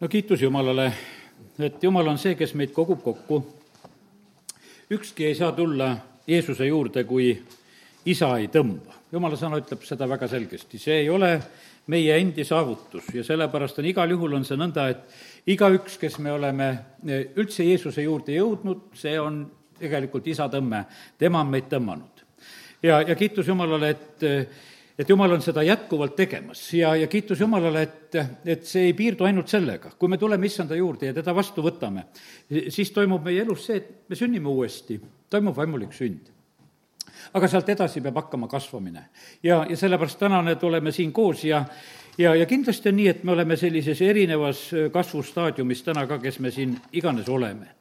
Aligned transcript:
no 0.00 0.08
kiitus 0.08 0.42
Jumalale, 0.42 0.92
et 1.58 1.82
Jumal 1.82 2.08
on 2.08 2.18
see, 2.18 2.34
kes 2.36 2.54
meid 2.54 2.72
kogub 2.76 3.02
kokku. 3.02 3.46
ükski 4.90 5.24
ei 5.26 5.34
saa 5.34 5.52
tulla 5.52 5.96
Jeesuse 6.26 6.66
juurde, 6.66 7.04
kui 7.04 7.42
isa 8.04 8.36
ei 8.38 8.48
tõmba. 8.48 8.92
jumala 9.12 9.36
sõna 9.36 9.56
ütleb 9.56 9.82
seda 9.86 10.08
väga 10.08 10.28
selgesti, 10.28 10.78
see 10.78 11.00
ei 11.00 11.08
ole 11.10 11.40
meie 11.86 12.18
endi 12.18 12.44
saavutus 12.44 13.08
ja 13.14 13.24
sellepärast 13.24 13.78
on 13.78 13.86
igal 13.86 14.10
juhul 14.10 14.34
on 14.34 14.44
see 14.44 14.56
nõnda, 14.56 14.88
et 14.90 15.46
igaüks, 15.46 15.98
kes 15.98 16.18
me 16.18 16.32
oleme 16.32 16.68
üldse 17.36 17.64
Jeesuse 17.64 18.02
juurde 18.02 18.34
jõudnud, 18.36 18.90
see 18.94 19.18
on 19.20 19.46
tegelikult 19.78 20.26
isa 20.26 20.48
tõmme, 20.52 20.84
tema 21.18 21.40
on 21.40 21.48
meid 21.48 21.70
tõmmanud. 21.70 22.24
ja, 22.82 23.00
ja 23.00 23.14
kiitus 23.14 23.48
Jumalale, 23.48 23.90
et 23.90 24.24
et 24.98 25.08
jumal 25.08 25.32
on 25.32 25.42
seda 25.44 25.62
jätkuvalt 25.62 26.16
tegemas. 26.16 26.62
Ja, 26.74 26.94
ja 26.96 27.06
kiitus 27.06 27.40
Jumalale, 27.40 27.82
et, 27.82 28.16
et 28.44 28.64
see 28.64 28.88
ei 28.88 28.94
piirdu 28.96 29.26
ainult 29.28 29.48
sellega. 29.52 29.90
kui 29.98 30.08
me 30.08 30.18
tuleme 30.18 30.46
issanda 30.46 30.76
juurde 30.76 31.10
ja 31.10 31.16
teda 31.16 31.34
vastu 31.34 31.62
võtame, 31.62 32.06
siis 32.68 32.90
toimub 32.92 33.24
meie 33.24 33.42
elus 33.44 33.66
see, 33.66 33.76
et 33.76 34.08
me 34.08 34.16
sünnime 34.16 34.48
uuesti, 34.48 35.00
toimub 35.30 35.56
vaimulik 35.56 35.92
sünd. 35.92 36.32
Aga 37.34 37.48
sealt 37.50 37.68
edasi 37.68 38.00
peab 38.00 38.16
hakkama 38.22 38.48
kasvamine. 38.48 39.08
ja, 39.42 39.64
ja 39.68 39.76
sellepärast 39.76 40.18
täna 40.18 40.42
need 40.42 40.62
oleme 40.62 40.92
siin 40.92 41.12
koos 41.12 41.44
ja 41.44 41.64
ja, 42.18 42.34
ja 42.34 42.46
kindlasti 42.46 42.88
on 42.88 42.96
nii, 42.96 43.08
et 43.08 43.24
me 43.24 43.32
oleme 43.32 43.56
sellises 43.56 44.00
erinevas 44.02 44.70
kasvustaadiumis 44.92 45.82
täna 45.82 46.06
ka, 46.06 46.18
kes 46.18 46.38
me 46.40 46.50
siin 46.50 46.76
iganes 46.92 47.28
oleme. 47.28 47.74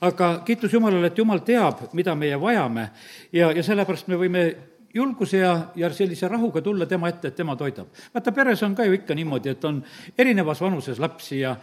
Aga 0.00 0.40
kiitus 0.46 0.72
Jumalale, 0.72 1.10
et 1.10 1.18
Jumal 1.18 1.42
teab, 1.44 1.82
mida 1.92 2.14
meie 2.16 2.38
vajame. 2.40 2.86
Ja, 3.32 3.50
ja 3.52 3.62
sellepärast 3.62 4.08
me 4.08 4.16
võime 4.16 4.44
julguse 4.94 5.38
ja, 5.38 5.54
ja 5.76 5.90
sellise 5.94 6.28
rahuga 6.28 6.62
tulla 6.62 6.86
tema 6.86 7.08
ette, 7.08 7.28
et 7.28 7.36
tema 7.36 7.56
toidab. 7.56 7.88
vaata, 8.14 8.32
peres 8.32 8.62
on 8.62 8.74
ka 8.74 8.84
ju 8.84 8.98
ikka 8.98 9.14
niimoodi, 9.14 9.54
et 9.54 9.64
on 9.64 9.82
erinevas 10.18 10.60
vanuses 10.60 10.98
lapsi 10.98 11.40
ja 11.40 11.56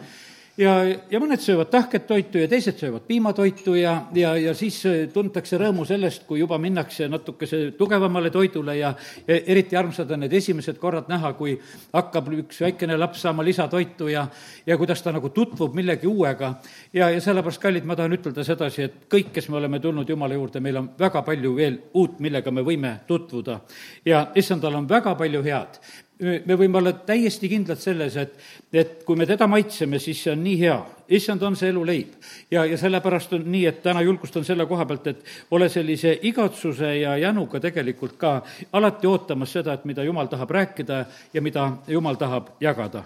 ja, 0.58 0.72
ja 1.10 1.20
mõned 1.22 1.40
söövad 1.42 1.70
tahket 1.72 2.06
toitu 2.08 2.40
ja 2.42 2.48
teised 2.50 2.78
söövad 2.80 3.04
piimatoitu 3.08 3.74
ja, 3.78 3.94
ja, 4.14 4.34
ja 4.38 4.54
siis 4.58 4.78
äh, 4.88 4.96
tuntakse 5.12 5.58
rõõmu 5.60 5.86
sellest, 5.88 6.24
kui 6.28 6.40
juba 6.42 6.58
minnakse 6.60 7.08
natukese 7.10 7.60
tugevamale 7.78 8.30
toidule 8.34 8.76
ja, 8.78 8.92
ja 9.28 9.38
eriti 9.46 9.78
armsad 9.78 10.10
on 10.14 10.24
need 10.24 10.34
esimesed 10.38 10.80
korrad 10.82 11.10
näha, 11.10 11.32
kui 11.38 11.54
hakkab 11.94 12.32
üks 12.40 12.62
väikene 12.64 12.98
laps 12.98 13.22
saama 13.26 13.46
lisatoitu 13.46 14.10
ja, 14.12 14.26
ja 14.66 14.78
kuidas 14.80 15.02
ta 15.04 15.14
nagu 15.14 15.30
tutvub 15.34 15.76
millegi 15.78 16.10
uuega. 16.10 16.54
ja, 16.92 17.10
ja 17.10 17.20
sellepärast, 17.20 17.62
kallid, 17.62 17.86
ma 17.86 17.96
tahan 17.96 18.18
ütelda 18.18 18.44
sedasi, 18.44 18.88
et 18.88 18.98
kõik, 19.10 19.32
kes 19.34 19.48
me 19.48 19.60
oleme 19.62 19.80
tulnud 19.80 20.08
Jumala 20.08 20.34
juurde, 20.34 20.60
meil 20.60 20.82
on 20.82 20.90
väga 20.98 21.22
palju 21.22 21.54
veel 21.56 21.78
uut, 21.94 22.18
millega 22.20 22.50
me 22.50 22.66
võime 22.66 22.98
tutvuda. 23.06 23.60
ja 24.04 24.26
issandal 24.34 24.74
on 24.74 24.88
väga 24.88 25.14
palju 25.14 25.42
head 25.46 25.80
me 26.20 26.56
võime 26.58 26.80
olla 26.80 26.92
täiesti 27.06 27.48
kindlad 27.50 27.78
selles, 27.78 28.16
et, 28.18 28.32
et 28.72 29.02
kui 29.06 29.16
me 29.16 29.26
teda 29.26 29.46
maitseme, 29.50 30.00
siis 30.02 30.22
see 30.24 30.32
on 30.32 30.40
nii 30.42 30.56
hea. 30.60 30.78
issand 31.14 31.42
on 31.42 31.56
see 31.56 31.70
eluleib. 31.70 32.14
ja, 32.50 32.64
ja 32.64 32.78
sellepärast 32.78 33.32
on 33.32 33.44
nii, 33.52 33.66
et 33.66 33.82
täna 33.82 34.02
julgustan 34.02 34.44
selle 34.44 34.66
koha 34.66 34.86
pealt, 34.86 35.06
et 35.06 35.24
ole 35.50 35.68
sellise 35.68 36.18
igatsuse 36.22 36.96
ja 37.00 37.16
jänuga 37.16 37.60
tegelikult 37.60 38.16
ka 38.18 38.42
alati 38.72 39.06
ootamas 39.06 39.52
seda, 39.52 39.72
et 39.72 39.84
mida 39.84 40.04
jumal 40.04 40.26
tahab 40.26 40.50
rääkida 40.50 41.04
ja 41.32 41.42
mida 41.42 41.70
jumal 41.88 42.18
tahab 42.18 42.56
jagada 42.60 43.04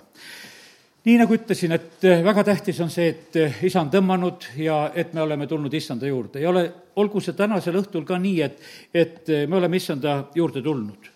nii 1.05 1.17
nagu 1.19 1.35
ütlesin, 1.35 1.73
et 1.75 2.05
väga 2.25 2.45
tähtis 2.47 2.79
on 2.81 2.91
see, 2.91 3.09
et 3.11 3.65
isa 3.67 3.81
on 3.81 3.89
tõmmanud 3.91 4.53
ja 4.63 4.93
et 4.95 5.15
me 5.15 5.23
oleme 5.23 5.49
tulnud 5.51 5.75
issanda 5.75 6.07
juurde 6.07 6.41
ja 6.41 6.51
ole, 6.51 6.63
olgu 6.97 7.21
see 7.21 7.35
tänasel 7.35 7.81
õhtul 7.81 8.07
ka 8.07 8.19
nii, 8.23 8.37
et, 8.43 8.61
et 8.95 9.33
me 9.51 9.59
oleme 9.59 9.77
issanda 9.77 10.21
juurde 10.35 10.63
tulnud 10.63 11.11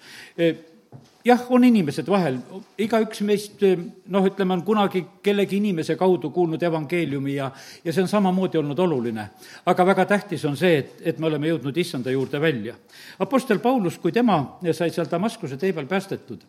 jah, 1.27 1.43
on 1.51 1.65
inimesed 1.67 2.09
vahel, 2.11 2.39
igaüks 2.79 3.23
meist 3.27 3.63
noh, 3.65 4.27
ütleme, 4.29 4.55
on 4.55 4.63
kunagi 4.67 5.03
kellegi 5.25 5.59
inimese 5.61 5.97
kaudu 5.99 6.31
kuulnud 6.35 6.63
evangeeliumi 6.63 7.37
ja, 7.37 7.49
ja 7.85 7.95
see 7.95 8.05
on 8.05 8.11
samamoodi 8.11 8.61
olnud 8.61 8.79
oluline. 8.87 9.29
aga 9.67 9.87
väga 9.87 10.07
tähtis 10.07 10.45
on 10.45 10.57
see, 10.57 10.77
et, 10.83 10.93
et 11.03 11.19
me 11.19 11.31
oleme 11.31 11.51
jõudnud 11.51 11.77
issanda 11.83 12.15
juurde 12.15 12.41
välja. 12.41 12.77
Apostel 13.19 13.59
Paulus, 13.65 13.99
kui 13.99 14.13
tema 14.13 14.39
sai 14.73 14.93
seal 14.95 15.11
Damaskuse 15.11 15.59
tee 15.59 15.73
peal 15.75 15.89
päästetud, 15.91 16.47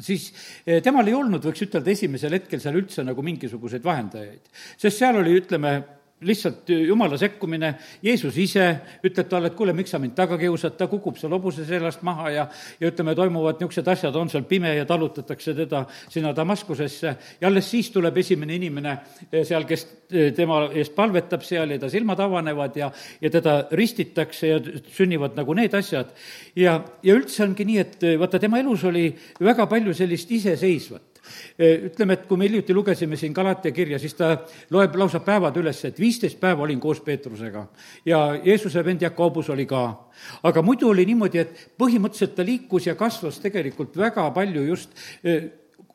siis 0.00 0.30
eh, 0.66 0.80
temal 0.82 1.06
ei 1.06 1.16
olnud, 1.16 1.44
võiks 1.44 1.66
ütelda, 1.66 1.92
esimesel 1.92 2.38
hetkel 2.38 2.62
seal 2.62 2.78
üldse 2.80 3.04
nagu 3.04 3.22
mingisuguseid 3.26 3.84
vahendajaid. 3.84 4.48
sest 4.76 4.98
seal 4.98 5.20
oli, 5.20 5.36
ütleme, 5.42 5.78
lihtsalt 6.20 6.68
jumala 6.68 7.18
sekkumine, 7.18 7.74
Jeesus 8.02 8.36
ise 8.38 8.64
ütleb 9.06 9.28
talle, 9.30 9.52
et 9.52 9.56
kuule, 9.58 9.72
miks 9.76 9.92
sa 9.94 10.00
mind 10.02 10.16
taga 10.18 10.38
kiusad, 10.40 10.74
ta 10.78 10.88
kukub 10.90 11.18
seal 11.18 11.32
hobuse 11.36 11.66
seljast 11.66 12.02
maha 12.06 12.30
ja 12.34 12.46
ja 12.80 12.90
ütleme, 12.90 13.14
toimuvad 13.14 13.60
niisugused 13.60 13.88
asjad, 13.88 14.16
on 14.16 14.30
seal 14.30 14.46
pime 14.48 14.72
ja 14.74 14.86
talutatakse 14.86 15.54
teda 15.54 15.84
sinna 16.10 16.32
Damaskusesse. 16.36 17.14
Ja 17.40 17.48
alles 17.48 17.70
siis 17.70 17.90
tuleb 17.94 18.16
esimene 18.18 18.56
inimene 18.58 18.96
eh, 19.30 19.44
seal, 19.46 19.66
kes 19.68 19.86
eh, 20.10 20.32
tema 20.34 20.64
eest 20.72 20.94
palvetab 20.96 21.46
seal 21.46 21.74
ja 21.74 21.78
ta 21.78 21.90
silmad 21.92 22.20
avanevad 22.20 22.76
ja 22.76 22.90
ja 23.20 23.30
teda 23.30 23.58
ristitakse 23.70 24.48
ja 24.48 24.60
sünnivad 24.94 25.36
nagu 25.38 25.54
need 25.54 25.74
asjad. 25.74 26.10
ja, 26.56 26.80
ja 27.02 27.14
üldse 27.14 27.44
ongi 27.44 27.64
nii, 27.64 27.78
et 27.78 28.02
eh, 28.02 28.18
vaata, 28.18 28.38
tema 28.42 28.58
elus 28.58 28.84
oli 28.84 29.12
väga 29.40 29.66
palju 29.70 29.94
sellist 29.94 30.30
iseseisvat 30.30 31.07
ütleme, 31.58 32.14
et 32.14 32.26
kui 32.28 32.38
me 32.38 32.48
hiljuti 32.48 32.74
lugesime 32.74 33.16
siin 33.16 33.34
Galatia 33.36 33.72
kirja, 33.72 33.98
siis 33.98 34.14
ta 34.18 34.34
loeb 34.70 34.96
lausa 34.96 35.20
päevad 35.24 35.56
üles, 35.60 35.84
et 35.84 36.00
viisteist 36.00 36.40
päeva 36.40 36.66
olin 36.66 36.80
koos 36.80 37.00
Peetrusega 37.04 37.66
ja 38.06 38.22
Jeesuse 38.44 38.84
vend 38.84 39.02
Jakobus 39.02 39.50
oli 39.50 39.66
ka. 39.66 39.84
aga 40.42 40.62
muidu 40.62 40.88
oli 40.88 41.06
niimoodi, 41.06 41.38
et 41.38 41.70
põhimõtteliselt 41.78 42.34
ta 42.34 42.44
liikus 42.44 42.86
ja 42.86 42.94
kasvas 42.94 43.38
tegelikult 43.40 43.96
väga 43.96 44.30
palju 44.30 44.64
just 44.66 44.94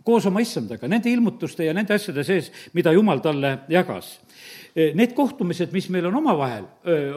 koos 0.03 0.25
oma 0.25 0.41
issandaga, 0.43 0.87
nende 0.87 1.11
ilmutuste 1.11 1.65
ja 1.65 1.73
nende 1.73 1.93
asjade 1.95 2.23
sees, 2.23 2.51
mida 2.73 2.91
Jumal 2.91 3.23
talle 3.23 3.59
jagas 3.71 4.17
need 4.73 5.13
kohtumised, 5.13 5.69
mis 5.73 5.85
meil 5.93 6.07
on 6.09 6.15
omavahel, 6.17 6.65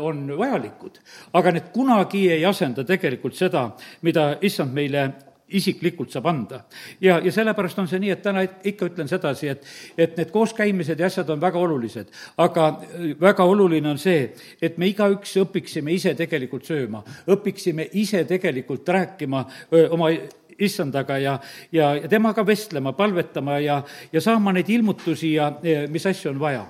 on 0.04 0.26
vajalikud, 0.38 0.98
aga 1.40 1.54
need 1.56 1.70
kunagi 1.72 2.26
ei 2.34 2.44
asenda 2.44 2.84
tegelikult 2.84 3.36
seda, 3.38 3.70
mida 4.04 4.34
issand 4.44 4.76
meile 4.76 5.06
isiklikult 5.48 6.10
saab 6.10 6.26
anda. 6.26 6.60
ja, 7.00 7.18
ja 7.24 7.32
sellepärast 7.32 7.78
on 7.78 7.88
see 7.88 8.00
nii, 8.02 8.10
et 8.10 8.22
täna 8.22 8.42
ikka 8.42 8.88
ütlen 8.90 9.08
sedasi, 9.08 9.48
et, 9.48 9.66
et 9.98 10.16
need 10.18 10.32
kooskäimised 10.34 11.00
ja 11.00 11.06
asjad 11.06 11.30
on 11.30 11.40
väga 11.40 11.58
olulised, 11.58 12.10
aga 12.42 12.68
äh, 12.68 13.12
väga 13.20 13.44
oluline 13.44 13.90
on 13.90 13.98
see, 13.98 14.32
et 14.62 14.78
me 14.78 14.90
igaüks 14.90 15.36
õpiksime 15.44 15.94
ise 15.94 16.14
tegelikult 16.18 16.66
sööma, 16.66 17.04
õpiksime 17.30 17.88
ise 17.94 18.24
tegelikult 18.26 18.88
rääkima 18.88 19.44
öö, 19.72 19.88
oma 19.94 20.10
issandaga 20.58 21.18
ja, 21.18 21.38
ja, 21.72 21.94
ja 22.00 22.08
temaga 22.08 22.46
vestlema, 22.46 22.92
palvetama 22.96 23.60
ja, 23.60 23.82
ja 24.12 24.20
saama 24.20 24.54
neid 24.56 24.70
ilmutusi 24.72 25.34
ja, 25.34 25.52
ja 25.62 25.86
mis 25.92 26.06
asju 26.06 26.32
on 26.32 26.40
vaja 26.40 26.64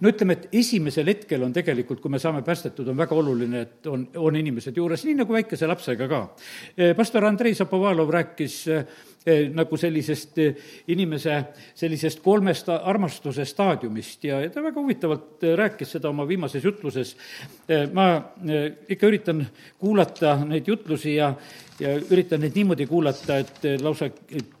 no 0.00 0.12
ütleme, 0.12 0.36
et 0.36 0.48
esimesel 0.60 1.10
hetkel 1.10 1.42
on 1.42 1.52
tegelikult, 1.54 2.00
kui 2.02 2.12
me 2.12 2.20
saame 2.22 2.44
päästetud, 2.46 2.86
on 2.90 2.98
väga 2.98 3.16
oluline, 3.18 3.64
et 3.66 3.86
on, 3.90 4.04
on 4.22 4.38
inimesed 4.38 4.76
juures, 4.78 5.04
nii 5.06 5.18
nagu 5.22 5.34
väikese 5.34 5.68
lapsega 5.70 6.08
ka. 6.10 6.22
Eh, 6.76 6.94
pastor 6.98 7.26
Andrei 7.26 7.56
Zapovalov 7.58 8.12
rääkis 8.14 8.58
eh, 8.70 8.84
nagu 9.54 9.76
sellisest 9.76 10.38
eh, 10.42 10.68
inimese 10.94 11.40
sellisest 11.76 12.22
kolmest 12.24 12.70
armastuse 12.70 13.44
staadiumist 13.48 14.24
ja, 14.28 14.38
ja 14.44 14.52
ta 14.54 14.62
väga 14.62 14.80
huvitavalt 14.80 15.44
rääkis 15.58 15.96
seda 15.96 16.12
oma 16.12 16.26
viimases 16.28 16.64
jutluses. 16.64 17.16
ma 17.92 18.06
ikka 18.88 19.06
üritan 19.06 19.42
kuulata 19.78 20.36
neid 20.44 20.68
jutlusi 20.68 21.16
ja, 21.16 21.32
ja 21.80 21.96
üritan 21.98 22.40
neid 22.40 22.56
niimoodi 22.56 22.86
kuulata, 22.86 23.38
et 23.42 23.82
lausa 23.82 24.08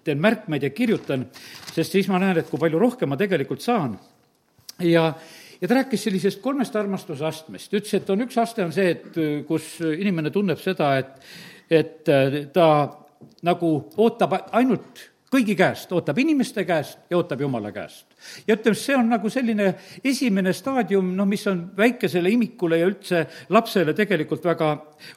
teen 0.04 0.20
märkmeid 0.20 0.66
ja 0.66 0.70
kirjutan, 0.70 1.26
sest 1.72 1.94
siis 1.96 2.08
ma 2.10 2.20
näen, 2.20 2.38
et 2.38 2.50
kui 2.50 2.60
palju 2.60 2.78
rohkem 2.78 3.08
ma 3.08 3.16
tegelikult 3.20 3.64
saan 3.64 3.96
ja, 4.82 5.12
ja 5.60 5.68
ta 5.68 5.74
rääkis 5.74 6.04
sellisest 6.04 6.42
kolmest 6.42 6.76
armastuse 6.76 7.26
astmest, 7.26 7.72
ütles, 7.74 7.94
et 7.98 8.10
on 8.10 8.26
üks 8.26 8.38
aste, 8.40 8.64
on 8.64 8.72
see, 8.74 8.90
et 8.94 9.20
kus 9.48 9.76
inimene 9.82 10.30
tunneb 10.34 10.60
seda, 10.62 10.94
et, 11.00 11.14
et 11.70 12.12
ta 12.54 12.68
nagu 13.46 13.72
ootab 13.96 14.38
ainult 14.56 15.02
kõigi 15.32 15.56
käest, 15.58 15.92
ootab 15.92 16.18
inimeste 16.18 16.64
käest 16.68 17.10
ja 17.10 17.18
ootab 17.20 17.40
Jumala 17.44 17.72
käest. 17.74 18.07
Ja 18.46 18.56
ütleme, 18.56 18.76
see 18.78 18.96
on 18.96 19.08
nagu 19.12 19.30
selline 19.30 19.70
esimene 20.04 20.52
staadium, 20.56 21.10
noh, 21.16 21.28
mis 21.28 21.46
on 21.50 21.64
väikesele 21.78 22.30
imikule 22.34 22.80
ja 22.80 22.88
üldse 22.90 23.24
lapsele 23.54 23.94
tegelikult 23.96 24.44
väga 24.44 24.70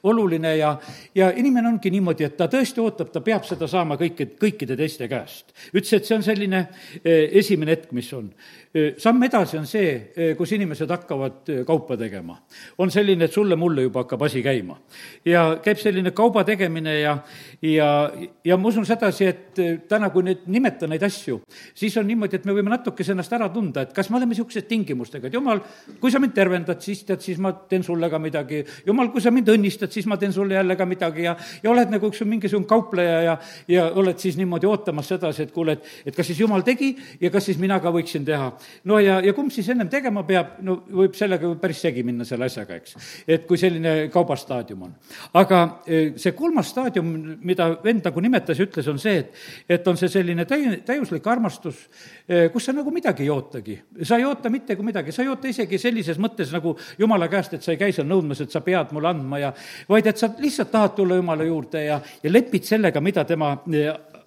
oluline 0.10 0.56
ja, 0.58 0.76
ja 1.16 1.32
inimene 1.36 1.72
ongi 1.74 1.92
niimoodi, 1.94 2.28
et 2.28 2.38
ta 2.38 2.50
tõesti 2.52 2.84
ootab, 2.84 3.12
ta 3.14 3.24
peab 3.26 3.46
seda 3.48 3.70
saama 3.72 3.98
kõiki, 4.00 4.32
kõikide 4.42 4.78
teiste 4.80 5.10
käest. 5.12 5.54
ütles, 5.74 5.94
et 5.98 6.10
see 6.10 6.18
on 6.18 6.26
selline 6.26 6.66
eh, 7.04 7.30
esimene 7.42 7.76
hetk, 7.76 7.92
mis 7.98 8.12
on 8.18 8.30
samm 8.72 9.24
edasi 9.28 9.58
on 9.60 9.66
see, 9.68 10.34
kus 10.38 10.54
inimesed 10.56 10.90
hakkavad 10.90 11.50
kaupa 11.68 11.98
tegema. 12.00 12.38
on 12.78 12.92
selline, 12.92 13.26
et 13.26 13.34
sulle-mulle 13.34 13.82
juba 13.82 14.04
hakkab 14.06 14.22
asi 14.22 14.44
käima. 14.44 14.78
ja 15.26 15.60
käib 15.64 15.78
selline 15.78 16.12
kauba 16.12 16.44
tegemine 16.44 17.00
ja, 17.00 17.18
ja, 17.62 18.12
ja 18.46 18.58
ma 18.58 18.68
usun 18.68 18.86
sedasi, 18.86 19.26
et 19.26 19.88
täna 19.90 20.10
kui 20.10 20.24
nüüd 20.24 20.48
nimeta 20.48 20.88
neid 20.88 21.04
asju, 21.04 21.42
siis 21.76 21.98
on 21.98 22.08
niimoodi, 22.08 22.40
et 22.40 22.46
me 22.46 22.56
võime 22.56 22.72
natukese 22.92 23.16
ennast 23.16 23.32
ära 23.34 23.48
tunda, 23.54 23.86
et 23.86 23.94
kas 23.96 24.10
me 24.12 24.20
oleme 24.20 24.36
niisugused 24.36 24.68
tingimustega, 24.68 25.28
et 25.28 25.36
jumal, 25.36 25.62
kui 26.02 26.12
sa 26.12 26.20
mind 26.22 26.34
tervendad, 26.36 26.82
siis 26.84 27.04
tead, 27.08 27.22
siis 27.24 27.40
ma 27.42 27.54
teen 27.70 27.84
sulle 27.84 28.10
ka 28.10 28.20
midagi. 28.20 28.64
jumal, 28.86 29.10
kui 29.12 29.22
sa 29.22 29.32
mind 29.32 29.50
õnnistad, 29.50 29.92
siis 29.92 30.06
ma 30.08 30.18
teen 30.18 30.34
sulle 30.34 30.56
jälle 30.56 30.76
ka 30.76 30.86
midagi 30.86 31.24
ja, 31.24 31.36
ja 31.64 31.72
oled 31.72 31.92
nagu 31.92 32.12
üks 32.12 32.24
mingisugune 32.26 32.68
kaupleja 32.68 33.22
ja, 33.22 33.38
ja 33.68 33.86
oled 33.96 34.20
siis 34.20 34.38
niimoodi 34.38 34.68
ootamas 34.68 35.08
sedasi, 35.12 35.48
et 35.48 35.54
kuule, 35.56 35.78
et, 35.78 35.88
et 36.06 36.16
kas 36.16 36.28
siis 36.28 36.42
jumal 36.42 36.66
tegi 36.68 36.94
ja 37.22 37.32
kas 37.34 37.48
siis 37.50 37.60
mina 37.62 37.80
ka 37.80 37.94
võiksin 37.94 38.26
teha. 38.28 38.52
no 38.90 39.00
ja, 39.00 39.20
ja 39.24 39.34
kumb 39.38 39.52
siis 39.54 39.70
ennem 39.72 39.90
tegema 39.90 40.24
peab, 40.28 40.60
no 40.62 40.82
võib 40.92 41.16
sellega 41.18 41.54
päris 41.62 41.82
segi 41.82 42.04
minna 42.08 42.28
selle 42.28 42.50
asjaga, 42.50 42.80
eks. 42.82 42.98
et 43.28 43.48
kui 43.48 43.60
selline 43.62 44.10
kaubastaadium 44.14 44.88
on. 44.90 44.96
aga 45.40 45.62
e, 45.86 46.02
see 46.22 46.36
kolmas 46.38 46.72
staadium, 46.74 47.12
mida 47.42 47.72
vend 47.84 48.06
nagu 48.08 48.24
nimetas 48.24 48.60
ja 48.60 48.68
ütles, 48.68 48.88
on 48.92 49.00
see, 49.02 49.24
et, 49.24 49.42
et 49.78 49.88
on 49.88 50.00
see 50.00 50.12
selline 50.12 50.46
täi-, 50.50 50.82
täiuslik 50.86 51.28
armastus, 51.28 51.86
e, 52.28 52.48
kus 52.54 52.68
sa 52.68 52.76
nagu 52.82 52.94
midagi 52.94 53.26
ei 53.26 53.30
ootagi. 53.30 53.78
sa 54.04 54.18
ei 54.18 54.26
oota 54.26 54.50
mitte 54.50 54.76
kui 54.76 54.86
midagi, 54.86 55.14
sa 55.14 55.24
ei 55.24 55.30
oota 55.32 55.48
isegi 55.48 55.80
sellises 55.82 56.20
mõttes 56.22 56.52
nagu 56.54 56.76
jumala 57.00 57.30
käest, 57.32 57.54
et 57.56 57.64
sa 57.66 57.74
ei 57.76 57.80
käi 57.80 57.94
seal 57.96 58.08
nõudmas, 58.10 58.42
et 58.42 58.52
sa 58.52 58.64
pead 58.66 58.94
mulle 58.96 59.12
andma 59.14 59.40
ja 59.42 59.52
vaid 59.90 60.08
et 60.10 60.18
sa 60.18 60.32
lihtsalt 60.38 60.72
tahad 60.74 60.96
tulla 60.98 61.20
jumala 61.20 61.46
juurde 61.48 61.86
ja, 61.86 62.00
ja 62.24 62.32
lepid 62.32 62.66
sellega, 62.68 63.02
mida 63.02 63.26
tema 63.30 63.54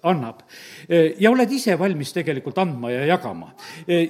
annab. 0.05 0.43
ja 0.89 1.31
oled 1.31 1.51
ise 1.51 1.75
valmis 1.79 2.13
tegelikult 2.13 2.57
andma 2.61 2.91
ja 2.93 3.05
jagama. 3.09 3.51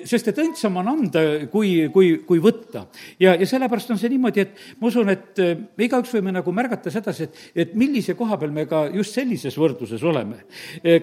sest 0.05 0.27
et 0.31 0.41
õndsam 0.43 0.79
on 0.81 0.91
anda, 0.91 1.23
kui, 1.51 1.89
kui, 1.93 2.11
kui 2.27 2.41
võtta. 2.43 2.85
ja, 3.19 3.35
ja 3.35 3.47
sellepärast 3.47 3.91
on 3.91 4.01
see 4.01 4.11
niimoodi, 4.13 4.45
et 4.45 4.81
ma 4.81 4.89
usun, 4.91 5.09
et 5.13 5.39
me 5.39 5.87
igaüks 5.87 6.13
võime 6.17 6.33
nagu 6.35 6.51
märgata 6.55 6.91
sedasi, 6.93 7.29
et, 7.29 7.41
et 7.65 7.75
millise 7.75 8.15
koha 8.17 8.39
peal 8.41 8.53
me 8.55 8.67
ka 8.69 8.85
just 8.93 9.15
sellises 9.15 9.57
võrdluses 9.57 10.03
oleme. 10.03 10.43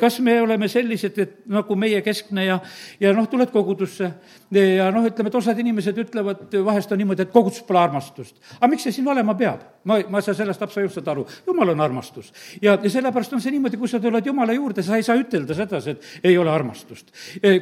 kas 0.01 0.21
me 0.21 0.41
oleme 0.43 0.69
sellised, 0.69 1.19
et 1.19 1.39
nagu 1.51 1.77
meie 1.79 2.03
keskne 2.05 2.47
ja, 2.47 2.61
ja 3.01 3.13
noh, 3.17 3.29
tuled 3.31 3.51
kogudusse 3.53 4.13
ja 4.53 4.91
noh, 4.93 5.07
ütleme, 5.09 5.31
et 5.31 5.39
osad 5.39 5.59
inimesed 5.59 5.99
ütlevad, 6.05 6.45
vahest 6.65 6.93
on 6.93 7.01
niimoodi, 7.01 7.27
et 7.27 7.33
kogudus 7.33 7.63
pole 7.67 7.81
armastust. 7.81 8.37
aga 8.59 8.71
miks 8.71 8.87
see 8.87 8.99
siin 8.99 9.09
olema 9.09 9.35
peab? 9.39 9.63
ma, 9.85 9.99
ma 10.09 10.21
ei 10.21 10.27
saa 10.27 10.35
sellest 10.37 10.63
absoluutselt 10.63 11.09
aru. 11.09 11.25
jumal 11.47 11.73
on 11.73 11.81
armastus. 11.81 12.33
ja, 12.63 12.77
ja 12.83 12.91
sellepärast 12.91 13.33
on 13.33 13.41
see 13.41 13.55
niimoodi, 13.55 13.79
kui 13.81 13.89
sa 13.89 14.01
tuled 14.01 14.27
Jumala 14.27 14.53
juurde, 14.53 14.83
sa 14.83 14.97
ei 14.97 15.07
saa 15.07 15.17
ütelda 15.19 15.55
sedasi, 15.57 15.91
et 15.97 16.31
ei 16.31 16.39
ole 16.39 16.51
armastust. 16.51 17.11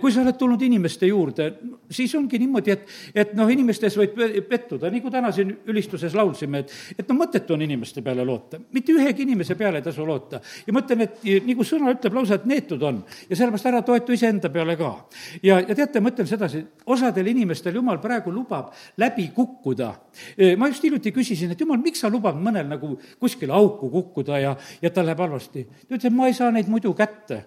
Kui 0.00 0.12
sa 0.12 0.22
oled 0.24 0.36
tulnud 0.38 0.62
inimeste 0.62 1.08
juurde, 1.08 1.50
siis 1.90 2.14
ongi 2.18 2.38
niimoodi, 2.42 2.74
et, 2.74 2.84
et 3.14 3.34
noh, 3.38 3.48
inimestes 3.50 3.96
võib 4.00 4.18
pettuda, 4.48 4.90
nii 4.90 5.04
kui 5.04 5.14
täna 5.14 5.32
siin 5.34 5.52
ülistuses 5.70 6.14
laulsime, 6.16 6.64
et, 6.64 6.74
et 6.98 7.08
no 7.08 7.16
mõttetu 7.18 7.56
on 7.56 7.64
inimeste 7.64 8.02
peale 8.04 8.24
loota. 8.26 8.60
mitte 8.72 8.92
ühegi 8.92 9.24
inimese 9.26 9.54
peale 9.54 9.80
ei 9.80 9.86
tasu 9.86 10.06
loota. 10.06 10.40
ja 10.66 10.74
ma 10.74 10.84
ütlen, 10.84 11.06
et 11.06 11.22
kui 11.22 11.66
sõna 11.66 11.94
ütleb 11.94 12.18
lausa, 12.18 12.40
et 12.40 12.46
neetud 12.50 12.82
on 12.82 13.02
ja 13.28 13.36
sellepärast 13.36 13.70
ära 13.70 13.82
toetu 13.86 14.12
iseenda 14.16 14.50
peale 14.52 14.76
ka. 14.76 14.92
ja, 15.42 15.60
ja 15.60 15.74
teate, 15.74 16.00
ma 16.00 16.12
ütlen 16.12 16.28
sedasi, 16.28 16.64
osadel 16.86 17.30
inimestel 17.32 17.74
jumal 17.74 18.00
praegu 18.02 18.32
lubab 18.32 18.72
läbi 19.00 19.28
kukkuda. 19.34 19.92
Ma 20.56 20.70
just 20.70 20.84
hiljuti 20.84 21.12
küsisin, 21.14 21.52
et 21.54 21.60
jumal, 21.60 21.80
miks 21.82 22.02
sa 22.02 22.10
lubad 22.12 22.38
mõnel 22.40 22.68
nagu 22.70 22.96
kuskile 23.20 23.54
auku 23.56 23.90
kukkuda 23.90 24.40
ja, 24.40 24.56
ja 24.82 24.90
tal 24.90 25.08
läheb 25.08 25.24
halvasti? 25.26 25.64
ta 25.64 25.94
ütles, 25.94 26.06
et 26.06 26.16
ma 26.16 26.28
ei 26.28 26.36
saa 26.36 26.50
neid 26.54 26.68
muidu 26.70 26.92
kätte 26.96 27.44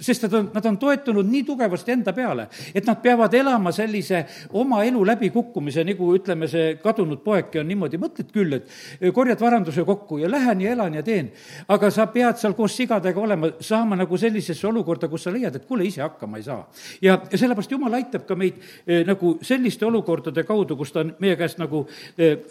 sest 0.00 0.22
nad 0.22 0.34
on, 0.34 0.48
nad 0.54 0.66
on 0.66 0.78
toetunud 0.80 1.26
nii 1.28 1.42
tugevasti 1.44 1.92
enda 1.92 2.12
peale, 2.16 2.46
et 2.74 2.86
nad 2.86 3.00
peavad 3.02 3.34
elama 3.36 3.72
sellise 3.76 4.22
oma 4.56 4.82
elu 4.88 5.02
läbikukkumise, 5.12 5.84
nagu 5.84 6.08
ütleme, 6.16 6.48
see 6.48 6.74
kadunud 6.80 7.20
poegki 7.24 7.60
on 7.60 7.68
niimoodi, 7.68 8.00
mõtled 8.00 8.30
küll, 8.32 8.56
et 8.56 9.12
korjad 9.14 9.40
varanduse 9.40 9.84
kokku 9.84 10.20
ja 10.22 10.30
lähen 10.32 10.64
ja 10.64 10.72
elan 10.72 10.96
ja 10.96 11.04
teen. 11.04 11.30
aga 11.68 11.90
sa 11.90 12.06
pead 12.06 12.40
seal 12.40 12.56
koos 12.56 12.76
sigadega 12.76 13.20
olema, 13.20 13.52
saama 13.60 13.98
nagu 14.00 14.18
sellisesse 14.18 14.66
olukorda, 14.66 15.08
kus 15.08 15.28
sa 15.28 15.32
leiad, 15.34 15.56
et 15.56 15.66
kuule, 15.68 15.84
ise 15.84 16.02
hakkama 16.02 16.40
ei 16.40 16.46
saa. 16.48 16.64
ja, 17.02 17.18
ja 17.30 17.38
sellepärast 17.38 17.70
Jumal 17.70 17.94
aitab 18.00 18.24
ka 18.26 18.36
meid 18.36 18.62
nagu 19.06 19.36
selliste 19.42 19.86
olukordade 19.86 20.44
kaudu, 20.48 20.76
kus 20.76 20.92
ta 20.92 21.04
meie 21.04 21.36
käest 21.36 21.60
nagu 21.60 21.84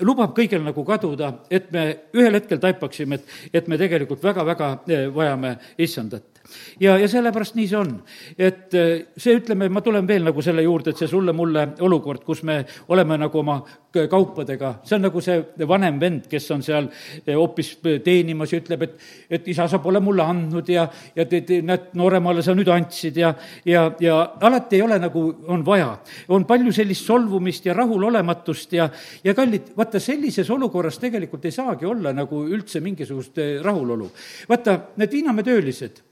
lubab 0.05 0.35
kõigil 0.37 0.61
nagu 0.63 0.85
kaduda, 0.85 1.33
et 1.49 1.71
me 1.71 1.85
ühel 2.13 2.37
hetkel 2.37 2.61
taipaksime, 2.61 3.17
et, 3.17 3.37
et 3.53 3.67
me 3.67 3.77
tegelikult 3.81 4.23
väga-väga 4.23 4.75
vajame 5.15 5.57
issandat 5.77 6.38
ja, 6.79 6.97
ja 6.99 7.07
sellepärast 7.11 7.57
nii 7.57 7.67
see 7.69 7.79
on. 7.79 7.93
et 8.37 8.73
äh, 8.77 9.05
see, 9.17 9.37
ütleme, 9.39 9.69
ma 9.69 9.81
tulen 9.85 10.07
veel 10.07 10.25
nagu 10.27 10.41
selle 10.45 10.63
juurde, 10.65 10.93
et 10.93 11.01
see 11.01 11.09
sulle-mulle 11.11 11.69
olukord, 11.85 12.23
kus 12.25 12.43
me 12.47 12.61
oleme 12.89 13.17
nagu 13.19 13.39
oma 13.39 13.59
kaupadega, 13.89 14.73
see 14.85 14.95
on 14.99 15.05
nagu 15.07 15.21
see 15.23 15.65
vanem 15.67 15.97
vend, 16.01 16.27
kes 16.29 16.49
on 16.53 16.63
seal 16.65 16.89
äh, 16.89 17.33
hoopis 17.33 17.71
teenimas 18.05 18.53
ja 18.53 18.59
ütleb, 18.61 18.85
et, 18.85 18.97
et 19.39 19.47
isa, 19.49 19.67
sa 19.69 19.79
pole 19.83 20.01
mulle 20.03 20.25
andnud 20.25 20.69
ja, 20.69 20.85
ja 21.15 21.25
te, 21.29 21.41
te, 21.47 21.61
näed, 21.65 21.89
nooremale 21.99 22.43
sa 22.45 22.53
nüüd 22.57 22.69
andsid 22.73 23.17
ja, 23.17 23.33
ja, 23.65 23.87
ja 24.03 24.19
alati 24.45 24.77
ei 24.77 24.85
ole 24.85 24.99
nagu, 25.01 25.23
on 25.49 25.65
vaja. 25.65 25.91
on 26.29 26.45
palju 26.49 26.73
sellist 26.75 27.07
solvumist 27.09 27.65
ja 27.65 27.73
rahulolematust 27.77 28.77
ja, 28.77 28.89
ja 29.23 29.33
kallid, 29.37 29.73
vaata, 29.77 30.01
sellises 30.03 30.49
olukorras 30.53 30.99
tegelikult 31.01 31.45
ei 31.49 31.55
saagi 31.55 31.89
olla 31.89 32.13
nagu 32.13 32.45
üldse 32.47 32.83
mingisugust 32.85 33.41
äh, 33.41 33.57
rahulolu. 33.65 34.11
vaata, 34.49 34.79
need 34.97 35.17
Viinamäe 35.19 35.43
töölised 35.43 36.03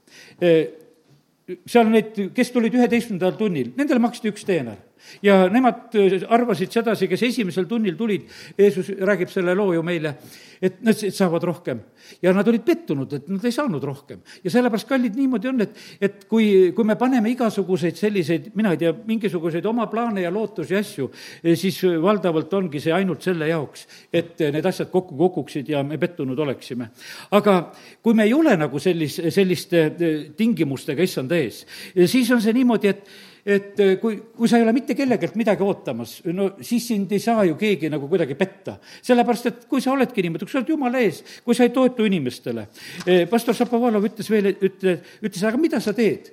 seal 0.42 1.88
neid, 1.88 2.18
kes 2.36 2.52
tulid 2.52 2.74
üheteistkümnendal 2.76 3.38
tunnil, 3.38 3.72
nendele 3.78 4.02
maksti 4.02 4.30
üks 4.32 4.44
teener 4.48 4.76
ja 5.22 5.48
nemad 5.52 5.94
äh, 5.96 6.20
arvasid 6.28 6.72
sedasi, 6.72 7.08
kes 7.08 7.22
esimesel 7.28 7.66
tunnil 7.70 7.96
tulid, 7.98 8.28
Jeesus 8.58 8.90
räägib 8.98 9.30
selle 9.32 9.54
loo 9.58 9.72
ju 9.74 9.82
meile, 9.86 10.14
et 10.62 10.80
nad 10.82 10.96
saavad 10.96 11.44
rohkem. 11.46 11.80
ja 12.22 12.32
nad 12.32 12.48
olid 12.48 12.62
pettunud, 12.64 13.12
et 13.12 13.26
nad 13.28 13.44
ei 13.44 13.52
saanud 13.52 13.84
rohkem. 13.84 14.20
ja 14.44 14.50
sellepärast, 14.50 14.88
kallid, 14.88 15.16
niimoodi 15.16 15.48
on, 15.48 15.60
et, 15.60 15.76
et 16.00 16.24
kui, 16.28 16.72
kui 16.74 16.84
me 16.84 16.96
paneme 16.96 17.30
igasuguseid 17.30 17.96
selliseid, 17.96 18.50
mina 18.54 18.72
ei 18.74 18.80
tea, 18.80 18.92
mingisuguseid 19.06 19.66
oma 19.66 19.86
plaane 19.86 20.22
ja 20.24 20.32
lootusi 20.32 20.74
ja 20.74 20.82
asju, 20.82 21.10
eh, 21.42 21.56
siis 21.56 21.80
valdavalt 22.02 22.54
ongi 22.54 22.80
see 22.82 22.94
ainult 22.94 23.22
selle 23.26 23.48
jaoks, 23.50 23.86
et 24.12 24.40
need 24.40 24.66
asjad 24.66 24.90
kokku 24.90 25.16
kukuksid 25.18 25.68
ja 25.68 25.82
me 25.82 25.98
pettunud 25.98 26.38
oleksime. 26.38 26.90
aga 27.30 27.58
kui 28.02 28.14
me 28.14 28.24
ei 28.24 28.34
ole 28.34 28.56
nagu 28.56 28.78
sellis-, 28.78 29.20
selliste 29.34 29.84
eh, 29.86 30.20
tingimustega 30.36 31.02
issanda 31.02 31.38
ees, 31.38 31.64
siis 32.06 32.30
on 32.34 32.42
see 32.42 32.56
niimoodi, 32.56 32.88
et 32.88 33.27
et 33.46 33.80
äh, 33.80 33.94
kui, 34.00 34.18
kui 34.36 34.48
sa 34.50 34.58
ei 34.58 34.66
ole 34.66 34.74
mitte 34.76 34.96
kellegelt 34.98 35.36
midagi 35.38 35.64
ootamas, 35.64 36.18
no 36.34 36.50
siis 36.64 36.88
sind 36.90 37.12
ei 37.12 37.22
saa 37.22 37.44
ju 37.48 37.56
keegi 37.60 37.90
nagu 37.92 38.08
kuidagi 38.10 38.36
petta. 38.38 38.78
sellepärast, 39.02 39.46
et 39.46 39.64
kui 39.70 39.84
sa 39.84 39.92
oledki 39.92 40.24
niimoodi, 40.24 40.46
kui 40.46 40.54
sa 40.54 40.60
oled 40.62 40.74
jumala 40.74 41.02
ees, 41.04 41.22
kui 41.44 41.54
sa 41.54 41.66
ei 41.66 41.74
toetu 41.74 42.08
inimestele. 42.08 42.68
Äh, 43.06 43.24
pastor 43.30 43.56
Šapovalov 43.56 44.08
ütles 44.10 44.30
veel, 44.30 44.52
ütle, 44.54 44.98
ütles, 45.22 45.44
aga 45.44 45.60
mida 45.60 45.80
sa 45.84 45.94
teed, 45.96 46.32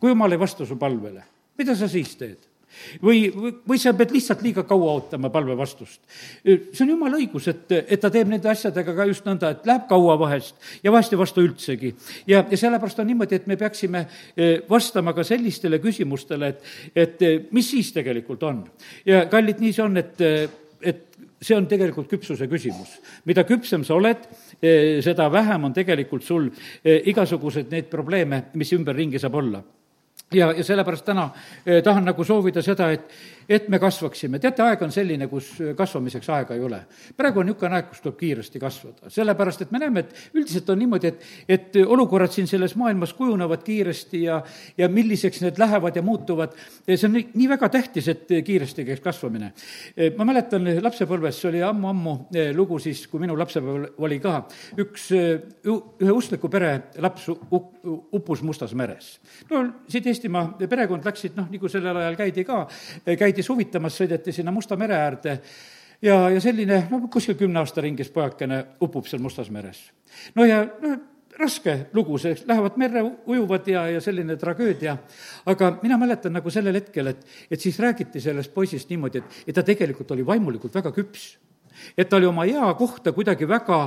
kui 0.00 0.12
jumal 0.12 0.32
ei 0.32 0.40
vasta 0.40 0.66
su 0.68 0.78
palvele? 0.80 1.24
mida 1.56 1.72
sa 1.76 1.88
siis 1.88 2.10
teed? 2.20 2.45
Või, 3.02 3.26
või, 3.34 3.52
või 3.68 3.80
sa 3.80 3.92
pead 3.96 4.12
lihtsalt 4.14 4.42
liiga 4.44 4.64
kaua 4.68 4.96
ootama 4.96 5.30
palve 5.34 5.56
vastust. 5.58 6.00
see 6.44 6.84
on 6.84 6.92
jumala 6.94 7.20
õigus, 7.20 7.48
et, 7.52 7.72
et 7.78 8.00
ta 8.00 8.10
teeb 8.12 8.30
nende 8.30 8.50
asjadega 8.50 8.94
ka 8.96 9.08
just 9.08 9.26
nõnda, 9.28 9.52
et 9.54 9.66
läheb 9.68 9.86
kaua 9.90 10.16
vahest 10.20 10.56
ja 10.84 10.92
vahest 10.94 11.14
ei 11.14 11.20
vasta 11.20 11.44
üldsegi. 11.44 11.94
ja, 12.26 12.44
ja 12.50 12.60
sellepärast 12.60 13.00
on 13.02 13.10
niimoodi, 13.10 13.40
et 13.40 13.46
me 13.46 13.56
peaksime 13.60 14.06
vastama 14.68 15.14
ka 15.16 15.24
sellistele 15.26 15.80
küsimustele, 15.82 16.54
et, 16.54 16.70
et 16.96 17.52
mis 17.52 17.70
siis 17.70 17.92
tegelikult 17.92 18.42
on. 18.46 18.64
ja 19.06 19.26
kallid, 19.30 19.60
nii 19.62 19.72
see 19.76 19.84
on, 19.84 19.96
et, 20.00 20.26
et 20.82 21.04
see 21.42 21.56
on 21.56 21.66
tegelikult 21.68 22.08
küpsuse 22.10 22.48
küsimus. 22.50 22.98
mida 23.24 23.44
küpsem 23.48 23.84
sa 23.84 23.94
oled, 23.96 24.28
seda 25.04 25.30
vähem 25.32 25.68
on 25.68 25.74
tegelikult 25.76 26.24
sul 26.24 26.50
igasuguseid 26.84 27.72
neid 27.72 27.90
probleeme, 27.92 28.46
mis 28.54 28.72
ümberringi 28.76 29.20
saab 29.22 29.42
olla 29.42 29.62
ja, 30.34 30.52
ja 30.52 30.64
sellepärast 30.64 31.04
täna 31.04 31.30
eh, 31.66 31.82
tahan 31.82 32.04
nagu 32.04 32.24
soovida 32.24 32.62
seda, 32.62 32.90
et, 32.90 33.10
et 33.48 33.68
me 33.68 33.78
kasvaksime. 33.78 34.38
teate, 34.42 34.62
aeg 34.62 34.82
on 34.82 34.92
selline, 34.92 35.28
kus 35.30 35.52
kasvamiseks 35.76 36.28
aega 36.34 36.54
ei 36.54 36.64
ole. 36.64 36.80
praegu 37.16 37.40
on 37.40 37.50
niisugune 37.50 37.78
aeg, 37.78 37.88
kus 37.90 38.02
tuleb 38.04 38.18
kiiresti 38.20 38.60
kasvada, 38.62 39.10
sellepärast 39.12 39.62
et 39.66 39.74
me 39.74 39.80
näeme, 39.82 40.04
et 40.04 40.34
üldiselt 40.34 40.70
on 40.70 40.78
niimoodi, 40.78 41.12
et, 41.12 41.26
et 41.48 41.78
olukorrad 41.86 42.32
siin 42.32 42.48
selles 42.50 42.76
maailmas 42.76 43.14
kujunevad 43.16 43.62
kiiresti 43.66 44.22
ja, 44.22 44.40
ja 44.78 44.88
milliseks 44.88 45.42
need 45.44 45.60
lähevad 45.62 45.96
ja 45.96 46.02
muutuvad. 46.02 46.56
see 46.86 47.06
on 47.08 47.16
nii, 47.16 47.28
nii 47.34 47.48
väga 47.54 47.68
tähtis, 47.72 48.08
et 48.08 48.26
kiiresti 48.44 48.84
käiks 48.84 49.04
kasvamine. 49.04 49.52
ma 50.18 50.24
mäletan 50.28 50.66
lapsepõlves, 50.82 51.40
see 51.40 51.50
oli 51.50 51.62
ammu-ammu 51.66 52.16
lugu 52.56 52.78
siis, 52.82 53.06
kui 53.10 53.20
minu 53.22 53.36
lapsepõlv 53.38 54.02
oli 54.04 54.18
ka, 54.22 54.42
üks, 54.82 55.08
ühe 55.14 56.12
uskliku 56.12 56.50
pere 56.52 56.72
laps 57.02 57.28
uppus 57.30 58.42
Mustas 58.42 58.74
meres. 58.74 59.16
no 59.50 59.64
siit 59.88 60.06
Eestimaa 60.06 60.68
perekond 60.68 61.04
läksid, 61.06 61.34
noh, 61.38 61.48
nagu 61.50 61.68
sellel 61.70 61.96
ajal 62.02 62.18
käidi 62.18 62.44
ka, 62.46 62.62
käidi 63.18 63.35
suvitamas, 63.42 63.96
sõideti 63.98 64.32
sinna 64.32 64.54
Musta 64.54 64.76
mere 64.76 64.96
äärde 64.96 65.38
ja, 66.02 66.30
ja 66.30 66.40
selline, 66.40 66.86
no 66.90 67.00
kuskil 67.12 67.36
kümne 67.38 67.60
aasta 67.62 67.84
ringis 67.84 68.10
pojakene 68.12 68.62
upub 68.84 69.06
seal 69.08 69.22
Mustas 69.22 69.50
meres. 69.50 69.80
no 70.34 70.44
ja 70.44 70.62
noh, 70.64 70.98
raske 71.36 71.76
lugu, 71.92 72.18
see, 72.18 72.36
lähevad 72.48 72.76
merre, 72.80 73.02
ujuvad 73.28 73.66
ja, 73.68 73.86
ja 73.92 74.00
selline 74.00 74.36
tragöödia. 74.40 74.96
aga 75.46 75.76
mina 75.82 75.98
mäletan 75.98 76.32
nagu 76.32 76.50
sellel 76.50 76.74
hetkel, 76.80 77.12
et, 77.12 77.26
et 77.50 77.60
siis 77.60 77.78
räägiti 77.80 78.20
sellest 78.20 78.54
poisist 78.54 78.90
niimoodi, 78.90 79.18
et, 79.18 79.42
et 79.46 79.54
ta 79.54 79.62
tegelikult 79.62 80.10
oli 80.16 80.26
vaimulikult 80.26 80.74
väga 80.74 80.92
küps 80.96 81.34
et 81.96 82.08
ta 82.08 82.16
oli 82.16 82.26
oma 82.26 82.46
ea 82.46 82.74
kohta 82.78 83.12
kuidagi 83.12 83.48
väga 83.48 83.80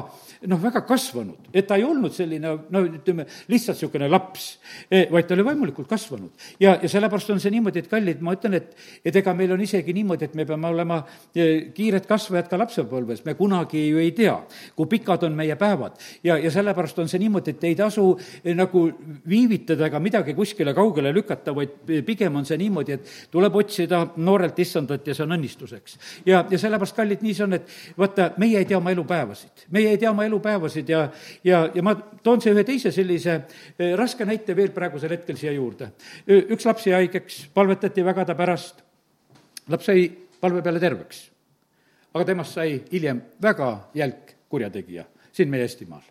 noh, 0.48 0.60
väga 0.62 0.82
kasvanud, 0.88 1.50
et 1.52 1.68
ta 1.68 1.76
ei 1.76 1.84
olnud 1.84 2.14
selline 2.16 2.52
no 2.72 2.82
ütleme, 2.86 3.26
lihtsalt 3.52 3.76
niisugune 3.76 4.08
laps, 4.12 4.46
e, 4.88 5.06
vaid 5.12 5.28
ta 5.28 5.36
oli 5.36 5.44
vaimulikult 5.44 5.90
kasvanud. 5.90 6.32
ja, 6.60 6.78
ja 6.82 6.90
sellepärast 6.90 7.34
on 7.34 7.42
see 7.44 7.52
niimoodi, 7.52 7.84
et 7.84 7.90
kallid, 7.92 8.22
ma 8.24 8.36
ütlen, 8.38 8.56
et, 8.60 8.76
et 9.04 9.16
ega 9.16 9.34
meil 9.36 9.52
on 9.52 9.62
isegi 9.62 9.94
niimoodi, 9.96 10.30
et 10.30 10.38
me 10.40 10.46
peame 10.48 10.70
olema 10.70 11.02
e, 11.36 11.72
kiired 11.76 12.08
kasvajad 12.08 12.48
ka 12.52 12.60
lapsepõlves, 12.62 13.26
me 13.26 13.36
kunagi 13.40 13.84
ju 13.90 14.00
ei 14.00 14.14
tea, 14.16 14.38
kui 14.78 14.88
pikad 14.92 15.26
on 15.28 15.36
meie 15.36 15.58
päevad. 15.60 16.00
ja, 16.24 16.38
ja 16.40 16.52
sellepärast 16.52 17.00
on 17.04 17.12
see 17.12 17.20
niimoodi, 17.20 17.58
et 17.58 17.68
ei 17.68 17.76
tasu 17.76 18.06
e, 18.44 18.56
nagu 18.56 18.86
viivitada 19.28 19.90
ega 19.90 20.00
midagi 20.00 20.38
kuskile 20.38 20.74
kaugele 20.78 21.12
lükata, 21.16 21.56
vaid 21.56 21.76
pigem 22.08 22.40
on 22.40 22.48
see 22.48 22.58
niimoodi, 22.62 22.96
et 22.96 23.14
tuleb 23.32 23.60
otsida 23.60 24.06
noorelt 24.16 24.60
issandat 24.60 25.08
ja 25.08 25.18
see 25.18 25.28
on 25.28 25.36
õnnistuseks. 25.36 26.00
ja, 26.26 26.46
ja 26.48 26.62
sellepärast, 26.62 26.96
kallid, 26.96 27.28
nii 27.28 27.36
see 27.36 27.48
on, 27.50 27.60
et 27.60 27.79
vaata, 27.98 28.32
meie 28.38 28.60
ei 28.60 28.66
tea 28.66 28.78
oma 28.78 28.92
elupäevasid, 28.92 29.66
meie 29.76 29.94
ei 29.94 29.98
tea 30.02 30.12
oma 30.12 30.26
elupäevasid 30.26 30.90
ja, 30.90 31.06
ja, 31.44 31.64
ja 31.76 31.84
ma 31.86 31.96
toon 32.24 32.42
see 32.42 32.54
ühe 32.54 32.64
teise 32.68 32.92
sellise 32.96 33.36
eh, 33.40 33.96
raske 34.00 34.26
näite 34.28 34.56
veel 34.56 34.74
praegusel 34.76 35.16
hetkel 35.18 35.38
siia 35.40 35.54
juurde. 35.56 35.92
üks 36.28 36.66
laps 36.66 36.88
jäi 36.88 36.96
haigeks, 36.98 37.42
palvetati 37.54 38.06
väga 38.06 38.26
ta 38.30 38.36
pärast, 38.36 38.84
laps 39.70 39.90
sai 39.92 40.08
palve 40.42 40.62
peale 40.62 40.80
terveks. 40.80 41.26
aga 42.14 42.26
temast 42.26 42.58
sai 42.58 42.80
hiljem 42.92 43.22
väga 43.42 43.90
jälk 43.94 44.36
kurjategija 44.50 45.06
siin 45.32 45.50
meie 45.50 45.64
Eestimaal 45.68 46.04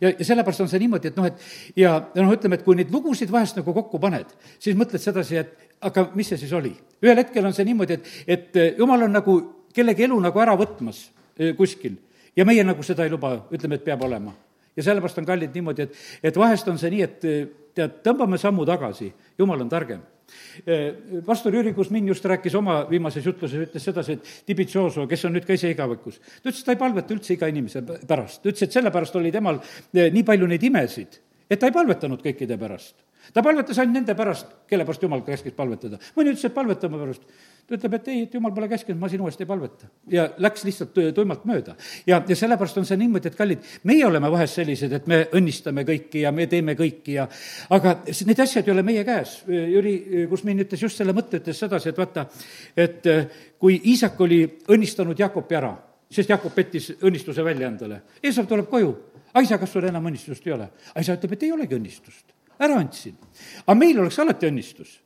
ja, 0.00 0.10
ja 0.18 0.24
sellepärast 0.24 0.64
on 0.64 0.70
see 0.70 0.80
niimoodi, 0.82 1.10
et 1.10 1.18
noh, 1.18 1.28
et 1.28 1.78
ja, 1.78 1.94
ja 2.14 2.24
noh, 2.24 2.32
ütleme, 2.34 2.58
et 2.58 2.64
kui 2.66 2.76
neid 2.78 2.92
lugusid 2.92 3.32
vahest 3.32 3.58
nagu 3.60 3.74
kokku 3.76 4.00
paned, 4.02 4.32
siis 4.62 4.76
mõtled 4.78 5.02
sedasi, 5.02 5.40
et 5.42 5.80
aga 5.86 6.08
mis 6.16 6.30
see 6.32 6.40
siis 6.40 6.54
oli? 6.56 6.74
ühel 7.04 7.20
hetkel 7.20 7.44
on 7.46 7.54
see 7.56 7.66
niimoodi, 7.68 7.98
et, 7.98 8.10
et 8.26 8.60
jumal 8.80 9.06
on 9.06 9.16
nagu 9.18 9.36
kellegi 9.76 10.08
elu 10.08 10.18
nagu 10.24 10.42
ära 10.42 10.56
võtmas 10.58 11.06
eh, 11.36 11.52
kuskil 11.58 11.98
ja 12.36 12.48
meie 12.48 12.64
nagu 12.64 12.82
seda 12.86 13.04
ei 13.06 13.12
luba, 13.12 13.36
ütleme, 13.52 13.78
et 13.78 13.84
peab 13.84 14.02
olema. 14.08 14.34
ja 14.76 14.82
sellepärast 14.82 15.22
on 15.22 15.28
kallid 15.28 15.54
niimoodi, 15.54 15.86
et, 15.86 16.02
et 16.22 16.36
vahest 16.36 16.68
on 16.68 16.78
see 16.80 16.92
nii, 16.92 17.06
et 17.06 17.24
tead, 17.76 18.02
tõmbame 18.04 18.38
sammu 18.40 18.66
tagasi, 18.68 19.12
jumal 19.38 19.64
on 19.64 19.72
targem 19.72 20.04
pastor 21.26 21.54
Jüri 21.54 21.72
Kusmin 21.74 22.08
just 22.08 22.24
rääkis 22.24 22.54
oma 22.58 22.80
viimases 22.90 23.26
jutluses, 23.26 23.68
ütles 23.68 23.84
sedasi, 23.84 24.16
et 24.16 24.30
Tibitsooso, 24.46 25.06
kes 25.06 25.24
on 25.28 25.36
nüüd 25.36 25.46
ka 25.46 25.54
ise 25.54 25.70
igavikus, 25.70 26.18
ta 26.18 26.50
ütles, 26.50 26.62
et 26.62 26.66
ta 26.66 26.74
ei 26.74 26.80
palveta 26.80 27.14
üldse 27.14 27.34
iga 27.36 27.50
inimese 27.52 27.82
pärast, 27.86 28.42
ta 28.42 28.50
ütles, 28.50 28.64
et 28.66 28.74
sellepärast 28.74 29.18
oli 29.20 29.32
temal 29.34 29.60
eh, 29.60 30.08
nii 30.12 30.24
palju 30.26 30.48
neid 30.50 30.64
imesid, 30.66 31.20
et 31.48 31.60
ta 31.60 31.70
ei 31.70 31.76
palvetanud 31.76 32.24
kõikide 32.24 32.58
pärast. 32.58 32.96
ta 33.34 33.42
palvetas 33.42 33.78
ainult 33.78 34.00
nende 34.00 34.14
pärast, 34.14 34.50
kelle 34.70 34.84
pärast 34.86 35.02
jumal 35.02 35.22
käskis 35.26 35.54
palvetada. 35.54 35.98
mõni 36.16 36.34
ütles, 36.34 36.44
et 36.44 36.54
palveta 36.54 36.88
mu 36.88 36.98
pärast 37.04 37.22
ta 37.66 37.74
ütleb, 37.74 37.96
et 37.98 38.08
ei, 38.12 38.20
et 38.26 38.34
jumal 38.36 38.52
pole 38.54 38.68
käskinud, 38.70 38.98
ma 39.00 39.08
siin 39.10 39.22
uuesti 39.24 39.42
ei 39.42 39.48
palveta. 39.48 39.88
ja 40.10 40.26
läks 40.42 40.64
lihtsalt 40.64 40.98
tuimalt 41.14 41.44
mööda. 41.48 41.74
ja, 42.06 42.20
ja 42.28 42.36
sellepärast 42.38 42.78
on 42.78 42.86
see 42.86 42.98
niimoodi, 43.00 43.30
et 43.32 43.38
kallid, 43.38 43.64
meie 43.90 44.06
oleme 44.06 44.30
vahest 44.30 44.60
sellised, 44.60 44.92
et 44.92 45.06
me 45.10 45.22
õnnistame 45.34 45.82
kõiki 45.88 46.22
ja 46.22 46.32
me 46.32 46.46
teeme 46.46 46.76
kõiki 46.78 47.16
ja 47.16 47.26
aga 47.74 47.96
need 48.06 48.42
asjad 48.42 48.68
ei 48.68 48.74
ole 48.74 48.84
meie 48.86 49.02
käes. 49.06 49.40
Jüri 49.48 50.26
Kusmin 50.30 50.62
ütles 50.62 50.82
just 50.82 51.00
selle 51.00 51.14
mõtte, 51.16 51.40
ütles 51.42 51.58
sedasi, 51.58 51.90
et 51.90 51.98
vaata, 51.98 52.28
et 52.76 53.06
eh, 53.10 53.26
kui 53.58 53.80
Iisak 53.90 54.20
oli 54.22 54.44
õnnistanud 54.70 55.18
Jakobi 55.18 55.58
ära, 55.58 55.72
sest 56.10 56.30
Jakob 56.30 56.54
pettis 56.54 56.92
õnnistuse 57.00 57.44
välja 57.44 57.70
endale, 57.72 58.02
Eesav 58.22 58.46
tuleb 58.46 58.70
koju, 58.70 58.92
aga 59.32 59.42
isa, 59.42 59.58
kas 59.58 59.74
sul 59.74 59.88
enam 59.90 60.06
õnnistust 60.06 60.46
ei 60.46 60.54
ole? 60.54 60.70
aga 60.92 61.02
isa 61.02 61.18
ütleb, 61.18 61.34
et 61.34 61.48
ei 61.48 61.52
olegi 61.56 61.78
õnnistust, 61.80 62.30
ära 62.62 62.78
andsin. 62.78 63.18
aga 63.64 63.78
meil 63.78 63.98
oleks 64.04 64.22
alati 64.22 64.46
õnnistus 64.52 65.00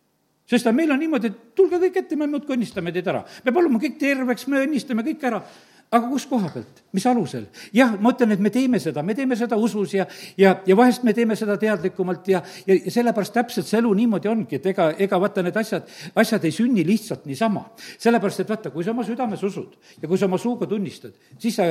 sest 0.50 0.71
meil 0.75 0.90
on 0.90 1.00
niimoodi, 1.00 1.30
et 1.30 1.57
tulge 1.57 1.78
kõik 1.80 1.99
ette, 2.02 2.16
me 2.19 2.28
muudkui 2.30 2.57
õnnistame 2.57 2.92
teid 2.95 3.11
ära. 3.11 3.25
me 3.45 3.52
palume 3.54 3.80
kõik 3.83 3.99
terveks, 4.00 4.49
me 4.50 4.64
õnnistame 4.64 5.04
kõik 5.07 5.28
ära. 5.28 5.42
aga 5.90 6.07
kus 6.07 6.23
koha 6.30 6.49
pealt, 6.54 6.83
mis 6.95 7.07
alusel? 7.07 7.47
jah, 7.75 7.97
ma 8.00 8.12
ütlen, 8.14 8.33
et 8.33 8.40
me 8.40 8.50
teeme 8.50 8.78
seda, 8.78 9.02
me 9.02 9.14
teeme 9.14 9.37
seda 9.37 9.57
usus 9.57 9.95
ja, 9.95 10.07
ja, 10.38 10.57
ja 10.66 10.76
vahest 10.76 11.02
me 11.07 11.14
teeme 11.14 11.37
seda 11.37 11.57
teadlikumalt 11.59 12.28
ja, 12.28 12.42
ja, 12.66 12.75
ja 12.75 12.90
sellepärast 12.90 13.35
täpselt 13.35 13.66
see 13.66 13.78
elu 13.78 13.92
niimoodi 14.02 14.30
ongi, 14.30 14.59
et 14.59 14.66
ega, 14.66 14.90
ega 14.99 15.21
vaata, 15.21 15.42
need 15.42 15.57
asjad, 15.57 15.88
asjad 16.14 16.45
ei 16.45 16.54
sünni 16.54 16.87
lihtsalt 16.87 17.26
niisama. 17.26 17.64
sellepärast, 17.99 18.45
et 18.45 18.50
vaata, 18.50 18.71
kui 18.71 18.85
sa 18.85 18.95
oma 18.95 19.07
südames 19.07 19.42
usud 19.42 19.78
ja 20.02 20.09
kui 20.09 20.19
sa 20.19 20.30
oma 20.30 20.38
suuga 20.38 20.66
tunnistad, 20.71 21.14
siis 21.38 21.59
sa 21.59 21.66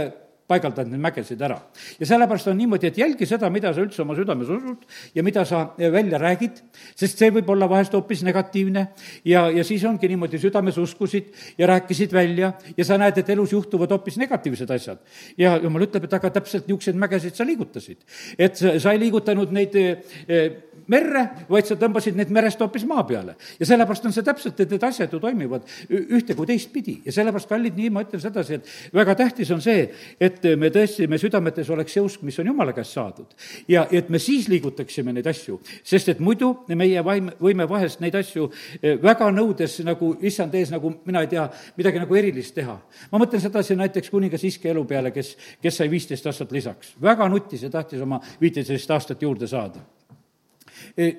paigaldanud 0.50 0.94
neid 0.94 1.04
mägesid 1.04 1.42
ära. 1.46 1.60
ja 2.00 2.08
sellepärast 2.10 2.50
on 2.50 2.58
niimoodi, 2.58 2.90
et 2.90 2.98
jälgi 2.98 3.28
seda, 3.30 3.50
mida 3.54 3.74
sa 3.74 3.84
üldse 3.84 4.02
oma 4.02 4.16
südames 4.18 4.50
usud 4.50 4.86
ja 5.16 5.24
mida 5.24 5.46
sa 5.46 5.62
välja 5.78 6.20
räägid, 6.22 6.62
sest 6.98 7.22
see 7.22 7.32
võib 7.36 7.50
olla 7.54 7.70
vahest 7.70 7.94
hoopis 7.94 8.24
negatiivne 8.28 8.88
ja, 9.30 9.48
ja 9.54 9.64
siis 9.68 9.86
ongi 9.86 10.10
niimoodi, 10.10 10.40
südames 10.42 10.78
uskusid 10.82 11.30
ja 11.58 11.70
rääkisid 11.70 12.14
välja 12.14 12.54
ja 12.78 12.86
sa 12.86 12.98
näed, 13.02 13.18
et 13.22 13.30
elus 13.30 13.54
juhtuvad 13.54 13.92
hoopis 13.94 14.18
negatiivsed 14.22 14.72
asjad. 14.74 15.04
ja 15.38 15.58
jumal 15.62 15.86
ütleb, 15.86 16.10
et 16.10 16.18
aga 16.18 16.34
täpselt 16.40 16.68
niisuguseid 16.68 16.98
mägesid 17.00 17.38
sa 17.38 17.46
liigutasid. 17.46 18.02
et 18.38 18.56
sa, 18.58 18.78
sa 18.80 18.96
ei 18.96 19.04
liigutanud 19.06 19.54
neid 19.54 19.76
eh, 19.76 20.50
merre, 20.90 21.24
vaid 21.50 21.68
sa 21.70 21.78
tõmbasid 21.80 22.18
need 22.18 22.32
merest 22.34 22.62
hoopis 22.62 22.86
maa 22.90 23.04
peale. 23.08 23.36
ja 23.60 23.68
sellepärast 23.70 24.10
on 24.10 24.16
see 24.16 24.26
täpselt, 24.26 24.60
et 24.60 24.74
need 24.74 24.84
asjad 24.84 25.14
ju 25.14 25.20
toimivad 25.22 25.68
ühte 25.90 26.36
kui 26.36 26.50
teistpidi 26.50 27.00
ja 27.06 27.14
sellepärast, 27.14 27.50
kallid, 27.50 27.78
nii 27.78 27.92
ma 27.94 28.04
ütlen 28.06 28.24
sedasi, 28.24 28.60
et 28.60 28.96
väga 28.96 29.16
tähtis 29.20 29.52
on 29.54 29.62
see, 29.62 29.86
et 30.20 30.39
me 30.60 30.70
tõesti, 30.74 31.08
me 31.10 31.18
südametes 31.22 31.70
oleks 31.74 31.94
see 31.96 32.04
usk, 32.04 32.24
mis 32.28 32.38
on 32.40 32.50
Jumala 32.52 32.74
käest 32.74 32.96
saadud. 32.96 33.36
ja 33.68 33.86
et 33.92 34.10
me 34.10 34.20
siis 34.20 34.48
liigutaksime 34.50 35.14
neid 35.14 35.28
asju, 35.28 35.60
sest 35.84 36.10
et 36.10 36.20
muidu 36.20 36.52
meie 36.68 37.04
vaim, 37.06 37.30
võime 37.42 37.68
vahest 37.70 38.00
neid 38.00 38.16
asju 38.16 38.50
eh, 38.82 38.98
väga 39.02 39.30
nõudes 39.32 39.80
nagu 39.86 40.16
issand 40.22 40.56
ees, 40.56 40.72
nagu 40.72 40.94
mina 41.06 41.24
ei 41.26 41.32
tea, 41.32 41.48
midagi 41.78 42.00
nagu 42.00 42.16
erilist 42.16 42.56
teha. 42.56 42.80
ma 43.12 43.22
mõtlen 43.22 43.42
sedasi 43.42 43.76
näiteks 43.76 44.10
kuningas 44.10 44.44
Iske 44.44 44.70
elu 44.70 44.86
peale, 44.86 45.12
kes, 45.12 45.36
kes 45.62 45.78
sai 45.82 45.90
viisteist 45.90 46.26
aastat 46.26 46.52
lisaks. 46.52 46.96
väga 47.02 47.30
nutis 47.30 47.64
ja 47.64 47.70
tahtis 47.70 48.02
oma 48.02 48.22
viiteist 48.42 48.92
aastat 48.92 49.22
juurde 49.22 49.48
saada 49.48 49.80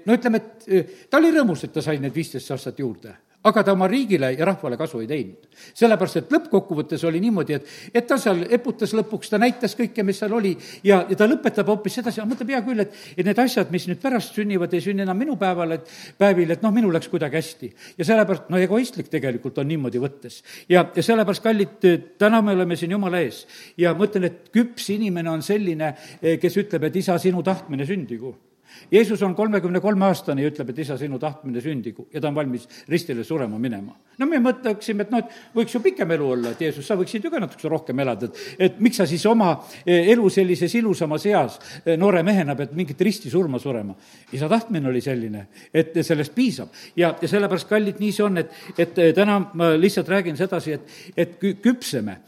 no 0.07 0.15
ütleme, 0.15 0.41
et 0.41 1.11
ta 1.11 1.19
oli 1.19 1.33
rõõmus, 1.35 1.65
et 1.65 1.73
ta 1.73 1.83
sai 1.83 1.99
need 1.99 2.15
viisteist 2.15 2.51
aastat 2.51 2.79
juurde 2.79 3.15
aga 3.43 3.63
ta 3.65 3.73
oma 3.73 3.89
riigile 3.89 4.33
ja 4.37 4.45
rahvale 4.45 4.77
kasu 4.77 5.01
ei 5.01 5.07
teinud. 5.09 5.49
sellepärast, 5.75 6.17
et 6.17 6.33
lõppkokkuvõttes 6.33 7.05
oli 7.09 7.21
niimoodi, 7.25 7.57
et, 7.57 7.69
et 7.95 8.07
ta 8.07 8.19
seal 8.21 8.43
eputas 8.53 8.93
lõpuks, 8.97 9.31
ta 9.33 9.39
näitas 9.41 9.77
kõike, 9.77 10.05
mis 10.05 10.19
seal 10.21 10.35
oli 10.37 10.53
ja, 10.85 11.03
ja 11.09 11.17
ta 11.17 11.29
lõpetab 11.29 11.69
hoopis 11.73 11.97
sedasi, 12.01 12.21
mõtleb 12.29 12.53
hea 12.53 12.61
küll, 12.67 12.85
et, 12.85 12.97
et 13.17 13.25
need 13.25 13.41
asjad, 13.41 13.71
mis 13.73 13.87
nüüd 13.89 14.01
pärast 14.03 14.37
sünnivad, 14.37 14.75
ei 14.77 14.85
sünni 14.85 15.05
enam 15.07 15.17
minu 15.21 15.39
päeval, 15.41 15.79
et 15.79 15.89
päevil, 16.21 16.53
et 16.53 16.65
noh, 16.65 16.75
minul 16.75 16.93
läks 16.97 17.09
kuidagi 17.13 17.41
hästi. 17.41 17.73
ja 18.01 18.09
sellepärast, 18.13 18.51
no 18.53 18.61
egoistlik 18.61 19.09
tegelikult 19.13 19.59
on 19.63 19.69
niimoodi 19.73 20.03
võttes. 20.03 20.43
ja, 20.69 20.85
ja 20.85 21.07
sellepärast, 21.07 21.45
kallid, 21.45 21.89
täna 22.21 22.43
me 22.45 22.57
oleme 22.59 22.77
siin 22.77 22.93
Jumala 22.93 23.25
ees 23.25 23.47
ja 23.81 23.95
ma 23.97 24.09
ütlen, 24.09 24.29
et 24.29 24.53
küps 24.53 24.93
inimene 24.93 25.33
on 25.33 25.43
selline, 25.43 25.95
kes 26.21 26.61
ütleb, 26.61 26.89
et 26.91 27.01
isa, 27.01 27.17
sinu 27.19 27.45
tahtmine 27.47 27.89
sündigu 27.89 28.37
Jeesus 28.93 29.23
on 29.23 29.35
kolmekümne 29.35 29.81
kolme 29.81 30.07
aastane 30.09 30.43
ja 30.43 30.51
ütleb, 30.51 30.71
et 30.73 30.79
isa, 30.85 30.97
sinu 30.99 31.19
tahtmine 31.21 31.61
sündigu 31.63 32.07
ja 32.13 32.21
ta 32.21 32.31
on 32.31 32.35
valmis 32.35 32.67
ristile 32.89 33.25
surema 33.25 33.59
minema. 33.59 33.95
no 34.19 34.27
me 34.29 34.37
mõtleksime, 34.43 35.07
et 35.07 35.13
noh, 35.13 35.23
et 35.23 35.57
võiks 35.57 35.75
ju 35.75 35.81
pikem 35.81 36.11
elu 36.13 36.27
olla, 36.35 36.51
et 36.53 36.61
Jeesus, 36.61 36.85
sa 36.87 36.97
võiksid 36.99 37.25
ju 37.25 37.31
ka 37.33 37.41
natukene 37.41 37.71
rohkem 37.73 38.03
elada, 38.03 38.29
et, 38.29 38.41
et 38.67 38.81
miks 38.83 39.01
sa 39.01 39.07
siis 39.09 39.25
oma 39.27 39.53
eh, 39.85 40.11
elu 40.13 40.29
sellises 40.31 40.75
ilusamas 40.77 41.25
eas 41.31 41.57
eh, 41.85 41.97
noore 41.97 42.23
mehena 42.27 42.57
pead 42.59 42.75
mingit 42.77 43.01
risti 43.01 43.31
surma 43.33 43.59
surema. 43.59 43.95
isa 44.33 44.49
tahtmine 44.49 44.89
oli 44.89 45.01
selline, 45.01 45.47
et 45.73 45.97
sellest 46.05 46.35
piisab 46.35 46.69
ja, 46.97 47.15
ja 47.21 47.29
sellepärast, 47.29 47.69
kallid, 47.69 48.01
nii 48.01 48.13
see 48.13 48.27
on, 48.27 48.43
et, 48.43 48.53
et 48.77 48.99
eh, 48.99 49.15
täna 49.17 49.39
ma 49.55 49.71
lihtsalt 49.79 50.09
räägin 50.09 50.37
sedasi, 50.37 50.77
et, 50.77 50.99
et 51.17 51.39
küpseme, 51.41 52.19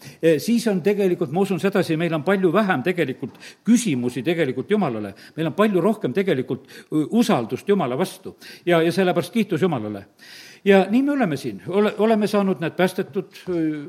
siis 0.40 0.66
on 0.70 0.80
tegelikult, 0.82 1.32
ma 1.32 1.44
usun 1.44 1.60
sedasi, 1.60 1.98
meil 2.00 2.14
on 2.16 2.24
palju 2.24 2.52
vähem 2.54 2.82
tegelikult 2.86 3.36
küsimusi 3.66 4.24
tegelikult 4.24 4.70
Jumalale, 4.70 5.12
meil 5.36 5.50
on 5.50 5.58
palju 5.58 5.82
rohkem 5.84 6.14
tegelikult 6.16 6.41
tegelikult 6.42 6.68
usaldust 7.10 7.68
Jumala 7.68 7.98
vastu. 7.98 8.36
Ja, 8.66 8.82
ja 8.82 8.92
sellepärast 8.92 9.32
kiitus 9.32 9.62
Jumalale. 9.62 10.06
Ja 10.64 10.86
nii 10.90 11.02
me 11.02 11.12
oleme 11.12 11.36
siin, 11.36 11.62
ole, 11.68 11.90
oleme 11.98 12.26
saanud 12.30 12.60
need 12.62 12.76
päästetud, 12.78 13.40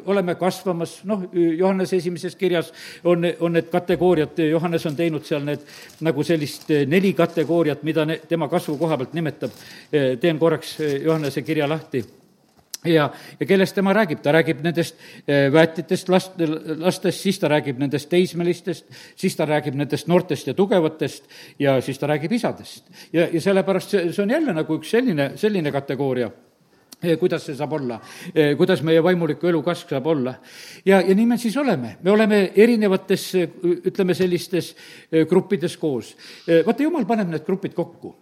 oleme 0.09 0.33
kasvamas, 0.35 1.03
noh, 1.05 1.27
Johannese 1.33 1.99
esimeses 2.01 2.35
kirjas 2.35 2.71
on, 3.03 3.21
on 3.39 3.53
need 3.53 3.69
kategooriad, 3.69 4.39
Johannes 4.49 4.85
on 4.89 4.97
teinud 4.97 5.21
seal 5.27 5.45
need 5.45 5.61
nagu 6.01 6.25
sellist 6.25 6.73
neli 6.89 7.13
kategooriat, 7.13 7.83
mida 7.85 8.07
ne, 8.09 8.17
tema 8.27 8.49
kasvu 8.49 8.77
koha 8.81 8.97
pealt 8.97 9.13
nimetab. 9.13 9.53
teen 10.19 10.39
korraks 10.39 10.79
Johannese 10.79 11.41
kirja 11.41 11.69
lahti 11.69 12.01
ja, 12.85 13.09
ja 13.39 13.47
kellest 13.47 13.75
tema 13.75 13.93
räägib, 13.93 14.21
ta 14.23 14.33
räägib 14.35 14.63
nendest 14.63 14.95
eh, 15.27 15.49
väetitest 15.53 16.09
last, 16.09 16.39
lastest, 16.77 17.21
siis 17.23 17.39
ta 17.39 17.51
räägib 17.51 17.81
nendest 17.81 18.09
teismelistest, 18.11 18.87
siis 19.15 19.35
ta 19.35 19.47
räägib 19.49 19.77
nendest 19.79 20.07
noortest 20.11 20.47
ja 20.47 20.53
tugevatest 20.57 21.29
ja 21.59 21.79
siis 21.81 21.99
ta 21.99 22.09
räägib 22.11 22.31
isadest. 22.39 22.89
ja, 23.13 23.27
ja 23.31 23.41
sellepärast 23.41 23.95
see, 23.95 24.09
see 24.13 24.23
on 24.23 24.35
jälle 24.37 24.53
nagu 24.53 24.79
üks 24.79 24.91
selline, 24.95 25.31
selline 25.39 25.71
kategooria 25.71 26.31
kuidas 27.19 27.43
see 27.47 27.55
saab 27.57 27.73
olla, 27.77 27.99
kuidas 28.57 28.81
meie 28.85 29.01
vaimuliku 29.03 29.47
elu 29.49 29.61
kasv 29.63 29.89
saab 29.95 30.07
olla. 30.07 30.35
ja, 30.85 31.01
ja 31.01 31.15
nii 31.15 31.25
me 31.25 31.37
siis 31.37 31.57
oleme, 31.57 31.97
me 32.03 32.11
oleme 32.11 32.39
erinevates, 32.55 33.25
ütleme, 33.89 34.15
sellistes 34.17 34.73
eh, 35.11 35.25
gruppides 35.29 35.75
koos. 35.77 36.13
vaata, 36.65 36.83
jumal 36.83 37.05
paneb 37.09 37.31
need 37.31 37.45
grupid 37.45 37.73
kokku. 37.75 38.13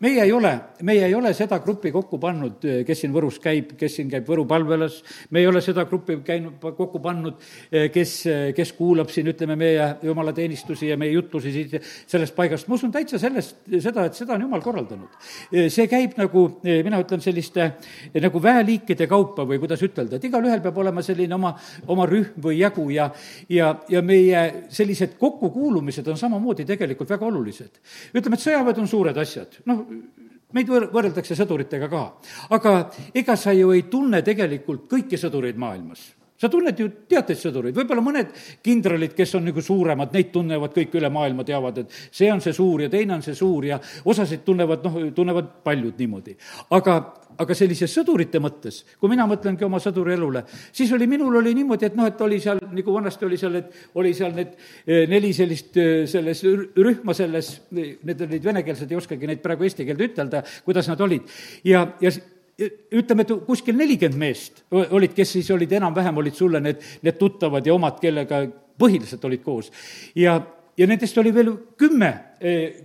meie 0.00 0.22
ei 0.24 0.32
ole, 0.32 0.52
meie 0.82 1.06
ei 1.06 1.14
ole 1.14 1.32
seda 1.34 1.58
gruppi 1.64 1.92
kokku 1.92 2.18
pannud, 2.22 2.66
kes 2.86 3.04
siin 3.04 3.14
Võrus 3.14 3.38
käib, 3.42 3.76
kes 3.78 3.98
siin 4.00 4.10
käib 4.12 4.26
Võru 4.28 4.46
palvelas, 4.48 4.98
me 5.30 5.40
ei 5.40 5.46
ole 5.46 5.62
seda 5.64 5.86
gruppi 5.88 6.18
käinud, 6.24 6.58
kokku 6.60 7.00
pannud, 7.02 7.38
kes, 7.92 8.16
kes 8.56 8.72
kuulab 8.76 9.10
siin, 9.14 9.30
ütleme, 9.32 9.56
meie 9.56 9.88
jumalateenistusi 10.02 10.90
ja 10.90 10.98
meie 11.00 11.14
jutlusi 11.14 11.52
siit 11.54 11.76
sellest 12.06 12.36
paigast, 12.36 12.68
ma 12.68 12.76
usun 12.76 12.92
täitsa 12.94 13.20
sellest, 13.22 13.62
seda, 13.70 14.08
et 14.08 14.18
seda 14.18 14.34
on 14.36 14.46
jumal 14.46 14.64
korraldanud. 14.64 15.16
see 15.52 15.86
käib 15.90 16.16
nagu, 16.18 16.46
mina 16.64 17.00
ütlen, 17.02 17.22
selliste 17.24 17.70
nagu 18.24 18.42
väeliikide 18.42 19.06
kaupa 19.10 19.46
või 19.48 19.60
kuidas 19.62 19.82
ütelda, 19.86 20.16
et 20.16 20.28
igalühel 20.28 20.62
peab 20.64 20.78
olema 20.82 21.04
selline 21.04 21.34
oma, 21.36 21.54
oma 21.92 22.06
rühm 22.08 22.36
või 22.42 22.60
jagu 22.60 22.88
ja, 22.90 23.10
ja, 23.52 23.72
ja 23.88 24.02
meie 24.02 24.66
sellised 24.72 25.16
kokkukuulumised 25.20 26.06
on 26.08 26.20
samamoodi 26.20 26.64
tegelikult 26.68 27.10
väga 27.16 27.26
olulised. 27.26 27.80
ütleme, 28.14 28.36
et 28.36 28.46
sõjaväed 28.46 28.82
on 28.82 28.88
suured 28.90 29.18
asjad, 29.22 29.60
noh, 29.66 29.84
meid 30.56 30.70
võr-, 30.70 30.90
võrreldakse 30.92 31.36
sõduritega 31.38 31.88
ka. 31.92 32.04
aga 32.50 32.76
ega 33.14 33.36
sa 33.36 33.52
ju 33.56 33.72
ei 33.74 33.88
tunne 33.90 34.22
tegelikult 34.22 34.86
kõiki 34.90 35.18
sõdureid 35.20 35.58
maailmas 35.58 36.12
sa 36.36 36.50
tunned 36.52 36.76
ju 36.78 36.88
teateid 37.08 37.38
sõdureid, 37.40 37.76
võib-olla 37.76 38.02
mõned 38.04 38.32
kindralid, 38.64 39.14
kes 39.16 39.34
on 39.38 39.46
nagu 39.48 39.62
suuremad, 39.64 40.12
neid 40.12 40.28
tunnevad 40.34 40.74
kõik 40.76 40.96
üle 41.00 41.10
maailma, 41.12 41.46
teavad, 41.48 41.80
et 41.80 41.94
see 42.12 42.28
on 42.32 42.42
see 42.44 42.52
suur 42.56 42.84
ja 42.84 42.90
teine 42.92 43.16
on 43.16 43.24
see 43.24 43.36
suur 43.36 43.64
ja 43.64 43.78
osasid 44.04 44.44
tunnevad, 44.44 44.84
noh, 44.84 44.98
tunnevad 45.16 45.48
paljud 45.64 45.96
niimoodi. 46.02 46.36
aga, 46.76 46.98
aga 47.42 47.56
sellise 47.56 47.88
sõdurite 47.90 48.40
mõttes, 48.42 48.82
kui 49.00 49.10
mina 49.12 49.26
mõtlengi 49.28 49.66
oma 49.66 49.80
sõduri 49.82 50.14
elule, 50.16 50.42
siis 50.74 50.92
oli, 50.96 51.08
minul 51.10 51.38
oli 51.40 51.54
niimoodi, 51.56 51.88
et 51.90 51.98
noh, 51.98 52.08
et 52.08 52.20
oli 52.24 52.38
seal, 52.42 52.60
nagu 52.72 52.94
vanasti 52.94 53.26
oli 53.28 53.38
seal, 53.40 53.58
et 53.60 53.98
oli 54.00 54.12
seal 54.16 54.34
need 54.36 54.54
eh, 54.86 55.04
neli 55.10 55.32
sellist, 55.36 55.76
eh, 55.80 56.04
selles 56.10 56.42
rühma 56.46 57.16
selles, 57.16 57.52
need 57.76 58.24
olid 58.28 58.48
venekeelsed, 58.50 58.90
ei 58.90 59.00
oskagi 59.00 59.30
neid 59.30 59.42
praegu 59.44 59.66
eesti 59.66 59.86
keelde 59.88 60.10
ütelda, 60.10 60.42
kuidas 60.66 60.88
nad 60.92 61.04
olid. 61.06 61.28
ja, 61.66 61.86
ja 62.00 62.12
ütleme, 62.56 63.26
et 63.26 63.32
kuskil 63.44 63.76
nelikümmend 63.76 64.20
meest 64.20 64.62
olid, 64.72 65.12
kes 65.16 65.34
siis 65.36 65.50
olid 65.52 65.72
enam-vähem, 65.76 66.16
olid 66.22 66.36
sulle 66.36 66.62
need, 66.64 66.80
need 67.04 67.18
tuttavad 67.20 67.66
ja 67.66 67.74
omad, 67.74 67.98
kellega 68.00 68.46
põhiliselt 68.80 69.24
olid 69.28 69.42
koos. 69.44 69.68
ja, 70.16 70.38
ja 70.76 70.88
nendest 70.88 71.18
oli 71.20 71.34
veel 71.36 71.52
kümme 71.76 72.14
Eh, 72.35 72.35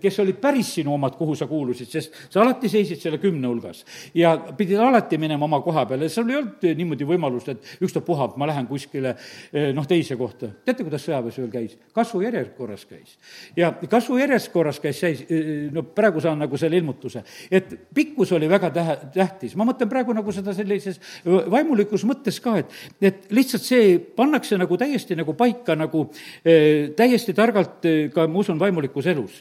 kes 0.01 0.19
olid 0.19 0.37
päris 0.41 0.69
sinu 0.77 0.93
omad, 0.95 1.15
kuhu 1.19 1.35
sa 1.35 1.47
kuulusid, 1.47 1.89
sest 1.91 2.15
sa 2.31 2.41
alati 2.41 2.69
seisid 2.71 3.01
selle 3.01 3.17
kümne 3.19 3.47
hulgas. 3.47 3.83
ja 4.15 4.35
pidid 4.57 4.79
alati 4.79 5.17
minema 5.17 5.45
oma 5.45 5.61
koha 5.61 5.85
peale, 5.89 6.09
sul 6.09 6.29
ei 6.29 6.37
olnud 6.39 6.67
niimoodi 6.77 7.07
võimalust, 7.07 7.51
et 7.51 7.83
ükstapuha, 7.83 8.31
ma 8.39 8.47
lähen 8.47 8.67
kuskile 8.69 9.15
eh, 9.51 9.71
noh, 9.75 9.87
teise 9.87 10.15
kohta. 10.19 10.51
teate, 10.65 10.85
kuidas 10.87 11.03
sõjaväes 11.05 11.39
ühel 11.41 11.51
käis? 11.51 11.75
kasvu 11.93 12.21
järjekorras 12.23 12.85
käis. 12.87 13.17
ja 13.57 13.73
kasvu 13.89 14.21
järjekorras 14.21 14.79
käis, 14.79 15.01
käis, 15.03 15.25
eh, 15.27 15.67
no 15.73 15.83
praegu 15.83 16.23
saan 16.23 16.39
nagu 16.39 16.57
selle 16.57 16.79
ilmutuse, 16.79 17.23
et 17.51 17.75
pikkus 17.93 18.31
oli 18.37 18.49
väga 18.49 18.71
tähe, 18.71 18.97
tähtis. 19.13 19.55
ma 19.59 19.67
mõtlen 19.67 19.91
praegu 19.91 20.15
nagu 20.15 20.31
seda 20.31 20.55
sellises 20.55 21.01
vaimulikus 21.25 22.05
mõttes 22.07 22.39
ka, 22.43 22.57
et, 22.63 22.79
et 23.01 23.27
lihtsalt 23.35 23.67
see 23.67 23.99
pannakse 23.99 24.57
nagu 24.61 24.79
täiesti 24.79 25.19
nagu 25.19 25.35
paika 25.35 25.75
nagu 25.75 26.07
täiesti 26.41 27.35
targalt 27.35 27.83
ka, 28.13 28.27
ma 28.27 28.39
usun, 28.39 28.59
vaimulikus 28.59 29.07
elus 29.11 29.40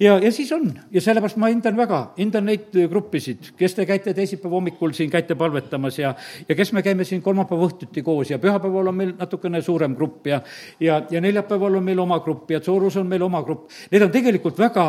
ja, 0.00 0.18
ja 0.18 0.32
siis 0.32 0.52
on 0.52 0.68
ja 0.90 1.00
sellepärast 1.00 1.36
ma 1.40 1.50
hindan 1.52 1.76
väga, 1.76 2.00
hindan 2.18 2.46
neid 2.48 2.74
gruppisid, 2.90 3.52
kes 3.58 3.74
te 3.74 3.86
käite 3.86 4.14
teisipäeva 4.14 4.56
hommikul 4.56 4.92
siin, 4.96 5.10
käite 5.10 5.34
palvetamas 5.38 5.98
ja, 5.98 6.14
ja 6.48 6.56
kes 6.56 6.72
me 6.72 6.82
käime 6.82 7.04
siin 7.08 7.22
kolmapäeva 7.22 7.68
õhtuti 7.68 8.02
koos 8.04 8.30
ja 8.30 8.38
pühapäeval 8.42 8.92
on 8.92 8.96
meil 8.96 9.14
natukene 9.18 9.62
suurem 9.62 9.96
grupp 9.96 10.26
ja, 10.26 10.40
ja, 10.80 11.02
ja 11.10 11.20
neljapäeval 11.20 11.80
on 11.80 11.84
meil 11.84 11.98
oma 12.02 12.20
grupp 12.24 12.50
ja 12.50 12.60
Soorus 12.62 12.96
on 12.96 13.08
meil 13.10 13.22
oma 13.22 13.42
grupp. 13.42 13.70
Need 13.90 14.02
on 14.06 14.10
tegelikult 14.12 14.58
väga, 14.58 14.86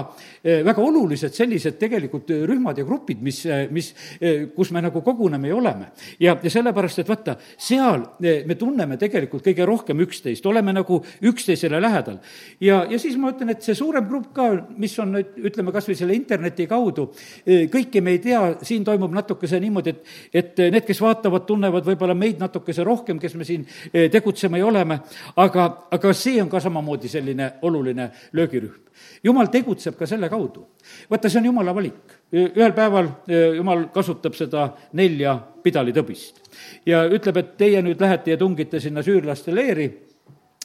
väga 0.66 0.82
olulised 0.82 1.34
sellised 1.34 1.78
tegelikult 1.82 2.30
rühmad 2.48 2.78
ja 2.78 2.86
grupid, 2.86 3.22
mis, 3.24 3.42
mis, 3.74 3.92
kus 4.56 4.72
me 4.72 4.84
nagu 4.84 5.02
koguneme 5.02 5.50
ja 5.50 5.56
oleme. 5.56 5.92
ja, 6.20 6.38
ja 6.44 6.50
sellepärast, 6.50 7.00
et 7.00 7.10
vaata, 7.10 7.36
seal 7.58 8.06
me 8.20 8.56
tunneme 8.60 8.98
tegelikult 9.02 9.46
kõige 9.46 9.66
rohkem 9.68 10.04
üksteist, 10.06 10.46
oleme 10.46 10.74
nagu 10.74 11.02
üksteisele 11.22 11.82
lähedal. 11.82 12.20
ja, 12.62 12.84
ja 12.90 13.00
siis 13.00 13.18
ma 13.18 13.34
ütlen, 13.34 13.54
et 13.54 13.66
see 13.66 13.76
suurem 13.76 14.08
grupp 14.10 14.34
ka, 14.36 14.50
mis 14.78 14.93
on 15.00 15.04
on 15.04 15.18
nüüd, 15.18 15.34
ütleme 15.50 15.74
kas 15.74 15.88
või 15.90 15.98
selle 15.98 16.16
interneti 16.18 16.66
kaudu, 16.70 17.08
eh, 17.46 17.66
kõike 17.72 18.02
me 18.02 18.16
ei 18.16 18.22
tea, 18.24 18.42
siin 18.66 18.84
toimub 18.86 19.14
natukese 19.14 19.60
niimoodi, 19.62 19.94
et, 19.94 20.14
et 20.34 20.62
need, 20.74 20.86
kes 20.88 21.02
vaatavad, 21.04 21.46
tunnevad 21.48 21.86
võib-olla 21.88 22.16
meid 22.18 22.42
natukese 22.42 22.86
rohkem, 22.88 23.20
kes 23.22 23.36
me 23.40 23.48
siin 23.48 23.66
eh, 23.92 24.10
tegutseme 24.12 24.62
ja 24.62 24.68
oleme, 24.68 25.00
aga, 25.44 25.68
aga 25.92 26.14
see 26.18 26.42
on 26.42 26.52
ka 26.52 26.62
samamoodi 26.64 27.12
selline 27.12 27.54
oluline 27.62 28.10
löögirühm. 28.34 28.80
jumal 29.24 29.50
tegutseb 29.52 29.98
ka 29.98 30.08
selle 30.08 30.30
kaudu. 30.30 30.68
vaata, 31.10 31.30
see 31.30 31.40
on 31.40 31.52
jumala 31.52 31.76
valik. 31.76 32.20
ühel 32.34 32.74
päeval 32.74 33.10
eh, 33.28 33.56
jumal 33.58 33.88
kasutab 33.94 34.34
seda 34.36 34.70
nelja 34.94 35.38
pidalitõbist 35.64 36.42
ja 36.86 37.06
ütleb, 37.06 37.38
et 37.38 37.58
teie 37.58 37.82
nüüd 37.82 38.02
lähete 38.02 38.32
ja 38.32 38.38
tungite 38.38 38.80
sinna 38.80 39.04
süürlaste 39.04 39.56
leeri 39.56 40.13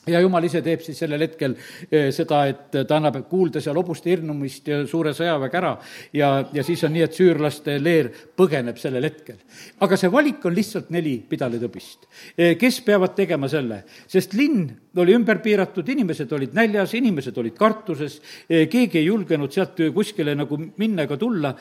ja 0.08 0.20
jumal 0.22 0.44
ise 0.44 0.62
teeb 0.64 0.82
siis 0.84 0.98
sellel 1.02 1.22
hetkel 1.26 1.54
eh, 1.90 2.08
seda, 2.14 2.42
et 2.50 2.78
ta 2.88 2.98
annab 2.98 3.20
kuulda 3.30 3.62
seal 3.64 3.78
hobuste 3.78 4.10
hirmumist 4.12 4.68
ja 4.70 4.80
suure 4.88 5.14
sõjaväega 5.16 5.60
ära. 5.60 5.72
Ja, 6.16 6.30
ja 6.52 6.64
siis 6.66 6.82
on 6.86 6.94
nii, 6.96 7.04
et 7.06 7.16
süürlaste 7.18 7.78
leer 7.82 8.10
põgeneb 8.38 8.78
sellel 8.80 9.08
hetkel. 9.08 9.40
aga 9.80 9.96
see 9.96 10.12
valik 10.12 10.44
on 10.48 10.54
lihtsalt 10.56 10.90
neli 10.94 11.18
pidalitõbist, 11.28 12.08
eh, 12.36 12.56
kes 12.60 12.80
peavad 12.86 13.14
tegema 13.18 13.48
selle, 13.48 13.82
sest 14.06 14.34
linn 14.38 14.68
oli 14.98 15.14
ümber 15.14 15.38
piiratud, 15.42 15.88
inimesed 15.88 16.32
olid 16.34 16.54
näljas, 16.58 16.94
inimesed 16.98 17.36
olid 17.38 17.56
kartuses, 17.58 18.20
eh, 18.48 18.66
keegi 18.68 19.02
ei 19.02 19.06
julgenud 19.06 19.52
sealt 19.52 19.78
kuskile 19.94 20.34
nagu 20.34 20.58
minna 20.76 21.04
ega 21.06 21.16
tulla. 21.16 21.54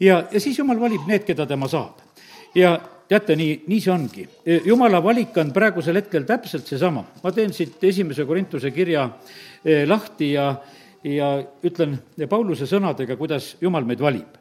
Ja, 0.00 0.22
ja 0.30 0.40
siis 0.40 0.58
jumal 0.58 0.80
valib 0.80 1.06
need, 1.08 1.26
keda 1.26 1.46
tema 1.46 1.68
saab. 1.68 2.04
ja 2.54 2.78
teate, 3.08 3.36
nii, 3.36 3.54
nii 3.68 3.80
see 3.82 3.92
ongi. 3.92 4.24
E, 4.44 4.60
jumala 4.68 5.00
valik 5.04 5.36
on 5.40 5.52
praegusel 5.54 5.96
hetkel 6.00 6.26
täpselt 6.28 6.68
seesama. 6.68 7.04
ma 7.22 7.32
teen 7.32 7.52
siit 7.56 7.82
esimese 7.84 8.26
Korintuse 8.28 8.70
kirja 8.70 9.08
e, 9.64 9.84
lahti 9.86 10.32
ja, 10.32 10.50
ja 11.04 11.30
ütlen 11.64 11.98
Pauluse 12.28 12.68
sõnadega, 12.68 13.16
kuidas 13.16 13.56
Jumal 13.60 13.86
meid 13.88 14.00
valib. 14.04 14.36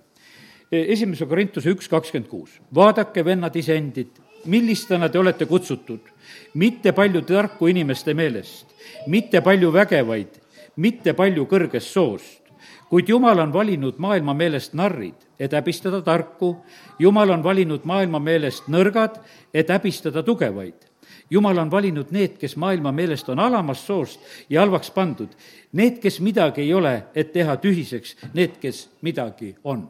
E, 0.71 0.83
esimese 0.93 1.25
Korintuse 1.25 1.71
üks 1.71 1.87
kakskümmend 1.87 2.29
kuus. 2.29 2.59
vaadake, 2.75 3.23
vennad, 3.25 3.55
iseendid, 3.55 4.19
millistena 4.45 5.09
te 5.09 5.19
olete 5.19 5.45
kutsutud, 5.45 6.11
mitte 6.55 6.91
palju 6.91 7.21
tarku 7.27 7.67
inimeste 7.67 8.13
meelest, 8.13 8.67
mitte 9.07 9.41
palju 9.41 9.71
vägevaid, 9.71 10.41
mitte 10.77 11.13
palju 11.13 11.47
kõrgest 11.47 11.93
soost, 11.93 12.43
kuid 12.89 13.09
Jumal 13.09 13.39
on 13.39 13.53
valinud 13.53 13.97
maailma 13.99 14.35
meelest 14.37 14.75
narrid, 14.75 15.26
et 15.39 15.53
häbistada 15.53 16.01
tarku, 16.01 16.55
Jumal 16.99 17.29
on 17.29 17.43
valinud 17.43 17.85
maailma 17.85 18.19
meelest 18.19 18.67
nõrgad, 18.67 19.19
et 19.53 19.69
häbistada 19.69 20.23
tugevaid. 20.23 20.87
Jumal 21.29 21.57
on 21.57 21.71
valinud 21.71 22.11
need, 22.11 22.37
kes 22.39 22.55
maailma 22.57 22.91
meelest 22.91 23.29
on 23.29 23.39
alamast 23.39 23.85
soost 23.85 24.19
ja 24.49 24.61
halvaks 24.61 24.91
pandud, 24.95 25.33
need, 25.71 25.99
kes 26.03 26.19
midagi 26.23 26.63
ei 26.63 26.73
ole, 26.73 26.95
et 27.15 27.33
teha 27.33 27.57
tühiseks 27.61 28.15
need, 28.33 28.57
kes 28.61 28.87
midagi 29.01 29.55
on. 29.63 29.89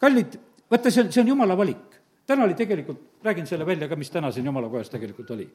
kallid, 0.00 0.38
vaata, 0.70 0.90
see 0.90 1.04
on, 1.04 1.12
see 1.12 1.22
on 1.22 1.28
Jumala 1.28 1.56
valik 1.56 1.90
täna 2.30 2.44
oli 2.44 2.54
tegelikult, 2.54 3.00
räägin 3.24 3.46
selle 3.46 3.66
välja 3.66 3.88
ka, 3.88 3.96
mis 3.98 4.10
täna 4.10 4.30
siin 4.32 4.46
jumala 4.46 4.68
kojas 4.70 4.90
tegelikult 4.90 5.30
oli. 5.34 5.48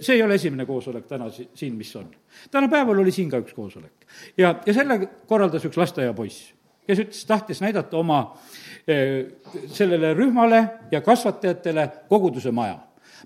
see 0.00 0.14
ei 0.14 0.22
ole 0.22 0.38
esimene 0.40 0.66
koosolek 0.66 1.06
täna 1.06 1.28
siin, 1.30 1.74
mis 1.76 1.96
on. 1.96 2.08
täna 2.50 2.68
päeval 2.68 3.02
oli 3.04 3.12
siin 3.12 3.30
ka 3.30 3.40
üks 3.44 3.54
koosolek. 3.54 4.06
ja, 4.38 4.54
ja 4.66 4.74
selle 4.74 5.00
korraldas 5.28 5.64
üks 5.68 5.76
lasteaiapoiss, 5.76 6.54
kes 6.88 7.04
ütles, 7.04 7.24
tahtis 7.28 7.62
näidata 7.64 7.96
oma 8.00 8.22
sellele 8.88 10.14
rühmale 10.16 10.62
ja 10.90 11.02
kasvatajatele 11.04 11.84
koguduse 12.08 12.50
maja 12.56 12.78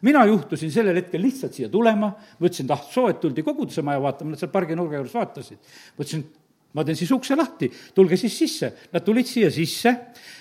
mina 0.03 0.25
juhtusin 0.27 0.73
sellel 0.73 0.99
hetkel 0.99 1.23
lihtsalt 1.23 1.55
siia 1.55 1.69
tulema, 1.71 2.13
mõtlesin, 2.41 2.67
et 2.67 2.75
ah, 2.75 2.83
soo, 2.91 3.09
et 3.13 3.21
tuldi 3.23 3.45
koguduse 3.47 3.85
maja 3.87 4.01
vaatama, 4.03 4.33
nad 4.33 4.41
seal 4.41 4.51
parginurga 4.51 4.99
juures 4.99 5.15
vaatasid. 5.15 5.61
mõtlesin, 5.99 6.25
ma 6.73 6.85
teen 6.85 6.97
siis 6.97 7.11
ukse 7.13 7.37
lahti, 7.37 7.69
tulge 7.95 8.17
siis 8.21 8.35
sisse. 8.37 8.71
Nad 8.93 9.05
tulid 9.05 9.29
siia 9.29 9.51
sisse, 9.53 9.93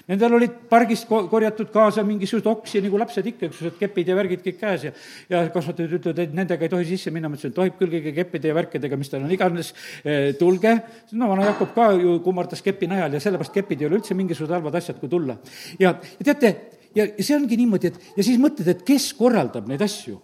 nendel 0.07 0.37
olid 0.37 0.55
pargist 0.71 1.07
ko-, 1.09 1.25
korjatud 1.31 1.71
kaasa 1.73 2.03
mingisugused 2.07 2.47
oksi, 2.47 2.81
nagu 2.85 2.99
lapsed 2.99 3.27
ikka, 3.33 3.49
igasugused 3.49 3.77
kepid 3.79 4.11
ja 4.11 4.17
värgid 4.17 4.43
kõik 4.45 4.59
käes 4.61 4.87
ja 4.87 4.93
ja 5.29 5.43
kasvatajad 5.53 5.97
ütlevad, 5.99 6.23
et 6.23 6.35
nendega 6.35 6.67
ei 6.67 6.71
tohi 6.71 6.87
sisse 6.87 7.11
minna, 7.13 7.29
ma 7.29 7.37
ütlesin, 7.37 7.53
et 7.53 7.59
tohib 7.59 7.77
küll 7.79 7.93
kõigi 7.97 8.15
keppide 8.15 8.51
ja 8.51 8.57
värkidega, 8.57 8.99
mis 8.99 9.11
tal 9.11 9.25
on 9.25 9.31
iganes, 9.31 9.73
eh, 10.03 10.31
tulge. 10.39 10.75
no 11.11 11.29
vana 11.31 11.49
Jakob 11.51 11.73
ka 11.75 11.91
ju 11.99 12.19
kummardas 12.23 12.61
kepi 12.61 12.87
najal 12.87 13.13
ja 13.13 13.23
sellepärast 13.23 13.53
kepid 13.53 13.81
ei 13.81 13.89
ole 13.89 13.99
üldse 13.99 14.17
mingisugused 14.17 14.55
halvad 14.55 14.75
asjad, 14.75 14.99
kui 14.99 15.09
tulla. 15.09 15.37
ja, 15.79 15.95
ja 16.19 16.23
teate, 16.23 16.55
ja 16.95 17.07
see 17.19 17.35
ongi 17.35 17.59
niimoodi, 17.59 17.91
et 17.91 18.17
ja 18.17 18.23
siis 18.23 18.39
mõtled, 18.39 18.67
et 18.67 18.83
kes 18.87 19.11
korraldab 19.19 19.67
neid 19.67 19.81
asju 19.81 20.21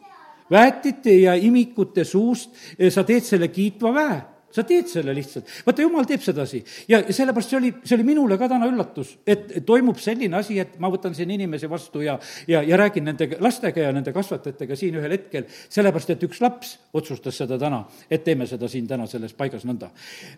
väetite 0.52 1.12
ja 1.20 1.36
imikute 1.36 2.06
suust 2.08 2.56
eh, 2.78 2.92
sa 2.92 3.04
teed 3.04 3.24
selle 3.28 3.52
kiitva 3.52 3.94
väe 3.94 4.18
sa 4.52 4.64
teed 4.68 4.88
selle 4.90 5.14
lihtsalt, 5.16 5.50
vaata, 5.66 5.84
jumal 5.84 6.06
teeb 6.08 6.24
sedasi 6.24 6.62
ja, 6.90 7.02
sellepärast 7.04 7.52
see 7.52 7.58
oli, 7.60 7.72
see 7.84 7.98
oli 7.98 8.06
minule 8.08 8.38
ka 8.40 8.48
täna 8.50 8.70
üllatus, 8.70 9.14
et 9.28 9.50
toimub 9.68 10.00
selline 10.02 10.38
asi, 10.40 10.58
et 10.62 10.78
ma 10.82 10.90
võtan 10.92 11.16
siin 11.18 11.32
inimesi 11.36 11.70
vastu 11.70 12.02
ja, 12.06 12.18
ja, 12.48 12.62
ja 12.66 12.80
räägin 12.80 13.06
nende 13.10 13.30
lastega 13.44 13.88
ja 13.88 13.94
nende 13.96 14.14
kasvatajatega 14.16 14.78
siin 14.80 14.98
ühel 15.02 15.14
hetkel, 15.18 15.48
sellepärast 15.74 16.14
et 16.16 16.24
üks 16.28 16.42
laps 16.44 16.78
otsustas 16.96 17.42
seda 17.44 17.60
täna, 17.60 17.84
et 18.10 18.24
teeme 18.24 18.48
seda 18.48 18.70
siin 18.72 18.88
täna 18.88 19.08
selles 19.10 19.36
paigas 19.38 19.66
nõnda. 19.68 19.92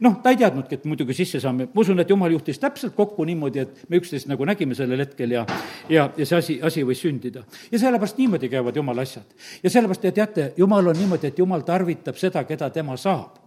noh, 0.06 0.18
ta 0.24 0.34
ei 0.34 0.40
teadnudki, 0.42 0.80
et 0.80 0.88
muidugi 0.90 1.16
sisse 1.22 1.42
saame, 1.44 1.70
ma 1.74 1.84
usun, 1.86 2.02
et 2.02 2.10
jumal 2.10 2.34
juhtis 2.34 2.60
täpselt 2.60 2.96
kokku 2.98 3.28
niimoodi, 3.30 3.66
et 3.66 3.84
me 3.90 4.02
üksteist 4.02 4.30
nagu 4.32 4.46
nägime 4.46 4.78
sellel 4.78 5.06
hetkel 5.06 5.38
ja, 5.38 5.46
ja, 5.90 6.10
ja 6.18 6.26
see 6.26 6.42
asi, 6.42 6.58
asi 6.66 6.86
võis 6.88 7.04
sündida. 7.06 7.46
ja 7.72 7.80
sellepärast 7.80 8.18
niimoodi 8.18 8.50
käivad 8.50 8.76
jumala 8.76 9.06
asjad. 9.06 9.30
ja 9.64 9.70
sellepärast 9.70 10.02
te 10.02 10.16
teate, 10.18 10.52
jumal 10.58 10.92
on 10.92 10.98
niimoodi, 10.98 11.30
et 11.30 11.40
jumal 11.40 11.62
tarvitab 11.68 12.18
seda, 12.18 12.44
keda 12.50 12.74
tema 12.74 12.98
saab 12.98 13.39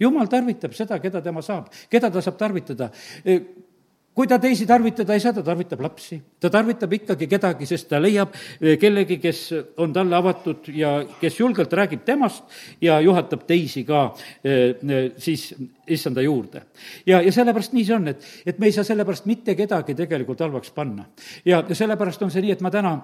jumal 0.00 0.28
tarvitab 0.28 0.74
seda, 0.76 1.00
keda 1.02 1.22
tema 1.24 1.42
saab, 1.42 1.72
keda 1.90 2.10
ta 2.10 2.22
saab 2.24 2.38
tarvitada 2.40 2.90
e, 3.24 3.40
kui 4.18 4.26
ta 4.26 4.40
teisi 4.42 4.66
tarvitada 4.66 5.14
ei 5.14 5.22
saa, 5.22 5.30
ta 5.32 5.44
tarvitab 5.46 5.78
lapsi. 5.84 6.16
ta 6.40 6.50
tarvitab 6.50 6.92
ikkagi 6.96 7.28
kedagi, 7.30 7.66
sest 7.70 7.86
ta 7.92 8.00
leiab 8.02 8.32
e, 8.58 8.74
kellegi, 8.80 9.20
kes 9.22 9.42
on 9.78 9.92
talle 9.94 10.16
avatud 10.18 10.66
ja 10.74 10.96
kes 11.20 11.38
julgelt 11.38 11.72
räägib 11.78 12.02
temast 12.06 12.42
ja 12.82 12.98
juhatab 13.04 13.46
teisi 13.46 13.84
ka 13.86 14.08
e, 14.42 14.74
siis 15.22 15.52
issanda 15.86 16.24
juurde. 16.26 16.64
ja, 17.06 17.22
ja 17.22 17.32
sellepärast 17.32 17.76
nii 17.78 17.86
see 17.86 17.94
on, 17.94 18.10
et, 18.10 18.26
et 18.46 18.58
me 18.58 18.66
ei 18.66 18.74
saa 18.74 18.86
sellepärast 18.90 19.30
mitte 19.30 19.54
kedagi 19.54 19.94
tegelikult 19.94 20.42
halvaks 20.42 20.74
panna. 20.74 21.06
ja, 21.44 21.62
ja 21.62 21.78
sellepärast 21.78 22.26
on 22.26 22.34
see 22.34 22.42
nii, 22.42 22.58
et 22.58 22.66
ma 22.66 22.74
täna 22.74 22.96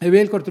veel 0.00 0.28
kord 0.32 0.48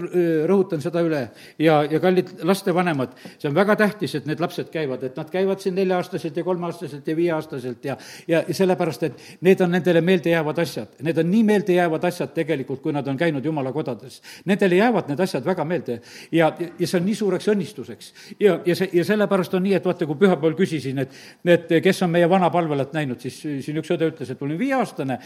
rõhutan 0.50 0.82
seda 0.82 1.04
üle 1.06 1.22
ja, 1.62 1.82
ja 1.90 2.00
kallid 2.02 2.32
lastevanemad, 2.48 3.14
see 3.38 3.50
on 3.50 3.58
väga 3.58 3.76
tähtis, 3.80 4.16
et 4.18 4.26
need 4.30 4.42
lapsed 4.42 4.72
käivad, 4.74 5.04
et 5.06 5.18
nad 5.18 5.30
käivad 5.32 5.62
siin 5.62 5.76
nelja-aastaselt 5.78 6.38
ja 6.38 6.44
kolmeaastaselt 6.44 7.08
ja 7.08 7.16
viieaastaselt 7.16 7.86
ja 7.86 7.98
ja, 8.28 8.44
sellepärast, 8.52 9.04
et 9.04 9.22
need 9.46 9.62
on 9.62 9.72
nendele 9.76 10.02
meeldejäävad 10.02 10.60
asjad. 10.64 10.98
Need 11.06 11.18
on 11.22 11.30
nii 11.32 11.44
meeldejäävad 11.48 12.08
asjad 12.10 12.34
tegelikult, 12.36 12.82
kui 12.82 12.94
nad 12.94 13.08
on 13.08 13.18
käinud 13.18 13.46
jumala 13.46 13.72
kodades. 13.76 14.22
Nendele 14.46 14.80
jäävad 14.80 15.10
need 15.12 15.22
asjad 15.24 15.46
väga 15.46 15.66
meelde 15.66 16.00
ja, 16.32 16.52
ja 16.80 16.88
see 16.88 17.00
on 17.00 17.06
nii 17.06 17.16
suureks 17.16 17.50
õnnistuseks. 17.54 18.12
ja, 18.40 18.60
ja 18.66 18.76
see, 18.76 18.90
ja 18.94 19.06
sellepärast 19.06 19.54
on 19.54 19.64
nii, 19.66 19.76
et 19.78 19.86
vaata, 19.86 20.08
kui 20.10 20.20
pühapäeval 20.20 20.58
küsisin, 20.58 21.00
et, 21.06 21.14
et 21.46 21.76
kes 21.84 22.02
on 22.06 22.14
meie 22.14 22.30
vana 22.30 22.50
palvelat 22.54 22.94
näinud, 22.96 23.22
siis 23.22 23.40
siin 23.66 23.82
üks 23.82 23.94
õde 23.96 24.10
ütles, 24.12 24.32
et 24.32 24.42
ma 24.42 24.48
olin 24.50 24.60
viieaastane, 24.60 25.20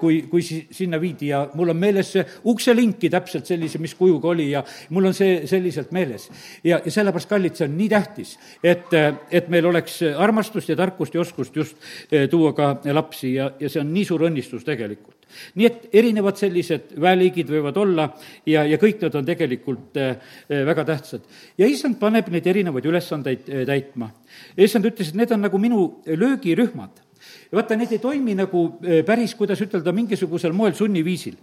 kui, 0.00 0.22
kui 0.30 0.42
sinna 0.44 1.00
viidi 1.00 1.30
ja 1.32 1.44
mul 1.54 1.72
on 1.74 1.80
meeles 1.80 2.12
see 2.14 2.24
ukselinki 2.50 3.10
täpselt 3.12 3.48
sellise, 3.54 3.80
mis 3.82 3.96
kujuga 3.98 4.32
oli 4.34 4.50
ja 4.50 4.64
mul 4.90 5.10
on 5.10 5.16
see 5.16 5.42
selliselt 5.50 5.92
meeles. 5.94 6.28
ja, 6.64 6.80
ja 6.84 6.90
sellepärast, 6.90 7.30
kallid, 7.30 7.56
see 7.58 7.68
on 7.68 7.76
nii 7.78 7.90
tähtis, 7.92 8.36
et, 8.62 8.94
et 9.30 9.50
meil 9.52 9.70
oleks 9.70 10.00
armastust 10.12 10.70
ja 10.72 10.78
tarkust 10.78 11.14
ja 11.14 11.24
oskust 11.24 11.56
just 11.56 11.76
eh, 12.10 12.28
tuua 12.30 12.52
ka 12.56 12.74
lapsi 12.92 13.34
ja, 13.38 13.50
ja 13.60 13.70
see 13.70 13.82
on 13.82 13.92
nii 13.94 14.08
suur 14.08 14.26
õnnistus 14.28 14.66
tegelikult 14.66 15.24
nii 15.58 15.66
et 15.66 15.86
erinevad 16.00 16.38
sellised 16.38 16.94
väeliigid 17.00 17.48
võivad 17.50 17.78
olla 17.80 18.08
ja, 18.46 18.64
ja 18.68 18.78
kõik 18.80 19.00
nad 19.02 19.16
on 19.18 19.26
tegelikult 19.26 19.98
äh, 20.00 20.16
väga 20.48 20.84
tähtsad. 20.92 21.24
ja 21.58 21.68
issand 21.70 21.98
paneb 22.00 22.28
neid 22.32 22.46
erinevaid 22.46 22.86
ülesandeid 22.86 23.48
äh, 23.48 23.64
täitma. 23.68 24.10
issand 24.56 24.86
ütles, 24.90 25.10
et 25.10 25.18
need 25.18 25.32
on 25.34 25.42
nagu 25.44 25.58
minu 25.58 25.86
löögirühmad 26.06 27.02
ja 27.50 27.58
vaata, 27.58 27.76
need 27.76 27.92
ei 27.96 28.02
toimi 28.02 28.36
nagu 28.36 28.66
päris, 29.06 29.34
kuidas 29.34 29.60
ütelda, 29.64 29.92
mingisugusel 29.96 30.52
moel 30.52 30.74
sunniviisil. 30.76 31.36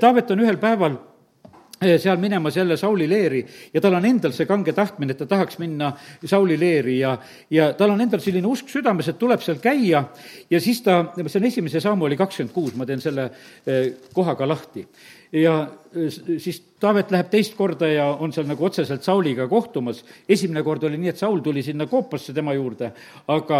Taavet 0.00 0.30
on 0.32 0.40
ühel 0.44 0.56
päeval 0.60 0.96
Eh, 0.96 1.17
seal 1.80 2.16
minemas 2.16 2.56
jälle 2.56 2.76
Sauli 2.76 3.08
leeri 3.08 3.44
ja 3.74 3.80
tal 3.80 3.94
on 3.94 4.04
endal 4.04 4.32
see 4.32 4.46
kange 4.46 4.72
tahtmine, 4.72 5.12
et 5.12 5.18
ta 5.18 5.26
tahaks 5.26 5.58
minna 5.58 5.92
Sauli 6.24 6.58
leeri 6.60 6.98
ja, 6.98 7.16
ja 7.50 7.72
tal 7.78 7.94
on 7.94 8.00
endal 8.00 8.22
selline 8.24 8.46
usk 8.46 8.70
südames, 8.72 9.08
et 9.08 9.18
tuleb 9.18 9.42
seal 9.44 9.60
käia 9.62 10.04
ja 10.50 10.60
siis 10.60 10.82
ta, 10.82 11.00
see 11.26 11.40
on 11.40 11.50
esimese 11.50 11.80
sammu 11.80 12.08
oli 12.08 12.18
kakskümmend 12.18 12.54
kuus, 12.54 12.74
ma 12.74 12.86
teen 12.86 13.02
selle 13.02 13.30
eh, 13.66 13.92
koha 14.14 14.34
ka 14.38 14.48
lahti 14.48 14.86
ja 15.32 15.60
äh, 15.96 16.38
siis 16.38 16.62
Taavet 16.78 17.10
läheb 17.10 17.26
teist 17.26 17.56
korda 17.58 17.88
ja 17.90 18.04
on 18.22 18.30
seal 18.32 18.46
nagu 18.46 18.62
otseselt 18.64 19.02
Sauliga 19.02 19.48
kohtumas. 19.48 20.04
esimene 20.28 20.62
kord 20.62 20.84
oli 20.86 20.98
nii, 20.98 21.08
et 21.10 21.18
Saul 21.18 21.40
tuli 21.42 21.62
sinna 21.62 21.86
koopasse 21.86 22.32
tema 22.32 22.54
juurde, 22.54 22.92
aga, 23.26 23.58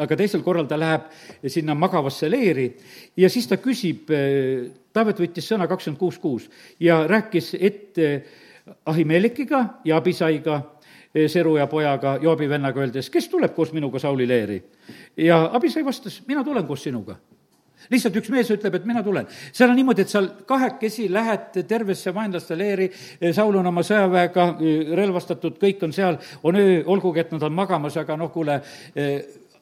aga 0.00 0.16
teisel 0.16 0.40
korral 0.42 0.66
ta 0.66 0.78
läheb 0.80 1.10
sinna 1.46 1.74
magavasse 1.74 2.30
leeri 2.30 2.70
ja 3.16 3.28
siis 3.28 3.48
ta 3.48 3.60
küsib, 3.60 4.08
äh, 4.10 4.70
Taavet 4.94 5.20
võttis 5.20 5.48
sõna 5.50 5.66
kakskümmend 5.70 5.98
kuus 5.98 6.18
kuus 6.22 6.48
ja 6.80 7.02
rääkis 7.10 7.54
ette 7.58 8.10
Ahimelekiga 8.86 9.64
ja 9.84 9.98
Abisaiga, 9.98 10.60
äh, 11.12 11.26
Seruja 11.28 11.66
pojaga, 11.66 12.18
Joobi 12.22 12.48
vennaga, 12.48 12.80
öeldes, 12.80 13.10
kes 13.10 13.28
tuleb 13.28 13.54
koos 13.54 13.72
minuga 13.72 13.98
Sauli 13.98 14.28
leeri? 14.28 14.62
ja 15.16 15.50
Abisai 15.52 15.84
vastas, 15.84 16.22
mina 16.28 16.44
tulen 16.44 16.66
koos 16.66 16.86
sinuga 16.86 17.18
lihtsalt 17.92 18.16
üks 18.16 18.30
mees 18.32 18.50
ütleb, 18.54 18.78
et 18.78 18.86
mina 18.88 19.02
tulen. 19.04 19.26
seal 19.52 19.70
on 19.70 19.76
niimoodi, 19.76 20.04
et 20.04 20.12
seal 20.12 20.28
kahekesi 20.48 21.10
lähed 21.12 21.58
tervesse 21.68 22.14
vaenlaste 22.14 22.56
leeri, 22.58 22.90
Saul 23.32 23.58
on 23.60 23.66
oma 23.68 23.84
sõjaväega 23.84 24.46
relvastatud, 24.96 25.58
kõik 25.60 25.84
on 25.84 25.92
seal, 25.92 26.18
on 26.42 26.60
öö, 26.60 26.82
olgugi 26.86 27.20
et 27.20 27.32
nad 27.34 27.44
on 27.44 27.52
magamas, 27.52 27.98
aga 28.00 28.16
noh, 28.16 28.32
kuule, 28.32 28.60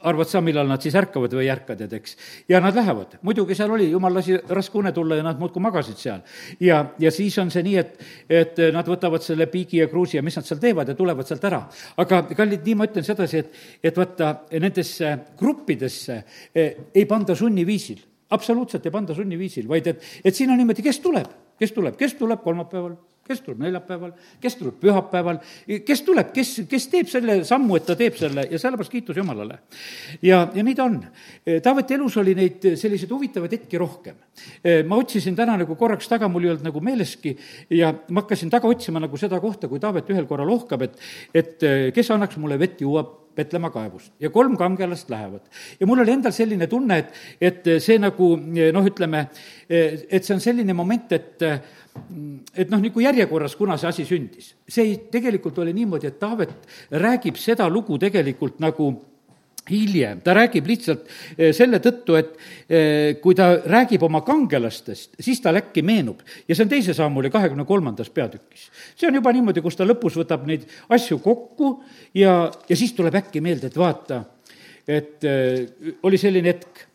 arvad 0.09 0.31
sa, 0.31 0.43
millal 0.45 0.69
nad 0.69 0.83
siis 0.83 0.95
ärkavad 0.99 1.35
või 1.37 1.47
ei 1.47 1.53
ärka, 1.55 1.77
tead, 1.79 1.93
eks. 1.99 2.17
ja 2.51 2.61
nad 2.63 2.77
lähevad, 2.77 3.19
muidugi 3.27 3.57
seal 3.59 3.73
oli, 3.75 3.89
jumal 3.93 4.15
lasi 4.19 4.37
raske 4.49 4.79
une 4.79 4.93
tulla 4.93 5.19
ja 5.19 5.27
nad 5.27 5.41
muudkui 5.41 5.63
magasid 5.63 5.99
seal. 6.01 6.23
ja, 6.61 6.83
ja 7.03 7.11
siis 7.15 7.39
on 7.43 7.51
see 7.55 7.65
nii, 7.67 7.77
et, 7.81 8.07
et 8.43 8.63
nad 8.75 8.89
võtavad 8.89 9.25
selle 9.25 9.49
piigi 9.53 9.83
ja 9.83 9.89
kruusi 9.91 10.19
ja 10.19 10.25
mis 10.27 10.37
nad 10.39 10.49
seal 10.49 10.61
teevad 10.63 10.93
ja 10.93 10.99
tulevad 10.99 11.29
sealt 11.29 11.45
ära. 11.49 11.65
aga 12.03 12.23
kallid, 12.37 12.65
nii 12.67 12.79
ma 12.79 12.89
ütlen 12.91 13.07
sedasi, 13.07 13.43
et, 13.43 13.61
et 13.83 13.99
vaata, 13.99 14.35
nendesse 14.53 15.17
gruppidesse 15.39 16.23
eh, 16.55 16.89
ei 16.95 17.07
panda 17.11 17.37
sunniviisil 17.39 18.12
absoluutselt 18.33 18.87
ei 18.87 18.95
panda 18.95 19.17
sunniviisil, 19.17 19.69
vaid 19.69 19.93
et, 19.93 20.05
et 20.25 20.37
siin 20.37 20.51
on 20.53 20.61
niimoodi, 20.61 20.85
kes 20.85 21.01
tuleb, 21.05 21.31
kes 21.61 21.75
tuleb, 21.77 21.97
kes 22.01 22.17
tuleb 22.19 22.43
kolmapäeval, 22.45 22.97
kes 23.27 23.41
tuleb 23.45 23.61
neljapäeval, 23.63 24.13
kes 24.43 24.57
tuleb 24.59 24.79
pühapäeval, 24.83 25.39
kes 25.87 26.03
tuleb, 26.03 26.33
kes, 26.35 26.51
kes 26.71 26.89
teeb 26.91 27.11
selle 27.11 27.37
sammu, 27.47 27.77
et 27.79 27.87
ta 27.87 27.95
teeb 27.99 28.17
selle? 28.19 28.45
Ja 28.51 28.59
sellepärast 28.59 28.93
kiitus 28.93 29.21
Jumalale. 29.21 29.61
ja, 30.23 30.43
ja 30.55 30.65
nii 30.67 30.75
ta 30.79 30.89
on. 30.89 30.99
Taaveti 31.63 31.95
elus 31.95 32.17
oli 32.19 32.35
neid 32.39 32.67
selliseid 32.81 33.15
huvitavaid 33.15 33.55
hetki 33.59 33.79
rohkem. 33.79 34.19
ma 34.89 34.99
otsisin 34.99 35.39
täna 35.39 35.57
nagu 35.61 35.77
korraks 35.79 36.11
taga, 36.11 36.29
mul 36.29 36.49
ei 36.49 36.55
olnud 36.55 36.67
nagu 36.67 36.83
meeleski 36.83 37.37
ja 37.71 37.93
ma 38.09 38.25
hakkasin 38.25 38.51
taga 38.51 38.69
otsima 38.69 39.01
nagu 39.03 39.17
seda 39.21 39.41
kohta, 39.41 39.71
kui 39.71 39.81
Taavet 39.83 40.11
ühel 40.11 40.27
korral 40.27 40.51
ohkab, 40.51 40.83
et, 40.83 40.99
et 41.35 41.69
kes 41.95 42.11
annaks 42.11 42.41
mulle 42.43 42.59
vett 42.59 42.83
juua 42.83 43.07
Petlemma 43.35 43.71
kaevust 43.73 44.13
ja 44.21 44.31
kolm 44.31 44.57
kangelast 44.61 45.11
lähevad. 45.11 45.47
ja 45.81 45.87
mul 45.87 46.03
oli 46.05 46.13
endal 46.13 46.33
selline 46.33 46.67
tunne, 46.67 46.99
et, 46.99 47.23
et 47.41 47.71
see 47.83 47.99
nagu 47.99 48.35
noh, 48.37 48.89
ütleme, 48.89 49.27
et 49.69 50.25
see 50.25 50.35
on 50.35 50.43
selline 50.43 50.77
moment, 50.77 51.13
et 51.13 51.47
et 52.57 52.71
noh, 52.73 52.81
nagu 52.81 53.01
järjekorras, 53.05 53.55
kuna 53.57 53.77
see 53.81 53.89
asi 53.91 54.05
sündis. 54.09 54.55
see 54.69 54.85
ei, 54.85 54.99
tegelikult 55.13 55.59
oli 55.65 55.75
niimoodi, 55.77 56.09
et 56.09 56.19
Taavet 56.21 56.55
räägib 56.91 57.37
seda 57.41 57.69
lugu 57.69 57.99
tegelikult 58.01 58.61
nagu 58.61 58.93
hiljem, 59.71 60.21
ta 60.25 60.35
räägib 60.35 60.67
lihtsalt 60.67 61.07
eh, 61.37 61.53
selle 61.55 61.79
tõttu, 61.83 62.17
et 62.19 62.33
eh, 62.67 63.15
kui 63.23 63.37
ta 63.39 63.53
räägib 63.61 64.03
oma 64.03 64.23
kangelastest, 64.27 65.15
siis 65.23 65.41
tal 65.43 65.61
äkki 65.61 65.85
meenub 65.87 66.23
ja 66.49 66.57
see 66.57 66.65
on 66.67 66.73
teise 66.73 66.95
sammuli 66.97 67.31
kahekümne 67.31 67.67
kolmandas 67.69 68.11
peatükis. 68.11 68.69
see 68.97 69.09
on 69.09 69.21
juba 69.21 69.33
niimoodi, 69.33 69.63
kus 69.63 69.79
ta 69.79 69.87
lõpus 69.87 70.19
võtab 70.19 70.47
neid 70.51 70.67
asju 70.93 71.21
kokku 71.23 71.77
ja, 72.19 72.51
ja 72.69 72.79
siis 72.79 72.95
tuleb 72.99 73.21
äkki 73.23 73.43
meelde, 73.45 73.71
et 73.71 73.79
vaata, 73.79 74.25
et 74.89 75.29
äh, 75.29 75.95
oli 76.03 76.19
selline 76.19 76.55
hetk, 76.55 76.87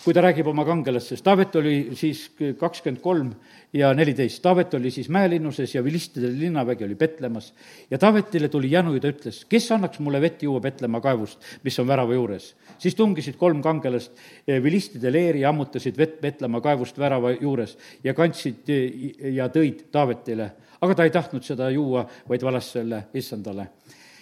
kui 0.00 0.14
ta 0.16 0.22
räägib 0.24 0.48
oma 0.48 0.64
kangelastest, 0.64 1.24
Taavet 1.24 1.56
oli 1.60 1.74
siis 1.98 2.22
kakskümmend 2.58 3.02
kolm 3.04 3.32
ja 3.76 3.90
neliteist. 3.94 4.40
Taavet 4.42 4.72
oli 4.78 4.90
siis 4.90 5.10
mäelinnuses 5.12 5.74
ja 5.74 5.82
vilistide 5.84 6.30
linnavägi 6.32 6.84
oli 6.84 6.94
Petlemmas. 6.94 7.52
ja 7.90 7.98
Taavetile 7.98 8.48
tuli 8.48 8.70
jänu 8.70 8.94
ja 8.94 9.00
ta 9.00 9.12
ütles, 9.12 9.44
kes 9.48 9.70
annaks 9.72 9.98
mulle 9.98 10.20
vett 10.20 10.42
juua 10.42 10.60
Petlemma 10.60 11.00
kaevust, 11.00 11.38
mis 11.64 11.78
on 11.78 11.86
värava 11.86 12.14
juures. 12.14 12.54
siis 12.78 12.94
tungisid 12.94 13.36
kolm 13.36 13.62
kangelast 13.62 14.12
eh, 14.48 14.62
vilistide 14.62 15.12
leeri 15.12 15.40
ja 15.40 15.48
ammutasid 15.48 15.96
vett 15.96 16.20
Petlemma 16.20 16.60
kaevust 16.60 16.98
värava 16.98 17.30
juures 17.30 17.76
ja 18.04 18.14
kandsid 18.14 18.68
eh, 18.68 19.34
ja 19.34 19.48
tõid 19.48 19.90
Taavetile. 19.92 20.50
aga 20.80 20.94
ta 20.94 21.04
ei 21.04 21.10
tahtnud 21.10 21.44
seda 21.44 21.70
juua, 21.70 22.06
vaid 22.28 22.42
valas 22.42 22.72
selle 22.72 23.04
issandale 23.14 23.68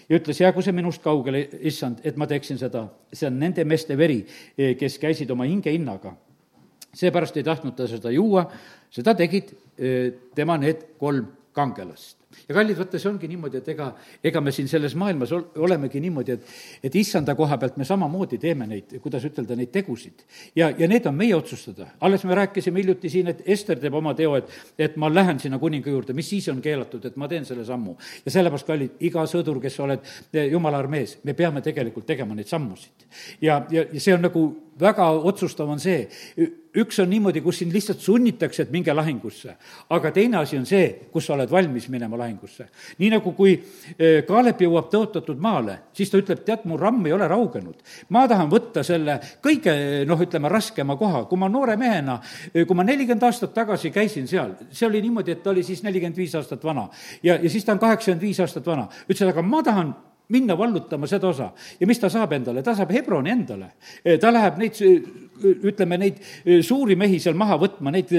ja 0.08 0.16
ütles, 0.16 0.40
jäägu 0.40 0.62
see 0.64 0.72
minust 0.72 1.02
kaugele, 1.02 1.44
issand, 1.60 2.00
et 2.04 2.16
ma 2.16 2.26
teeksin 2.26 2.58
seda. 2.58 2.88
see 3.12 3.26
on 3.26 3.38
nende 3.38 3.64
meeste 3.64 3.96
veri, 3.96 4.24
eh, 4.56 4.76
kes 4.76 4.98
käisid 4.98 5.30
oma 5.30 5.44
hinge 5.44 5.72
hinnaga 5.72 6.16
seepärast 6.94 7.36
ei 7.36 7.44
tahtnud 7.44 7.76
ta 7.76 7.86
seda 7.88 8.10
juua, 8.10 8.46
seda 8.90 9.14
tegid 9.14 9.52
tema 10.34 10.56
need 10.58 10.84
kolm 10.98 11.26
kangelast. 11.52 12.17
Ja 12.48 12.54
kallid, 12.54 12.76
vaata, 12.76 12.98
see 13.00 13.08
ongi 13.10 13.28
niimoodi, 13.30 13.60
et 13.62 13.68
ega, 13.72 13.88
ega 14.24 14.40
me 14.44 14.52
siin 14.52 14.68
selles 14.68 14.94
maailmas 14.98 15.32
ol, 15.32 15.44
olemegi 15.64 16.00
niimoodi, 16.04 16.36
et, 16.36 16.52
et 16.84 16.98
issanda 17.00 17.34
koha 17.38 17.56
pealt 17.60 17.78
me 17.80 17.86
samamoodi 17.88 18.38
teeme 18.42 18.66
neid, 18.68 18.94
kuidas 19.04 19.24
ütelda, 19.28 19.56
neid 19.56 19.72
tegusid. 19.72 20.24
ja, 20.56 20.70
ja 20.78 20.88
need 20.90 21.06
on 21.08 21.16
meie 21.16 21.36
otsustada. 21.36 21.88
alles 22.00 22.24
me 22.28 22.36
rääkisime 22.36 22.82
hiljuti 22.82 23.10
siin, 23.12 23.32
et 23.32 23.42
Ester 23.46 23.80
teeb 23.80 23.96
oma 23.96 24.14
teo, 24.14 24.36
et, 24.36 24.52
et 24.78 24.96
ma 24.96 25.08
lähen 25.12 25.40
sinna 25.40 25.58
kuninga 25.58 25.90
juurde, 25.90 26.16
mis 26.16 26.28
siis 26.28 26.48
on 26.52 26.62
keelatud, 26.64 27.04
et 27.04 27.16
ma 27.16 27.28
teen 27.28 27.44
selle 27.48 27.64
sammu. 27.64 27.96
ja 28.24 28.36
sellepärast, 28.36 28.66
kallid, 28.66 28.96
iga 29.08 29.24
sõdur, 29.26 29.60
kes 29.62 29.80
sa 29.80 29.86
oled 29.88 30.04
eh, 30.32 30.50
jumala 30.52 30.84
armees, 30.84 31.18
me 31.24 31.34
peame 31.34 31.64
tegelikult 31.64 32.06
tegema 32.06 32.36
neid 32.36 32.48
sammusid. 32.48 33.08
ja, 33.40 33.62
ja, 33.70 33.88
ja 33.92 34.00
see 34.00 34.14
on 34.14 34.26
nagu 34.28 34.48
väga 34.80 35.10
otsustav 35.28 35.68
on 35.70 35.80
see, 35.82 36.06
üks 36.78 36.98
on 37.02 37.08
niimoodi, 37.10 37.40
kus 37.42 37.60
sind 37.62 37.72
lihtsalt 37.74 38.00
sunnitakse, 38.02 38.64
et 38.66 38.72
minge 38.72 38.92
lahingusse. 38.94 39.54
aga 39.90 40.10
teine 40.12 40.38
asi 40.38 40.58
on 40.58 40.66
see, 40.66 41.08
kus 41.12 41.26
sa 41.26 41.34
oled 41.34 41.50
valmis 41.50 41.88
minema 41.88 42.18
lahingusse. 42.18 42.68
nii 42.98 43.10
nagu 43.10 43.32
kui 43.36 43.54
eh, 43.98 44.24
Kaalep 44.28 44.60
jõuab 44.62 44.90
tõotatud 44.92 45.40
maale, 45.40 45.78
siis 45.92 46.10
ta 46.10 46.20
ütleb, 46.20 46.44
tead, 46.44 46.66
mu 46.68 46.76
ramm 46.76 47.06
ei 47.06 47.12
ole 47.12 47.28
raugenud. 47.28 47.76
ma 48.08 48.26
tahan 48.28 48.50
võtta 48.50 48.84
selle 48.86 49.18
kõige, 49.44 50.04
noh, 50.06 50.20
ütleme, 50.20 50.48
raskema 50.48 50.96
koha. 50.96 51.24
kui 51.24 51.38
ma 51.38 51.48
noore 51.48 51.76
mehena, 51.76 52.20
eh, 52.52 52.66
kui 52.66 52.76
ma 52.76 52.84
nelikümmend 52.84 53.22
aastat 53.22 53.54
tagasi 53.54 53.90
käisin 53.90 54.28
seal, 54.28 54.54
see 54.70 54.86
oli 54.86 55.02
niimoodi, 55.02 55.32
et 55.32 55.42
ta 55.42 55.50
oli 55.50 55.62
siis 55.62 55.82
nelikümmend 55.82 56.16
viis 56.16 56.34
aastat 56.34 56.64
vana. 56.64 56.88
ja, 57.22 57.38
ja 57.42 57.50
siis 57.50 57.64
ta 57.64 57.72
on 57.72 57.78
kaheksakümmend 57.78 58.22
viis 58.22 58.40
aastat 58.40 58.66
vana. 58.66 58.88
ütles, 59.08 59.22
et 59.22 59.34
aga 59.34 59.42
ma 59.42 59.62
tahan 59.62 59.96
minna 60.28 60.58
vallutama 60.58 61.06
seda 61.08 61.28
osa. 61.28 61.52
ja 61.80 61.86
mis 61.86 61.98
ta 61.98 62.10
saab 62.12 62.32
endale, 62.36 62.62
ta 62.62 62.74
saab 62.76 62.92
Hebroni 62.92 63.30
endale. 63.30 63.72
ta 64.20 64.32
läheb 64.32 64.58
neid 64.60 64.76
ütleme, 65.38 65.98
neid 66.00 66.18
e, 66.44 66.58
suuri 66.66 66.96
mehi 66.98 67.18
seal 67.22 67.36
maha 67.38 67.58
võtma, 67.60 67.92
neid, 67.94 68.10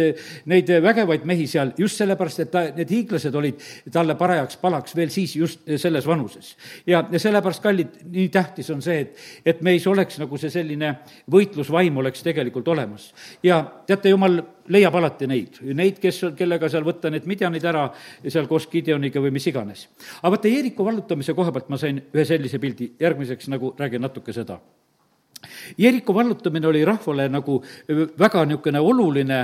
neid 0.49 0.69
vägevaid 0.83 1.25
mehi 1.27 1.47
seal, 1.51 1.73
just 1.79 1.99
sellepärast, 1.99 2.43
et 2.45 2.51
ta, 2.53 2.63
need 2.75 2.91
hiiglased 2.93 3.35
olid 3.35 3.65
talle 3.93 4.15
parajaks 4.19 4.59
palaks 4.61 4.95
veel 4.97 5.11
siis 5.13 5.35
just 5.35 5.65
selles 5.81 6.07
vanuses. 6.07 6.55
ja, 6.87 7.03
ja 7.11 7.19
sellepärast, 7.21 7.63
kallid, 7.63 7.99
nii 8.09 8.29
tähtis 8.33 8.69
on 8.73 8.83
see, 8.85 9.01
et, 9.03 9.25
et 9.53 9.65
meis 9.65 9.87
oleks 9.87 10.19
nagu 10.21 10.39
see 10.39 10.53
selline 10.53 10.93
võitlusvaim 11.31 11.99
oleks 11.99 12.23
tegelikult 12.25 12.67
olemas. 12.71 13.11
ja 13.43 13.61
teate, 13.87 14.15
jumal 14.15 14.41
leiab 14.69 14.95
alati 14.99 15.27
neid, 15.29 15.61
neid, 15.75 15.99
kes, 16.01 16.21
kellega 16.37 16.69
seal 16.71 16.85
võtta 16.87 17.11
need 17.13 17.27
midjanid 17.29 17.65
ära 17.65 17.87
seal 18.25 18.47
koos 18.49 18.67
Gideoniga 18.71 19.21
või 19.23 19.33
mis 19.35 19.47
iganes. 19.49 19.87
aga 20.21 20.35
vaata, 20.35 20.51
Jeeriku 20.51 20.85
vallutamise 20.85 21.33
koha 21.37 21.53
pealt 21.55 21.69
ma 21.69 21.79
sain 21.81 22.01
ühe 22.13 22.25
sellise 22.25 22.59
pildi, 22.59 22.93
järgmiseks 22.99 23.49
nagu 23.53 23.73
räägin 23.79 24.05
natuke 24.05 24.33
seda 24.35 24.59
Jeriko 25.77 26.13
vallutamine 26.15 26.67
oli 26.67 26.85
rahvale 26.85 27.29
nagu 27.29 27.59
väga 27.89 28.45
niisugune 28.45 28.79
oluline 28.79 29.39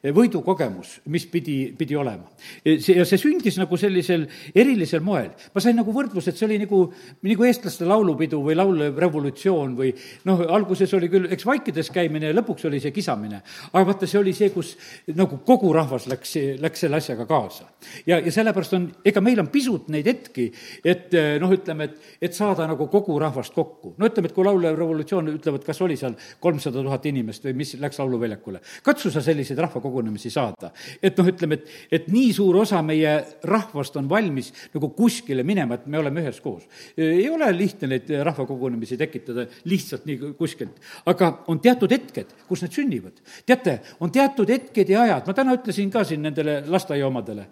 võidukogemus, 0.00 0.94
mis 1.12 1.26
pidi, 1.28 1.74
pidi 1.76 1.96
olema. 1.96 2.24
see, 2.64 2.96
ja 2.96 3.04
see 3.04 3.20
sündis 3.20 3.58
nagu 3.60 3.76
sellisel 3.76 4.24
erilisel 4.54 5.02
moel. 5.04 5.30
ma 5.54 5.60
sain 5.60 5.76
nagu 5.76 5.92
võrdluse, 5.92 6.32
et 6.32 6.38
see 6.38 6.46
oli 6.46 6.58
nagu, 6.62 6.80
nagu 7.26 7.44
eestlaste 7.44 7.84
laulupidu 7.84 8.40
või 8.44 8.56
laulev 8.56 8.98
revolutsioon 8.98 9.74
või 9.76 9.92
noh, 10.24 10.40
alguses 10.48 10.94
oli 10.96 11.10
küll, 11.12 11.28
eks 11.30 11.44
vaikides 11.46 11.92
käimine 11.92 12.30
ja 12.30 12.36
lõpuks 12.36 12.64
oli 12.68 12.80
see 12.80 12.94
kisamine. 12.96 13.42
aga 13.72 13.84
vaata, 13.90 14.08
see 14.08 14.20
oli 14.20 14.32
see, 14.36 14.48
kus 14.54 14.72
nagu 15.14 15.42
kogu 15.44 15.72
rahvas 15.76 16.08
läks, 16.08 16.36
läks 16.60 16.86
selle 16.86 16.96
asjaga 16.96 17.26
kaasa. 17.28 17.68
ja, 18.06 18.18
ja 18.18 18.32
sellepärast 18.32 18.78
on, 18.78 18.88
ega 19.04 19.20
meil 19.20 19.44
on 19.44 19.52
pisut 19.52 19.92
neid 19.92 20.08
hetki, 20.08 20.48
et 20.84 21.12
noh, 21.40 21.52
ütleme, 21.52 21.90
et, 21.90 22.10
et 22.22 22.36
saada 22.36 22.64
nagu 22.70 22.88
kogu 22.88 23.18
rahvast 23.20 23.52
kokku. 23.52 23.94
no 23.98 24.08
ütleme, 24.08 24.32
et 24.32 24.36
kui 24.36 24.48
laulev 24.48 24.80
revolutsioon 24.80 25.34
ütlevad, 25.36 25.68
kas 25.70 25.80
oli 25.86 25.96
seal 25.98 26.16
kolmsada 26.42 26.82
tuhat 26.82 27.06
inimest 27.10 27.46
või 27.46 27.54
mis 27.62 27.74
läks 27.80 28.00
lauluväljakule. 28.02 28.60
katsu 28.82 29.10
sa 29.10 29.22
selliseid 29.22 29.58
rahvakogunemisi 29.62 30.30
saada. 30.30 30.72
et 31.02 31.18
noh, 31.18 31.30
ütleme, 31.30 31.60
et, 31.60 31.70
et 31.92 32.08
nii 32.10 32.32
suur 32.34 32.60
osa 32.64 32.82
meie 32.82 33.14
rahvast 33.46 33.96
on 34.00 34.08
valmis 34.10 34.52
nagu 34.74 34.92
kuskile 34.98 35.44
minema, 35.46 35.78
et 35.78 35.86
me 35.86 35.98
oleme 35.98 36.24
üheskoos. 36.24 36.66
ei 36.96 37.28
ole 37.30 37.50
lihtne 37.56 37.92
neid 37.94 38.10
rahvakogunemisi 38.30 38.98
tekitada 39.00 39.46
lihtsalt 39.70 40.06
nii 40.10 40.34
kuskilt, 40.38 40.80
aga 41.06 41.32
on 41.48 41.60
teatud 41.62 41.92
hetked, 41.94 42.34
kus 42.48 42.64
need 42.66 42.74
sünnivad. 42.74 43.20
teate, 43.46 43.80
on 44.00 44.12
teatud 44.12 44.50
hetked 44.50 44.88
ja 44.88 45.04
ajad, 45.06 45.26
ma 45.26 45.36
täna 45.36 45.58
ütlesin 45.58 45.90
ka 45.90 46.04
siin 46.04 46.22
nendele 46.26 46.62
lasteaia 46.66 47.06
omadele 47.06 47.46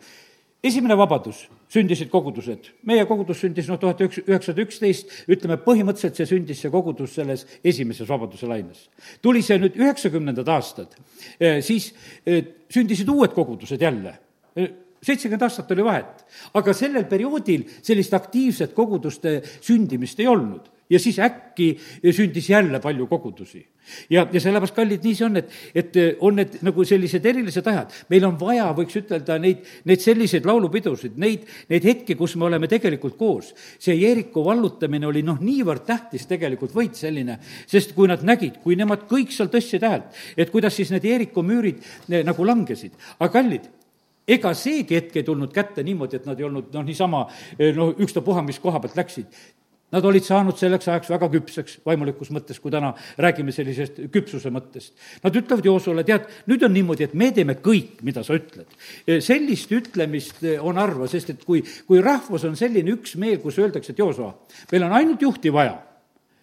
esimene 0.65 0.97
vabadus, 0.99 1.45
sündisid 1.71 2.11
kogudused. 2.11 2.73
meie 2.83 3.05
kogudus 3.07 3.43
sündis 3.45 3.69
noh, 3.71 3.79
tuhat 3.79 4.01
üheksasada 4.01 4.65
üksteist, 4.65 5.13
ütleme 5.31 5.59
põhimõtteliselt 5.63 6.19
see 6.19 6.29
sündis, 6.33 6.63
see 6.63 6.73
kogudus 6.73 7.15
selles 7.19 7.47
esimeses 7.65 8.09
vabaduse 8.09 8.49
laines. 8.51 8.89
tuli 9.23 9.43
see 9.43 9.59
nüüd 9.59 9.79
üheksakümnendad 9.79 10.49
aastad, 10.49 10.97
eh, 11.39 11.61
siis 11.63 11.93
eh, 12.27 12.45
sündisid 12.71 13.09
uued 13.09 13.35
kogudused 13.37 13.81
jälle 13.81 14.17
eh, 14.57 14.73
seitsekümmend 15.03 15.47
aastat 15.47 15.71
oli 15.71 15.85
vahet. 15.85 16.25
aga 16.55 16.75
sellel 16.75 17.07
perioodil 17.07 17.69
sellist 17.83 18.15
aktiivset 18.15 18.75
koguduste 18.75 19.41
sündimist 19.61 20.21
ei 20.21 20.27
olnud 20.27 20.67
ja 20.91 20.99
siis 21.01 21.19
äkki 21.19 21.69
sündis 22.15 22.51
jälle 22.51 22.81
palju 22.81 23.07
kogudusi. 23.07 23.67
ja, 24.11 24.27
ja 24.33 24.41
sellepärast, 24.41 24.75
kallid, 24.77 25.05
nii 25.05 25.15
see 25.17 25.25
on, 25.25 25.37
et, 25.41 25.53
et 25.75 25.95
on 26.21 26.37
need 26.37 26.59
nagu 26.65 26.85
sellised 26.85 27.25
erilised 27.27 27.67
ajad. 27.67 27.95
meil 28.13 28.27
on 28.29 28.37
vaja, 28.41 28.67
võiks 28.77 28.99
ütelda, 29.01 29.39
neid, 29.41 29.65
neid 29.89 30.05
selliseid 30.05 30.47
laulupidusid, 30.49 31.17
neid, 31.17 31.47
neid 31.73 31.89
hetki, 31.89 32.17
kus 32.19 32.37
me 32.37 32.49
oleme 32.51 32.69
tegelikult 32.69 33.17
koos. 33.17 33.55
see 33.79 33.97
Jeeriku 33.97 34.45
vallutamine 34.45 35.09
oli 35.09 35.23
noh, 35.25 35.41
niivõrd 35.41 35.87
tähtis 35.89 36.29
tegelikult 36.29 36.77
võit 36.77 36.97
selline, 37.01 37.39
sest 37.67 37.95
kui 37.97 38.09
nad 38.09 38.25
nägid, 38.25 38.61
kui 38.63 38.77
nemad 38.77 39.09
kõik 39.09 39.33
seal 39.33 39.53
tõstsid 39.53 39.85
häält, 39.89 40.13
et 40.37 40.53
kuidas 40.53 40.77
siis 40.77 40.93
need 40.93 41.05
Jeeriku 41.09 41.43
müürid 41.43 41.85
ne, 42.09 42.23
nagu 42.29 42.45
langesid. 42.45 42.93
aga 43.19 43.33
kallid, 43.33 43.69
ega 44.29 44.53
seegi 44.57 44.99
hetk 44.99 45.17
ei 45.17 45.25
tulnud 45.25 45.53
kätte 45.55 45.83
niimoodi, 45.85 46.21
et 46.21 46.27
nad 46.29 46.41
ei 46.41 46.47
olnud 46.49 46.75
noh, 46.75 46.85
niisama 46.85 47.25
noh, 47.77 47.95
ükstapuha, 48.05 48.45
mis 48.45 48.61
koha 48.61 48.81
pealt 48.85 48.99
läksid. 48.99 49.41
Nad 49.89 50.05
olid 50.05 50.25
saanud 50.25 50.59
selleks 50.61 50.89
ajaks 50.91 51.09
väga 51.09 51.29
küpseks 51.33 51.79
vaimulikus 51.87 52.29
mõttes, 52.35 52.59
kui 52.61 52.73
täna 52.73 52.91
räägime 53.17 53.55
sellisest 53.57 54.03
küpsuse 54.13 54.53
mõttest. 54.53 54.93
Nad 55.25 55.37
ütlevad 55.41 55.65
Joosule, 55.65 56.05
tead, 56.05 56.27
nüüd 56.51 56.67
on 56.67 56.75
niimoodi, 56.77 57.07
et 57.09 57.15
me 57.17 57.31
teeme 57.33 57.57
kõik, 57.65 58.03
mida 58.05 58.25
sa 58.27 58.37
ütled. 58.37 58.69
sellist 59.25 59.73
ütlemist 59.73 60.45
on 60.61 60.77
harva, 60.77 61.09
sest 61.09 61.33
et 61.33 61.45
kui, 61.45 61.63
kui 61.89 62.03
rahvas 62.05 62.45
on 62.45 62.57
selline 62.57 62.93
üksmeel, 62.99 63.41
kus 63.41 63.61
öeldakse, 63.63 63.95
et 63.95 64.03
Jooso, 64.05 64.35
meil 64.73 64.85
on 64.85 64.93
ainult 64.99 65.25
juhti 65.25 65.53
vaja, 65.53 65.79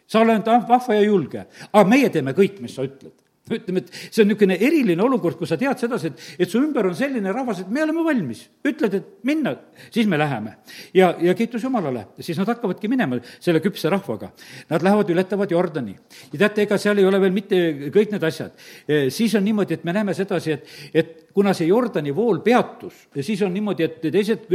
sa 0.08 0.26
oled 0.26 0.46
vahva 0.46 0.98
ja 0.98 1.06
julge, 1.06 1.46
aga 1.72 1.86
meie 1.90 2.10
teeme 2.10 2.34
kõik, 2.34 2.58
mis 2.66 2.74
sa 2.74 2.88
ütled 2.88 3.14
ütleme, 3.58 3.84
et 3.84 3.92
see 3.94 4.24
on 4.24 4.30
niisugune 4.32 4.58
eriline 4.58 5.04
olukord, 5.06 5.38
kus 5.38 5.52
sa 5.54 5.58
tead 5.60 5.82
sedasi, 5.82 6.12
et, 6.12 6.24
et 6.46 6.52
su 6.52 6.62
ümber 6.62 6.88
on 6.90 6.96
selline 6.98 7.34
rahvas, 7.36 7.62
et 7.62 7.72
me 7.72 7.84
oleme 7.84 8.06
valmis. 8.06 8.46
ütled, 8.66 8.98
et 8.98 9.12
minna, 9.28 9.56
siis 9.94 10.08
me 10.10 10.18
läheme. 10.18 10.56
ja, 10.94 11.14
ja 11.22 11.36
kiitus 11.38 11.64
Jumalale, 11.64 12.08
siis 12.20 12.40
nad 12.42 12.50
hakkavadki 12.50 12.90
minema 12.92 13.20
selle 13.40 13.62
küpse 13.64 13.90
rahvaga. 13.94 14.32
Nad 14.70 14.86
lähevad, 14.86 15.10
ületavad 15.14 15.52
Jordani. 15.52 15.96
ja 16.32 16.40
teate, 16.40 16.66
ega 16.66 16.78
seal 16.82 16.98
ei 16.98 17.06
ole 17.06 17.22
veel 17.22 17.36
mitte 17.36 17.62
kõik 17.94 18.16
need 18.16 18.26
asjad. 18.26 18.58
E, 18.88 19.06
siis 19.14 19.36
on 19.38 19.46
niimoodi, 19.46 19.78
et 19.78 19.86
me 19.86 19.94
näeme 19.94 20.18
sedasi, 20.18 20.58
et, 20.58 20.76
et 20.94 21.25
kuna 21.36 21.52
see 21.54 21.68
Jordani 21.68 22.14
vool 22.16 22.40
peatus 22.40 23.10
ja 23.16 23.24
siis 23.24 23.42
on 23.44 23.52
niimoodi, 23.54 23.84
et 23.84 23.98
teised 24.02 24.46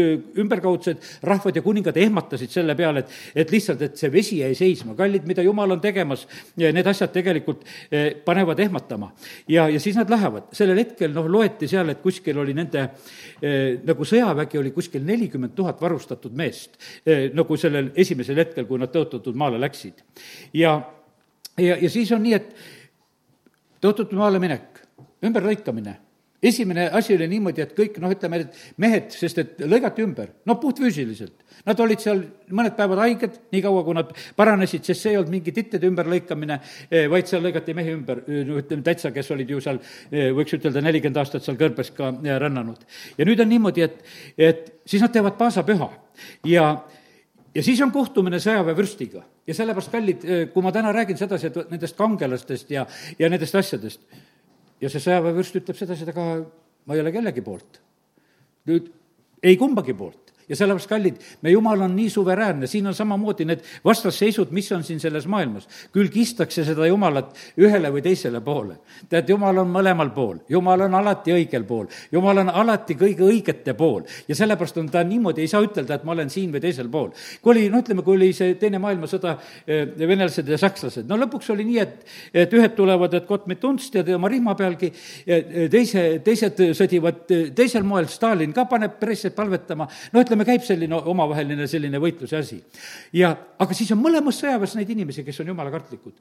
ümberkaudsed 0.40 1.02
rahvad 1.28 1.58
ja 1.58 1.62
kuningad 1.62 1.96
ehmatasid 2.00 2.52
selle 2.54 2.74
peale, 2.78 3.04
et, 3.04 3.12
et 3.44 3.52
lihtsalt, 3.52 3.84
et 3.84 4.00
see 4.00 4.08
vesi 4.12 4.40
jäi 4.40 4.54
seisma. 4.56 4.96
kallid, 4.96 5.28
mida 5.28 5.44
Jumal 5.44 5.76
on 5.76 5.82
tegemas, 5.84 6.24
need 6.56 6.88
asjad 6.88 7.12
tegelikult 7.12 7.66
panevad 8.24 8.64
ehmatama 8.64 9.10
ja, 9.48 9.68
ja 9.68 9.80
siis 9.80 10.00
nad 10.00 10.10
lähevad, 10.10 10.48
sellel 10.56 10.80
hetkel 10.80 11.12
noh, 11.12 11.28
loeti 11.28 11.68
seal, 11.68 11.92
et 11.92 12.00
kuskil 12.00 12.40
oli 12.40 12.56
nende 12.56 12.88
nagu 13.84 14.08
sõjavägi 14.08 14.64
oli 14.64 14.72
kuskil 14.72 15.04
nelikümmend 15.04 15.52
tuhat 15.56 15.80
varustatud 15.84 16.32
meest 16.36 16.80
nagu 17.36 17.60
sellel 17.60 17.92
esimesel 18.00 18.40
hetkel, 18.40 18.64
kui 18.64 18.80
nad 18.80 18.92
tõotatud 18.94 19.36
maale 19.36 19.60
läksid. 19.60 20.00
ja, 20.56 20.78
ja, 21.60 21.76
ja 21.76 21.90
siis 21.92 22.12
on 22.16 22.24
nii, 22.24 22.38
et 22.40 22.54
tõotatud 23.84 24.16
maale 24.16 24.40
minek, 24.40 24.86
ümberlõikamine 25.28 26.00
esimene 26.42 26.88
asi 26.88 27.14
oli 27.14 27.28
niimoodi, 27.28 27.62
et 27.64 27.72
kõik 27.76 27.98
noh, 28.00 28.12
ütleme, 28.12 28.40
et 28.44 28.58
mehed, 28.80 29.10
sest 29.12 29.40
et 29.42 29.60
lõigati 29.60 30.04
ümber, 30.04 30.32
no 30.48 30.56
puhtfüüsiliselt. 30.60 31.46
Nad 31.66 31.80
olid 31.84 32.00
seal 32.00 32.22
mõned 32.56 32.72
päevad 32.76 33.02
haiged, 33.02 33.34
niikaua 33.52 33.82
kui 33.84 33.96
nad 33.98 34.12
paranesid, 34.36 34.84
sest 34.86 35.04
see 35.04 35.12
ei 35.12 35.18
olnud 35.20 35.34
mingi 35.34 35.52
tittede 35.52 35.88
ümberlõikamine, 35.90 36.56
eh, 36.88 37.08
vaid 37.12 37.28
seal 37.28 37.44
lõigati 37.44 37.74
mehi 37.76 37.92
ümber, 37.92 38.22
no 38.48 38.60
ütleme 38.62 38.86
täitsa, 38.86 39.12
kes 39.12 39.28
olid 39.36 39.52
ju 39.52 39.60
seal, 39.60 39.80
eh, 40.10 40.30
võiks 40.36 40.56
ütelda, 40.56 40.80
nelikümmend 40.84 41.20
aastat 41.20 41.44
seal 41.44 41.58
kõrbes 41.60 41.92
ka 41.96 42.14
eh, 42.14 42.38
rännanud. 42.40 42.86
ja 43.18 43.28
nüüd 43.28 43.40
on 43.40 43.52
niimoodi, 43.52 43.84
et, 43.84 44.00
et 44.38 44.72
siis 44.86 45.02
nad 45.02 45.12
teevad 45.12 45.36
paasapüha 45.36 45.90
ja 46.48 46.70
ja 47.54 47.62
siis 47.66 47.80
on 47.82 47.90
kohtumine 47.90 48.38
sõjaväevürstiga 48.38 49.22
ja 49.46 49.54
sellepärast, 49.54 49.90
kallid, 49.90 50.24
kui 50.54 50.62
ma 50.62 50.70
täna 50.72 50.92
räägin 50.94 51.18
sedasi, 51.18 51.48
et 51.50 51.70
nendest 51.70 51.96
kangelastest 51.98 52.70
ja, 52.70 52.86
ja 53.18 53.28
nendest 53.28 53.56
asjadest, 53.58 54.04
ja 54.80 54.90
see 54.90 55.02
sõjaväevürst 55.02 55.60
ütleb 55.60 55.78
sedasi, 55.78 56.06
et 56.06 56.12
aga 56.14 56.26
ma 56.86 56.96
ei 56.96 57.02
ole 57.02 57.12
kellegi 57.14 57.44
poolt. 57.44 57.80
nüüd 58.68 58.90
ei 59.42 59.56
kumbagi 59.60 59.94
poolt 59.96 60.29
ja 60.50 60.56
sellepärast, 60.58 60.90
kallid, 60.90 61.18
me 61.42 61.50
jumal 61.50 61.86
on 61.86 61.94
nii 61.96 62.10
suveräänne, 62.10 62.66
siin 62.66 62.86
on 62.90 62.94
samamoodi 62.94 63.46
need 63.46 63.62
vastasseisud, 63.84 64.50
mis 64.50 64.72
on 64.72 64.84
siin 64.84 65.00
selles 65.00 65.26
maailmas. 65.30 65.68
küll 65.92 66.10
kistakse 66.10 66.64
seda 66.64 66.86
jumalat 66.86 67.36
ühele 67.58 67.92
või 67.94 68.02
teisele 68.02 68.40
poole. 68.40 68.76
tead, 69.08 69.28
jumal 69.28 69.62
on 69.62 69.70
mõlemal 69.70 70.10
pool, 70.14 70.38
jumal 70.48 70.80
on 70.86 70.94
alati 70.94 71.32
õigel 71.32 71.64
pool, 71.64 71.86
jumal 72.12 72.42
on 72.42 72.50
alati 72.50 72.94
kõige 72.94 73.24
õigete 73.26 73.74
pool. 73.74 74.02
Ja 74.28 74.34
sellepärast 74.34 74.78
on 74.78 74.90
ta 74.90 75.04
niimoodi, 75.04 75.40
ei 75.40 75.48
saa 75.48 75.62
ütelda, 75.62 75.94
et 75.94 76.04
ma 76.04 76.12
olen 76.12 76.30
siin 76.30 76.52
või 76.52 76.60
teisel 76.60 76.88
pool. 76.88 77.10
kui 77.42 77.54
oli, 77.54 77.68
no 77.70 77.78
ütleme, 77.78 78.02
kui 78.02 78.16
oli 78.16 78.32
see 78.32 78.54
Teine 78.60 78.78
maailmasõda, 78.78 79.36
eh, 79.66 79.86
venelased 79.96 80.48
ja 80.48 80.58
sakslased, 80.58 81.06
no 81.08 81.16
lõpuks 81.16 81.50
oli 81.54 81.64
nii, 81.64 81.78
et, 81.78 82.04
et 82.34 82.52
ühed 82.52 82.74
tulevad, 82.76 83.14
et 83.14 83.26
Gott 83.26 83.46
mit 83.46 83.64
uns, 83.64 83.90
tead, 83.90 84.08
oma 84.14 84.28
rihma 84.28 84.54
pealgi, 84.58 84.90
teise, 85.70 86.02
teised 86.24 86.60
sõdivad 86.76 87.22
teisel 87.56 87.86
moel, 87.86 88.08
Stalin 88.10 88.52
ka 88.56 88.66
paneb 88.70 88.98
pressi 89.00 89.30
palvetama, 89.34 89.86
no 90.12 90.22
ütleme, 90.24 90.39
käib 90.48 90.64
selline 90.66 90.96
omavaheline 91.10 91.66
selline 91.70 92.00
võitluse 92.02 92.38
asi. 92.38 92.58
ja, 93.16 93.32
aga 93.58 93.76
siis 93.76 93.90
on 93.94 94.00
mõlemas 94.02 94.38
sõjaväes 94.40 94.74
neid 94.78 94.90
inimesi, 94.94 95.24
kes 95.24 95.40
on 95.42 95.52
jumalakartlikud. 95.52 96.14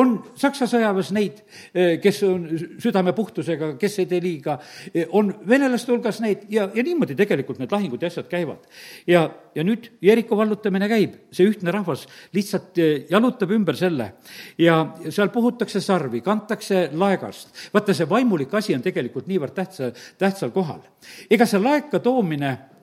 on 0.00 0.16
Saksa 0.40 0.66
sõjaväes 0.70 1.12
neid, 1.16 1.40
eh, 1.74 1.98
kes 2.02 2.22
on 2.28 2.46
südame 2.82 3.14
puhtusega, 3.16 3.74
kes 3.80 3.98
ei 3.98 4.06
tee 4.10 4.20
liiga, 4.22 4.58
eh, 4.94 5.06
on 5.10 5.32
venelaste 5.48 5.92
hulgas 5.92 6.20
neid 6.20 6.46
ja, 6.48 6.68
ja 6.74 6.82
niimoodi 6.82 7.14
tegelikult 7.14 7.58
need 7.58 7.72
lahingud 7.72 8.02
ja 8.02 8.08
asjad 8.12 8.28
käivad. 8.28 8.66
ja, 9.06 9.28
ja 9.54 9.64
nüüd 9.64 9.90
Jeriko 10.02 10.36
vallutamine 10.36 10.88
käib, 10.88 11.16
see 11.32 11.48
ühtne 11.48 11.72
rahvas 11.74 12.06
lihtsalt 12.34 12.78
eh, 12.78 13.06
jalutab 13.10 13.50
ümber 13.54 13.76
selle 13.76 14.12
ja 14.58 14.80
seal 15.08 15.30
puhutakse 15.34 15.80
sarvi, 15.80 16.20
kantakse 16.20 16.90
laegast. 16.92 17.70
vaata, 17.74 17.94
see 17.94 18.08
vaimulik 18.08 18.54
asi 18.54 18.74
on 18.74 18.82
tegelikult 18.82 19.26
niivõrd 19.30 19.54
tähtsa, 19.54 19.92
tähtsal 20.18 20.50
kohal. 20.54 20.82
ega 21.30 21.46
see 21.46 21.60
laeka 21.62 22.00
toomine 22.00 22.73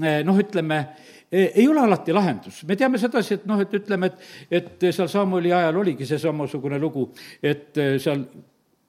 noh, 0.00 0.38
ütleme, 0.38 0.78
eh, 1.30 1.52
ei 1.54 1.68
ole 1.68 1.80
alati 1.80 2.12
lahendus. 2.12 2.64
me 2.66 2.76
teame 2.76 2.98
sedasi, 2.98 3.34
et 3.34 3.46
noh, 3.46 3.60
et 3.60 3.74
ütleme, 3.74 4.06
et, 4.06 4.28
et 4.50 4.92
seal 4.92 5.08
Samuli 5.08 5.52
ajal 5.52 5.76
oligi 5.76 6.06
see 6.06 6.18
samasugune 6.18 6.78
lugu, 6.78 7.08
et 7.42 7.76
eh, 7.78 7.96
seal 8.02 8.24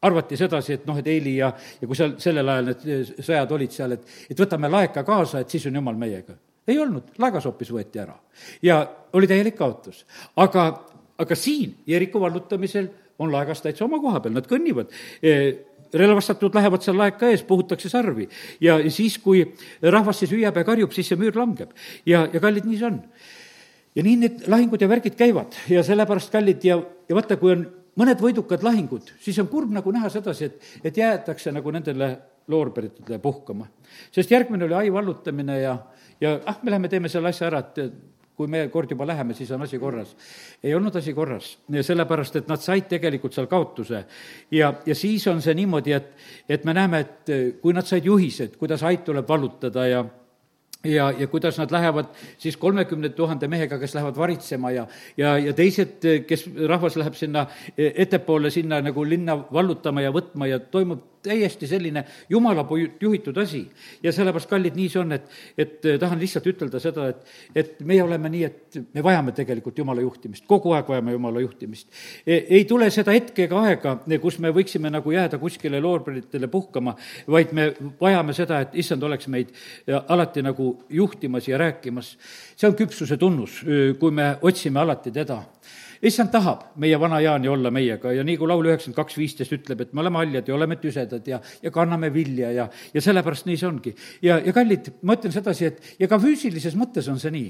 arvati 0.02 0.38
sedasi, 0.40 0.74
et 0.74 0.86
noh, 0.88 0.98
et 1.00 1.08
Eili 1.12 1.36
ja, 1.38 1.52
ja 1.82 1.88
kui 1.88 1.98
seal 1.98 2.16
sellel 2.24 2.54
ajal 2.54 2.70
need 2.72 3.16
sõjad 3.26 3.52
olid 3.56 3.76
seal, 3.76 3.98
et, 3.98 4.06
et 4.32 4.46
võtame 4.46 4.72
laeka 4.72 5.04
kaasa, 5.08 5.44
et 5.44 5.50
siis 5.50 5.68
on 5.68 5.82
jumal 5.82 6.00
meiega. 6.00 6.38
ei 6.70 6.80
olnud, 6.80 7.16
laegas 7.18 7.46
hoopis 7.50 7.72
võeti 7.74 8.00
ära 8.00 8.16
ja 8.62 8.80
oli 9.14 9.28
täielik 9.28 9.58
kaotus. 9.58 10.06
aga, 10.36 10.70
aga 11.18 11.36
siin 11.36 11.76
Jeriko 11.88 12.22
vallutamisel 12.22 12.90
on 13.20 13.32
laegas 13.32 13.62
täitsa 13.62 13.86
oma 13.86 14.00
koha 14.00 14.22
peal, 14.24 14.38
nad 14.38 14.48
kõnnivad 14.48 14.94
relvastatud 15.94 16.56
lähevad 16.56 16.84
seal 16.86 16.98
laeka 16.98 17.30
ees, 17.32 17.44
puhutakse 17.44 17.90
sarvi. 17.90 18.30
ja 18.62 18.78
siis, 18.90 19.18
kui 19.18 19.44
rahvas 19.82 20.20
siis 20.20 20.32
hüüab 20.32 20.58
ja 20.58 20.64
karjub, 20.64 20.94
siis 20.94 21.08
see 21.10 21.20
müür 21.20 21.36
langeb. 21.36 21.74
ja, 22.06 22.28
ja 22.34 22.40
kallid, 22.40 22.66
nii 22.70 22.78
see 22.78 22.88
on. 22.88 23.02
ja 23.96 24.06
nii 24.06 24.16
need 24.24 24.48
lahingud 24.48 24.82
ja 24.82 24.90
värgid 24.90 25.18
käivad 25.20 25.58
ja 25.70 25.84
sellepärast, 25.84 26.32
kallid, 26.32 26.64
ja, 26.64 26.80
ja 27.10 27.18
vaata, 27.18 27.38
kui 27.42 27.54
on 27.56 27.66
mõned 28.00 28.22
võidukad 28.22 28.64
lahingud, 28.64 29.14
siis 29.20 29.40
on 29.42 29.50
kurb 29.52 29.72
nagu 29.76 29.92
näha 29.92 30.10
sedasi, 30.14 30.50
et, 30.50 30.70
et 30.84 30.98
jäetakse 30.98 31.52
nagu 31.52 31.72
nendele 31.74 32.14
loorberitele 32.50 33.20
puhkama. 33.22 33.68
sest 34.12 34.32
järgmine 34.32 34.66
oli 34.66 34.74
ai 34.74 34.94
vallutamine 34.94 35.60
ja, 35.62 35.76
ja 36.22 36.40
ah, 36.46 36.58
me 36.64 36.72
läheme 36.72 36.90
teeme 36.90 37.10
selle 37.10 37.30
asja 37.30 37.48
ära, 37.50 37.60
et 37.60 37.94
kui 38.40 38.48
me 38.48 38.62
kord 38.72 38.94
juba 38.96 39.08
läheme, 39.10 39.36
siis 39.36 39.52
on 39.52 39.66
asi 39.66 39.80
korras. 39.80 40.16
ei 40.64 40.72
olnud 40.76 40.96
asi 40.96 41.14
korras, 41.14 41.58
sellepärast 41.68 42.40
et 42.40 42.48
nad 42.48 42.64
said 42.64 42.88
tegelikult 42.88 43.36
seal 43.36 43.50
kaotuse. 43.52 44.06
ja, 44.52 44.74
ja 44.86 44.96
siis 44.96 45.28
on 45.28 45.42
see 45.44 45.58
niimoodi, 45.60 45.92
et, 45.98 46.14
et 46.48 46.64
me 46.64 46.74
näeme, 46.78 47.04
et 47.04 47.34
kui 47.60 47.76
nad 47.76 47.88
said 47.88 48.08
juhised, 48.08 48.56
kuidas 48.62 48.84
ait 48.88 49.04
tuleb 49.04 49.28
vallutada 49.28 49.88
ja 49.88 50.06
ja, 50.84 51.10
ja 51.12 51.28
kuidas 51.28 51.58
nad 51.60 51.72
lähevad 51.72 52.06
siis 52.38 52.58
kolmekümne 52.58 53.10
tuhande 53.10 53.48
mehega, 53.48 53.80
kes 53.80 53.96
lähevad 53.96 54.16
varitsema 54.18 54.72
ja, 54.72 54.88
ja, 55.18 55.38
ja 55.38 55.54
teised, 55.54 56.06
kes, 56.28 56.46
rahvas 56.68 56.96
läheb 56.96 57.18
sinna 57.20 57.46
ettepoole, 57.78 58.50
sinna 58.50 58.80
nagu 58.82 59.04
linna 59.04 59.36
vallutama 59.54 60.02
ja 60.06 60.14
võtma 60.16 60.48
ja 60.48 60.60
toimub 60.60 61.19
täiesti 61.24 61.68
selline 61.68 62.04
jumala 62.30 62.66
juhitud 63.02 63.38
asi. 63.38 63.70
ja 64.04 64.12
sellepärast, 64.12 64.50
kallid, 64.50 64.76
nii 64.76 64.90
see 64.90 65.02
on, 65.02 65.12
et, 65.16 65.28
et 65.58 65.86
eh, 65.86 65.98
tahan 66.00 66.20
lihtsalt 66.20 66.48
ütelda 66.52 66.80
seda, 66.80 67.08
et, 67.12 67.26
et 67.56 67.82
meie 67.86 68.04
oleme 68.04 68.32
nii, 68.32 68.44
et 68.44 68.80
me 68.94 69.04
vajame 69.04 69.34
tegelikult 69.38 69.78
jumala 69.78 70.02
juhtimist, 70.02 70.46
kogu 70.48 70.74
aeg 70.78 70.90
vajame 70.90 71.16
jumala 71.16 71.44
juhtimist. 71.44 71.90
E, 72.26 72.44
ei 72.60 72.66
tule 72.70 72.90
seda 72.94 73.16
hetke 73.16 73.48
ega 73.48 73.64
aega, 73.70 73.96
kus 74.22 74.40
me 74.40 74.54
võiksime 74.56 74.92
nagu 74.94 75.12
jääda 75.14 75.40
kuskile 75.42 75.82
loorberitele 75.84 76.48
puhkama, 76.52 76.96
vaid 77.28 77.54
me 77.58 77.72
vajame 78.02 78.36
seda, 78.38 78.64
et 78.66 78.80
issand 78.80 79.04
oleks 79.04 79.28
meid 79.32 79.54
alati 80.08 80.44
nagu 80.46 80.72
juhtimas 80.90 81.48
ja 81.48 81.58
rääkimas. 81.58 82.16
see 82.56 82.68
on 82.68 82.76
küpsuse 82.76 83.18
tunnus, 83.18 83.62
kui 84.00 84.12
me 84.12 84.36
otsime 84.42 84.80
alati 84.80 85.12
teda 85.12 85.44
issand 86.06 86.32
tahab 86.32 86.64
meie 86.80 86.98
vana 87.00 87.20
Jaani 87.22 87.50
olla 87.52 87.72
meiega 87.72 88.14
ja 88.16 88.24
nii 88.24 88.38
kui 88.40 88.48
laul 88.48 88.68
üheksakümmend 88.70 88.98
kaks 88.98 89.18
viisteist 89.20 89.54
ütleb, 89.56 89.84
et 89.84 89.94
me 89.94 90.04
oleme 90.04 90.22
haljad 90.22 90.48
ja 90.48 90.56
oleme 90.56 90.78
tüsedad 90.80 91.28
ja, 91.28 91.40
ja 91.64 91.72
kanname 91.76 92.12
vilja 92.14 92.52
ja, 92.56 92.68
ja 92.94 93.04
sellepärast 93.04 93.48
nii 93.50 93.60
see 93.60 93.68
ongi. 93.68 93.94
ja, 94.24 94.40
ja 94.46 94.54
kallid, 94.56 94.92
ma 95.04 95.18
ütlen 95.18 95.34
sedasi, 95.36 95.70
et 95.70 96.00
ja 96.00 96.08
ka 96.12 96.20
füüsilises 96.22 96.78
mõttes 96.80 97.10
on 97.12 97.20
see 97.20 97.34
nii. 97.36 97.50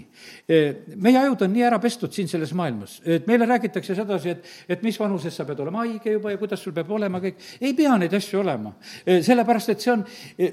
E, 0.49 0.59
meie 0.97 1.19
ajud 1.21 1.45
on 1.45 1.53
nii 1.53 1.65
ära 1.67 1.79
pestud 1.81 2.13
siin 2.15 2.29
selles 2.31 2.53
maailmas, 2.57 2.99
et 3.05 3.27
meile 3.29 3.47
räägitakse 3.49 3.97
sedasi, 3.97 4.35
et, 4.35 4.49
et 4.69 4.85
mis 4.85 4.97
vanuses 4.99 5.35
sa 5.35 5.45
pead 5.47 5.61
olema 5.63 5.83
haige 5.85 6.15
juba 6.17 6.33
ja 6.33 6.41
kuidas 6.41 6.63
sul 6.63 6.73
peab 6.75 6.89
olema 6.97 7.21
kõik. 7.23 7.37
ei 7.61 7.75
pea 7.77 7.97
neid 8.01 8.13
asju 8.17 8.41
olema, 8.41 8.73
e, 9.05 9.19
sellepärast 9.25 9.75
et 9.75 9.85
see 9.85 9.93
on, 9.93 10.05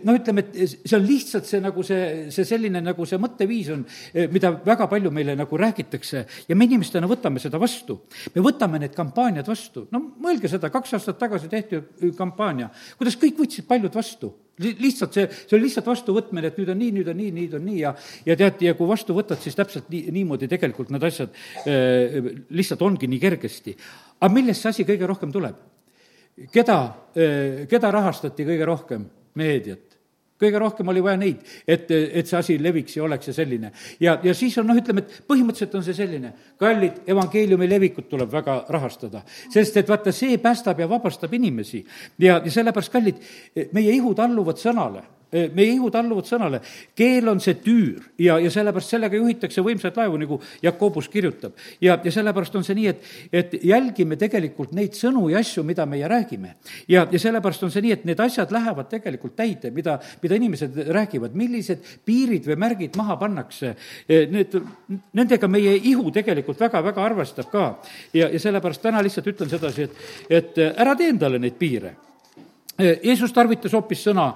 noh, 0.04 0.20
ütleme, 0.20 0.46
et 0.52 0.76
see 0.76 0.96
on 0.98 1.06
lihtsalt 1.06 1.48
see 1.48 1.62
nagu 1.64 1.84
see, 1.86 2.28
see 2.34 2.48
selline 2.48 2.82
nagu 2.84 3.08
see 3.08 3.20
mõtteviis 3.22 3.72
on, 3.72 3.86
mida 4.32 4.52
väga 4.66 4.88
palju 4.90 5.12
meile 5.14 5.36
nagu 5.38 5.60
räägitakse 5.60 6.24
ja 6.48 6.56
me 6.56 6.68
inimestena 6.68 7.08
võtame 7.10 7.40
seda 7.42 7.60
vastu 7.62 7.85
vastu. 7.86 8.00
me 8.34 8.42
võtame 8.42 8.80
need 8.80 8.94
kampaaniad 8.94 9.46
vastu, 9.46 9.86
no 9.90 10.00
mõelge 10.20 10.48
seda, 10.48 10.70
kaks 10.70 10.94
aastat 10.94 11.18
tagasi 11.18 11.48
tehti 11.48 11.80
kampaania, 12.16 12.70
kuidas 12.98 13.16
kõik 13.16 13.38
võtsid 13.38 13.66
paljud 13.66 13.94
vastu 13.94 14.34
lihtsalt 14.56 15.12
see, 15.12 15.26
see 15.28 15.56
oli 15.58 15.66
lihtsalt 15.66 15.86
vastuvõtmine, 15.86 16.48
et 16.48 16.56
nüüd 16.56 16.70
on 16.72 16.78
nii, 16.80 16.92
nüüd 16.96 17.08
on 17.12 17.18
nii, 17.20 17.32
nüüd 17.36 17.56
on 17.58 17.64
nii 17.66 17.80
ja 17.82 17.90
ja 18.24 18.36
tead, 18.36 18.62
ja 18.64 18.74
kui 18.74 18.88
vastu 18.88 19.12
võtad, 19.12 19.40
siis 19.42 19.54
täpselt 19.54 19.90
nii, 19.92 20.08
niimoodi 20.16 20.48
tegelikult 20.48 20.90
need 20.90 21.04
asjad 21.04 21.34
äh, 21.68 22.30
lihtsalt 22.56 22.82
ongi 22.82 23.06
nii 23.06 23.20
kergesti. 23.20 23.76
aga 24.20 24.32
millest 24.32 24.64
see 24.64 24.72
asi 24.72 24.88
kõige 24.88 25.06
rohkem 25.06 25.32
tuleb? 25.32 25.60
keda 26.52 26.78
äh,, 27.16 27.66
keda 27.68 27.92
rahastati 27.92 28.48
kõige 28.48 28.64
rohkem? 28.64 29.04
meediat 29.36 29.95
kõige 30.40 30.60
rohkem 30.60 30.92
oli 30.92 31.02
vaja 31.04 31.16
neid, 31.20 31.42
et, 31.66 31.90
et 31.90 32.28
see 32.28 32.38
asi 32.38 32.58
leviks 32.62 32.96
ja 32.96 33.04
oleks 33.04 33.30
ja 33.30 33.34
selline. 33.36 33.72
ja, 34.00 34.18
ja 34.22 34.34
siis 34.34 34.58
on 34.58 34.68
noh, 34.70 34.78
ütleme, 34.78 35.04
et 35.04 35.18
põhimõtteliselt 35.28 35.74
on 35.78 35.84
see 35.86 35.96
selline, 35.96 36.32
kallid, 36.60 37.02
evangeeliumi 37.08 37.68
levikut 37.70 38.08
tuleb 38.10 38.32
väga 38.32 38.58
rahastada. 38.68 39.22
sest 39.52 39.76
et 39.76 39.88
vaata, 39.88 40.12
see 40.12 40.38
päästab 40.38 40.80
ja 40.80 40.88
vabastab 40.90 41.34
inimesi. 41.34 41.84
ja, 42.18 42.40
ja 42.44 42.50
sellepärast, 42.50 42.92
kallid, 42.92 43.20
meie 43.72 43.92
ihud 43.96 44.18
alluvad 44.22 44.60
sõnale 44.60 45.04
meie 45.32 45.72
ihud 45.74 45.94
alluvad 45.98 46.28
sõnale. 46.28 46.60
keel 46.94 47.28
on 47.28 47.40
see 47.42 47.56
tüür 47.58 48.04
ja, 48.18 48.38
ja 48.38 48.50
sellepärast 48.50 48.94
sellega 48.94 49.18
juhitakse 49.18 49.62
võimsaid 49.64 49.96
laevu, 49.98 50.20
nagu 50.22 50.38
Jakobus 50.62 51.08
kirjutab. 51.10 51.56
ja, 51.80 51.98
ja 52.04 52.12
sellepärast 52.12 52.54
on 52.56 52.64
see 52.64 52.76
nii, 52.78 52.86
et, 52.92 53.02
et 53.32 53.56
jälgime 53.66 54.16
tegelikult 54.16 54.72
neid 54.76 54.94
sõnu 54.94 55.26
ja 55.32 55.42
asju, 55.42 55.64
mida 55.66 55.86
meie 55.86 56.08
räägime. 56.08 56.54
ja, 56.88 57.06
ja 57.10 57.18
sellepärast 57.18 57.66
on 57.66 57.74
see 57.74 57.82
nii, 57.82 57.96
et 57.98 58.06
need 58.06 58.22
asjad 58.22 58.54
lähevad 58.54 58.90
tegelikult 58.92 59.36
täide, 59.36 59.70
mida, 59.74 59.98
mida 60.22 60.38
inimesed 60.38 60.78
räägivad, 60.94 61.34
millised 61.34 61.82
piirid 62.06 62.46
või 62.46 62.60
märgid 62.62 62.96
maha 62.96 63.18
pannakse. 63.20 63.74
Need, 64.08 64.54
nendega 65.16 65.48
meie 65.50 65.74
ihu 65.76 66.10
tegelikult 66.14 66.60
väga-väga 66.60 67.02
arvestab 67.02 67.50
ka. 67.50 67.68
ja, 68.14 68.30
ja 68.30 68.38
sellepärast 68.40 68.82
täna 68.82 69.02
lihtsalt 69.02 69.34
ütlen 69.34 69.50
sedasi, 69.50 69.88
et, 69.88 70.02
et 70.30 70.66
ära 70.76 70.94
tee 70.96 71.10
endale 71.10 71.42
neid 71.42 71.58
piire 71.58 71.96
Jeesus 72.78 73.32
tarvitas 73.32 73.72
hoopis 73.72 74.02
sõna, 74.04 74.26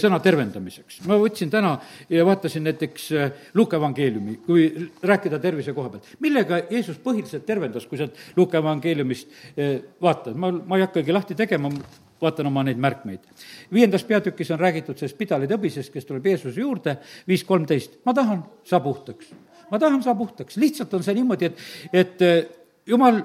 sõna 0.00 0.18
tervendamiseks. 0.22 1.00
ma 1.06 1.18
võtsin 1.20 1.50
täna 1.50 1.76
ja 2.10 2.24
vaatasin 2.26 2.64
näiteks 2.66 3.08
Luuka 3.54 3.78
evangeeliumi, 3.78 4.38
kui 4.46 4.64
rääkida 5.02 5.38
tervise 5.38 5.72
koha 5.72 5.92
pealt. 5.92 6.08
millega 6.20 6.62
Jeesus 6.70 6.98
põhiliselt 6.98 7.46
tervendas, 7.46 7.86
kui 7.86 7.98
sealt 7.98 8.18
Luuka 8.36 8.58
evangeeliumist 8.58 9.28
vaatad, 10.02 10.34
ma, 10.34 10.50
ma 10.50 10.76
ei 10.76 10.86
hakkagi 10.86 11.14
lahti 11.14 11.38
tegema, 11.38 11.70
vaatan 12.24 12.50
oma 12.50 12.64
neid 12.66 12.80
märkmeid. 12.80 13.20
viiendas 13.72 14.04
peatükis 14.04 14.50
on 14.50 14.60
räägitud 14.60 14.98
sellest 14.98 15.18
pidalitõbisest, 15.18 15.92
kes 15.92 16.08
tuleb 16.08 16.26
Jeesuse 16.26 16.60
juurde, 16.60 16.96
viis 17.28 17.44
kolmteist, 17.44 18.00
ma 18.04 18.14
tahan, 18.14 18.44
saa 18.64 18.80
puhtaks. 18.80 19.32
ma 19.70 19.78
tahan, 19.78 20.02
saa 20.02 20.14
puhtaks, 20.14 20.56
lihtsalt 20.56 20.94
on 20.94 21.02
see 21.06 21.14
niimoodi, 21.14 21.50
et, 21.52 21.62
et 21.92 22.86
jumal 22.86 23.22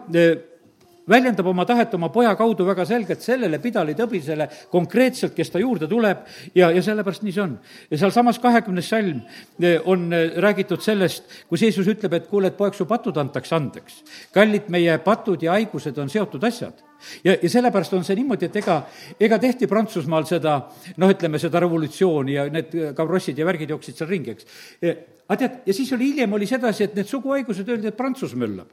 väljendab 1.10 1.48
oma 1.50 1.66
tahet 1.66 1.94
oma 1.98 2.10
poja 2.14 2.34
kaudu 2.38 2.66
väga 2.68 2.86
selgelt 2.88 3.24
sellele 3.26 3.60
pidalitõbisele 3.62 4.48
konkreetselt, 4.72 5.36
kes 5.36 5.52
ta 5.54 5.62
juurde 5.62 5.88
tuleb 5.90 6.26
ja, 6.56 6.70
ja 6.72 6.84
sellepärast 6.86 7.26
nii 7.26 7.36
see 7.36 7.44
on. 7.44 7.56
ja 7.92 8.02
sealsamas 8.04 8.40
kahekümnes 8.40 8.90
salm 8.90 9.22
eh, 9.62 9.80
on 9.86 10.12
eh, 10.14 10.38
räägitud 10.38 10.84
sellest, 10.86 11.26
kus 11.50 11.64
Jeesus 11.66 11.88
ütleb, 11.88 12.14
et 12.14 12.28
kuule, 12.30 12.52
et 12.52 12.58
poeg, 12.58 12.78
su 12.78 12.86
patud 12.90 13.18
antakse 13.18 13.56
andeks. 13.56 14.04
kallid, 14.34 14.70
meie 14.70 14.98
patud 15.04 15.42
ja 15.44 15.58
haigused 15.58 15.98
on 15.98 16.10
seotud 16.10 16.44
asjad 16.44 16.84
ja, 17.24 17.36
ja 17.42 17.50
sellepärast 17.50 17.94
on 17.98 18.06
see 18.08 18.20
niimoodi, 18.20 18.50
et 18.50 18.60
ega, 18.62 18.82
ega 19.20 19.40
tehti 19.40 19.68
Prantsusmaal 19.68 20.28
seda 20.30 20.60
noh, 20.98 21.10
ütleme 21.10 21.42
seda 21.42 21.64
revolutsiooni 21.64 22.36
ja 22.38 22.46
need 22.52 22.76
kabrossid 22.98 23.40
ja 23.40 23.48
värgid 23.48 23.74
jooksid 23.76 23.98
seal 23.98 24.12
ringi, 24.12 24.36
eks. 24.36 24.48
aga 25.28 25.40
tead, 25.40 25.58
ja 25.66 25.76
siis 25.76 25.92
oli, 25.96 26.14
hiljem 26.14 26.38
oli 26.38 26.48
sedasi, 26.50 26.90
et 26.90 26.96
need 27.00 27.10
suguhaigused 27.10 27.68
öeldi, 27.68 27.92
et 27.92 27.98
Prantsus 27.98 28.36
möllab. 28.36 28.70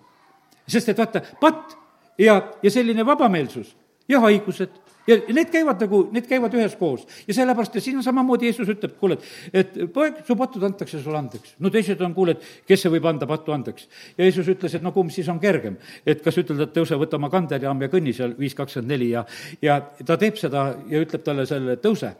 sest 0.66 0.88
et 0.90 0.99
vaata, 0.99 1.22
patt 1.40 1.77
ja, 2.18 2.40
ja 2.62 2.70
selline 2.70 3.07
vabameelsus 3.07 3.76
ja 4.09 4.20
haigused 4.20 4.83
ja 5.07 5.16
need 5.31 5.50
käivad 5.52 5.81
nagu, 5.81 6.00
need 6.12 6.26
käivad 6.26 6.55
üheskoos. 6.55 7.07
ja 7.29 7.35
sellepärast, 7.35 7.74
ja 7.74 7.81
siin 7.81 7.96
on 7.96 8.02
samamoodi 8.02 8.48
Jeesus 8.48 8.68
ütleb, 8.68 8.96
kuule, 8.98 9.18
et, 9.52 9.76
et 9.76 9.92
poeg, 9.92 10.18
su 10.26 10.37
patud 10.37 10.62
antakse 10.66 11.00
sulle 11.02 11.18
andeks. 11.18 11.55
no 11.62 11.70
teised 11.70 12.00
on, 12.02 12.14
kuule, 12.14 12.37
et 12.37 12.66
kes 12.66 12.83
see 12.83 12.92
võib 12.92 13.07
anda 13.09 13.26
pattu 13.26 13.55
andeks. 13.55 13.88
ja 14.18 14.26
Jeesus 14.26 14.50
ütles, 14.57 14.74
et 14.74 14.83
no 14.83 14.92
kumb 14.92 15.14
siis 15.14 15.29
on 15.33 15.40
kergem. 15.42 15.79
et 16.07 16.22
kas 16.24 16.38
ütelda, 16.42 16.66
et 16.66 16.74
tõuse, 16.74 16.98
võta 16.98 17.20
oma 17.20 17.31
kandelaam 17.31 17.87
ja 17.87 17.90
kõnni 17.92 18.14
seal 18.16 18.35
viis 18.38 18.55
kakskümmend 18.59 18.92
neli 18.96 19.11
ja, 19.14 19.24
ja 19.62 19.81
ta 20.05 20.18
teeb 20.20 20.38
seda 20.40 20.68
ja 20.90 21.02
ütleb 21.02 21.24
talle 21.26 21.46
selle, 21.46 21.79
tõuse 21.83 22.14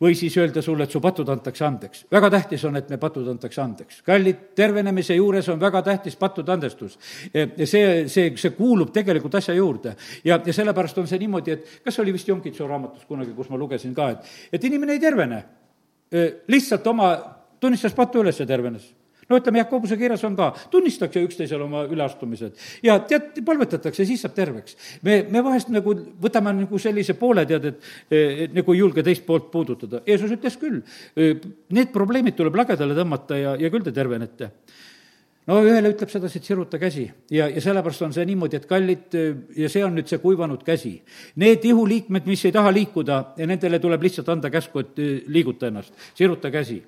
või 0.00 0.14
siis 0.16 0.36
öelda 0.40 0.62
sulle, 0.62 0.84
et 0.84 0.90
su 0.94 1.00
patud 1.00 1.28
antakse 1.28 1.64
andeks. 1.64 2.04
väga 2.12 2.30
tähtis 2.30 2.64
on, 2.64 2.76
et 2.76 2.88
me 2.90 2.98
patud 2.98 3.28
antakse 3.28 3.60
andeks. 3.60 4.02
kallid, 4.02 4.36
tervenemise 4.54 5.14
juures 5.14 5.48
on 5.48 5.60
väga 5.60 5.82
tähtis 5.82 6.16
pattude 6.16 6.52
andestus. 6.52 6.98
see, 7.64 8.08
see, 8.08 8.32
see 8.36 8.50
kuulub 8.50 8.92
tegelikult 8.92 9.34
asja 9.34 9.54
juurde. 9.54 9.96
ja, 10.24 10.40
ja 10.46 10.52
sellepärast 10.52 10.98
on 10.98 11.06
see 11.06 11.18
niimoodi, 11.18 11.50
et 11.50 11.80
kas 11.84 11.98
oli 11.98 12.12
vist 12.12 12.28
Jonkitso 12.28 12.66
raamatus 12.66 13.04
kunagi, 13.04 13.34
kus 13.36 13.50
ma 13.50 13.58
lugesin 13.58 13.94
ka, 13.94 14.10
et, 14.10 14.32
et 14.52 14.64
inimene 14.64 14.92
ei 14.92 15.00
tervene. 15.00 15.44
lihtsalt 16.48 16.86
oma, 16.86 17.12
tunnistas 17.60 17.94
patu 17.94 18.24
üles 18.24 18.40
ja 18.40 18.46
tervenes 18.46 18.99
no 19.30 19.38
ütleme, 19.40 19.62
Jakobuse 19.62 19.98
kirjas 20.00 20.24
on 20.28 20.36
ka, 20.38 20.50
tunnistage 20.72 21.22
üksteisele 21.26 21.64
oma 21.66 21.84
üleastumised 21.88 22.58
ja 22.86 22.98
tead, 23.08 23.40
palvetatakse, 23.46 24.06
siis 24.08 24.24
saab 24.24 24.34
terveks. 24.36 24.76
me, 25.06 25.22
me 25.30 25.44
vahest 25.46 25.72
nagu 25.72 25.94
võtame 26.20 26.54
nagu 26.62 26.82
sellise 26.82 27.16
poole, 27.18 27.46
tead, 27.48 27.70
et, 27.72 27.90
et 28.10 28.54
nagu 28.56 28.74
ei 28.74 28.82
julge 28.82 29.04
teist 29.06 29.26
poolt 29.26 29.50
puudutada. 29.52 30.02
Jeesus 30.06 30.34
ütles 30.36 30.58
küll, 30.60 30.82
need 31.16 31.94
probleemid 31.94 32.36
tuleb 32.38 32.58
lagedale 32.62 32.96
tõmmata 32.98 33.38
ja, 33.38 33.56
ja 33.60 33.72
küll 33.72 33.86
te 33.86 33.94
tervenete 33.94 34.50
no 35.50 35.58
ühele 35.66 35.90
ütleb 35.90 36.10
sedasi, 36.12 36.38
et 36.38 36.46
siruta 36.46 36.78
käsi 36.78 37.04
ja, 37.32 37.48
ja 37.50 37.60
sellepärast 37.62 38.04
on 38.06 38.12
see 38.14 38.24
niimoodi, 38.28 38.60
et 38.60 38.66
kallid, 38.70 39.16
ja 39.58 39.70
see 39.72 39.82
on 39.84 39.96
nüüd 39.98 40.08
see 40.10 40.20
kuivanud 40.22 40.62
käsi. 40.66 40.92
Need 41.40 41.64
ihuliikmed, 41.66 42.26
mis 42.28 42.44
ei 42.46 42.54
taha 42.54 42.70
liikuda, 42.74 43.18
nendele 43.50 43.80
tuleb 43.82 44.04
lihtsalt 44.06 44.28
anda 44.30 44.50
käsku, 44.52 44.84
et 44.84 45.00
eh, 45.02 45.10
liiguta 45.32 45.70
ennast, 45.70 45.94
siruta 46.18 46.52
käsi. 46.54 46.80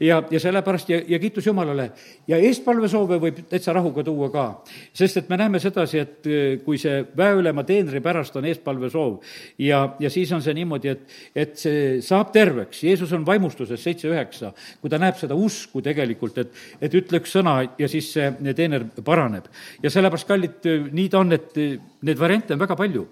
ja, 0.00 0.22
ja 0.30 0.40
sellepärast 0.40 0.90
ja, 0.90 1.00
ja 1.08 1.18
kiitus 1.18 1.46
Jumalale. 1.46 1.90
ja 2.28 2.38
eestpalvesoove 2.38 3.18
võib 3.20 3.42
täitsa 3.50 3.74
rahuga 3.76 4.04
tuua 4.04 4.30
ka, 4.32 4.46
sest 4.92 5.22
et 5.22 5.28
me 5.28 5.36
näeme 5.36 5.60
sedasi, 5.60 5.98
et 5.98 6.26
eh, 6.26 6.58
kui 6.64 6.78
see 6.78 7.04
väeülema 7.16 7.64
teenri 7.68 8.00
pärast 8.00 8.36
on 8.36 8.48
eestpalvesoov 8.48 9.18
ja, 9.58 9.82
ja 10.00 10.10
siis 10.10 10.32
on 10.32 10.42
see 10.42 10.54
niimoodi, 10.56 10.94
et, 10.94 11.16
et 11.34 11.56
see 11.60 12.00
saab 12.04 12.32
terveks, 12.32 12.82
Jeesus 12.86 13.12
on 13.12 13.26
vaimustuses 13.26 13.82
seitse 13.82 14.08
üheksa, 14.08 14.52
kui 14.80 14.90
ta 14.90 15.00
näeb 15.02 15.18
seda 15.20 15.36
usku 15.36 15.82
tegelikult, 15.84 16.38
et, 16.38 16.64
et 16.80 16.94
ütle 16.96 17.20
üks 17.20 17.36
sõna 17.36 17.58
ja 17.78 17.88
siis 17.90 18.05
siis 18.06 18.38
see 18.46 18.54
teener 18.54 18.86
paraneb. 19.04 19.48
ja 19.82 19.90
sellepärast, 19.90 20.28
kallid, 20.28 20.70
nii 20.92 21.08
ta 21.12 21.20
on, 21.20 21.32
et 21.36 21.54
neid 21.56 22.18
variante 22.18 22.54
on 22.54 22.62
väga 22.62 22.76
palju. 22.76 23.06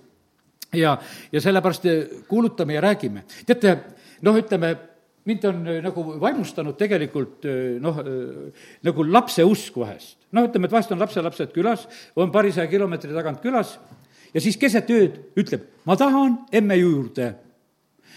ja, 0.74 0.96
ja 1.32 1.40
sellepärast 1.40 1.86
kuulutame 2.28 2.74
ja 2.74 2.80
räägime. 2.80 3.24
teate, 3.46 3.78
noh, 4.22 4.38
ütleme, 4.38 4.74
mind 5.24 5.44
on 5.48 5.64
nagu 5.82 6.04
vaimustanud 6.20 6.76
tegelikult 6.76 7.46
noh, 7.80 8.00
nagu 8.84 9.06
lapse 9.10 9.44
usk 9.44 9.76
vahest. 9.76 10.18
noh, 10.32 10.48
ütleme, 10.48 10.66
et 10.66 10.72
vahest 10.72 10.92
on 10.92 11.02
lapselapsed 11.02 11.52
külas, 11.52 11.88
on 12.16 12.32
paarisaja 12.32 12.70
kilomeetri 12.70 13.12
tagant 13.14 13.42
külas 13.42 13.78
ja 14.34 14.42
siis 14.42 14.58
keset 14.60 14.90
ööd 14.90 15.18
ütleb, 15.38 15.68
ma 15.86 15.96
tahan 15.96 16.38
emme 16.52 16.76
juurde. 16.76 17.34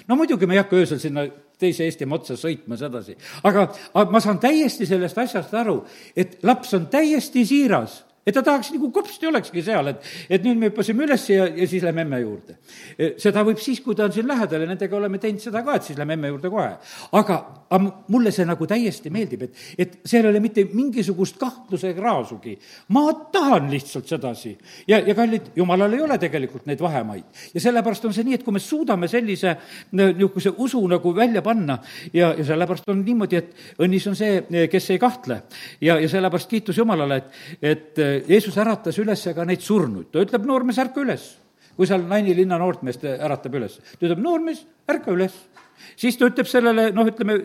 no 0.08 0.16
muidugi 0.16 0.48
me 0.48 0.56
ei 0.56 0.64
hakka 0.64 0.76
öösel 0.76 1.00
sinna 1.00 1.28
teise 1.60 1.88
Eestimaa 1.88 2.20
otsa 2.20 2.38
sõitma 2.40 2.78
sedasi. 2.78 3.18
aga, 3.44 3.68
aga 3.94 4.12
ma 4.12 4.22
saan 4.24 4.40
täiesti 4.40 4.86
sellest 4.86 5.18
asjast 5.18 5.54
aru, 5.54 5.80
et 6.16 6.38
laps 6.44 6.74
on 6.78 6.88
täiesti 6.92 7.46
siiras 7.46 8.04
et 8.28 8.36
ta 8.36 8.44
tahaks 8.44 8.74
nagu 8.76 8.90
kopsti 8.92 9.30
olekski 9.30 9.64
seal, 9.64 9.94
et, 9.94 10.08
et 10.30 10.44
nüüd 10.44 10.60
me 10.60 10.70
hüppasime 10.70 11.06
üles 11.08 11.24
ja, 11.32 11.48
ja 11.48 11.68
siis 11.70 11.86
lähme 11.86 12.04
emme 12.04 12.20
juurde. 12.22 12.58
E, 12.98 13.14
seda 13.22 13.44
võib 13.48 13.62
siis, 13.64 13.80
kui 13.84 13.96
ta 13.96 14.08
on 14.08 14.16
siin 14.16 14.28
lähedal 14.28 14.66
ja 14.66 14.70
nendega 14.70 14.98
oleme 14.98 15.22
teinud 15.24 15.44
seda 15.44 15.64
ka, 15.66 15.78
et 15.78 15.88
siis 15.88 16.00
lähme 16.00 16.18
emme 16.18 16.32
juurde 16.34 16.52
kohe. 16.52 16.74
aga, 17.16 17.38
aga 17.70 17.94
mulle 18.12 18.34
see 18.36 18.46
nagu 18.48 18.68
täiesti 18.68 19.12
meeldib, 19.14 19.48
et, 19.48 19.62
et 19.78 19.96
seal 20.04 20.28
ei 20.28 20.34
ole 20.34 20.42
mitte 20.44 20.66
mingisugust 20.74 21.40
kahtluse 21.40 21.94
kraasugi. 21.96 22.58
ma 22.96 23.06
tahan 23.32 23.72
lihtsalt 23.72 24.12
sedasi. 24.12 24.58
ja, 24.88 25.00
ja 25.00 25.16
kallid, 25.16 25.54
jumalal 25.56 25.94
ei 25.94 26.04
ole 26.04 26.20
tegelikult 26.20 26.68
neid 26.68 26.84
vahemaid. 26.84 27.24
ja 27.54 27.64
sellepärast 27.64 28.10
on 28.10 28.18
see 28.18 28.28
nii, 28.28 28.42
et 28.42 28.44
kui 28.44 28.56
me 28.56 28.64
suudame 28.64 29.08
sellise 29.08 29.56
niisuguse 29.96 30.54
usu 30.58 30.84
nagu 30.88 31.16
välja 31.16 31.42
panna 31.42 31.80
ja, 32.14 32.34
ja 32.38 32.46
sellepärast 32.52 32.90
on 32.92 33.06
niimoodi, 33.08 33.40
et 33.40 33.80
õnnis 33.84 34.08
on 34.12 34.20
see, 34.20 34.68
kes 34.72 34.92
ei 34.92 35.00
kahtle. 35.00 35.42
ja, 35.82 36.00
ja 36.00 36.10
sellepärast 36.12 36.52
kiitus 36.52 36.78
Jumalale, 36.78 37.22
et, 37.22 37.32
et 37.62 38.06
Jeesus 38.28 38.58
äratas 38.58 38.98
üles 39.02 39.28
ka 39.36 39.46
neid 39.46 39.62
surnuid, 39.66 40.10
ta 40.14 40.24
ütleb, 40.24 40.48
noormees, 40.48 40.80
ärka 40.84 41.04
üles. 41.04 41.36
kui 41.78 41.86
seal 41.86 42.02
Naini 42.10 42.34
linna 42.34 42.58
noortmeest 42.58 43.04
äratab 43.06 43.54
üles, 43.60 43.78
ta 43.78 44.08
ütleb, 44.08 44.22
noormees, 44.24 44.64
ärka 44.90 45.14
üles 45.14 45.36
siis 45.98 46.18
ta 46.18 46.28
ütleb 46.30 46.48
sellele, 46.50 46.90
noh, 46.96 47.08
ütleme, 47.10 47.38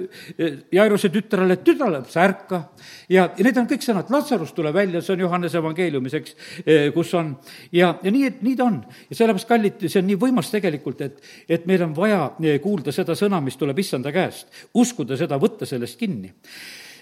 Jairuse 0.72 1.10
tütrele, 1.12 1.56
tütarlaps, 1.64 2.16
ärka. 2.20 2.62
ja, 3.08 3.28
ja 3.36 3.46
need 3.46 3.58
on 3.60 3.68
kõik 3.70 3.84
sõnad, 3.84 4.10
Latsarus 4.12 4.54
tuleb 4.56 4.76
välja, 4.76 5.02
see 5.02 5.14
on 5.16 5.24
Johannese 5.24 5.60
evangeeliumis, 5.60 6.16
eks, 6.20 6.36
kus 6.94 7.14
on. 7.18 7.34
ja, 7.72 7.94
ja 8.02 8.14
nii, 8.14 8.30
nii 8.40 8.56
ta 8.58 8.68
on. 8.68 8.80
ja 9.10 9.18
sellepärast, 9.18 9.48
kallid, 9.48 9.86
see 9.86 10.00
on 10.02 10.08
nii 10.10 10.20
võimas 10.20 10.52
tegelikult, 10.52 11.04
et, 11.08 11.20
et 11.48 11.66
meil 11.70 11.84
on 11.88 11.96
vaja 11.96 12.30
kuulda 12.62 12.94
seda 12.94 13.16
sõna, 13.18 13.42
mis 13.44 13.58
tuleb 13.60 13.78
issanda 13.82 14.12
käest. 14.14 14.48
uskuda 14.74 15.18
seda, 15.20 15.40
võtta 15.40 15.68
sellest 15.68 16.00
kinni 16.00 16.32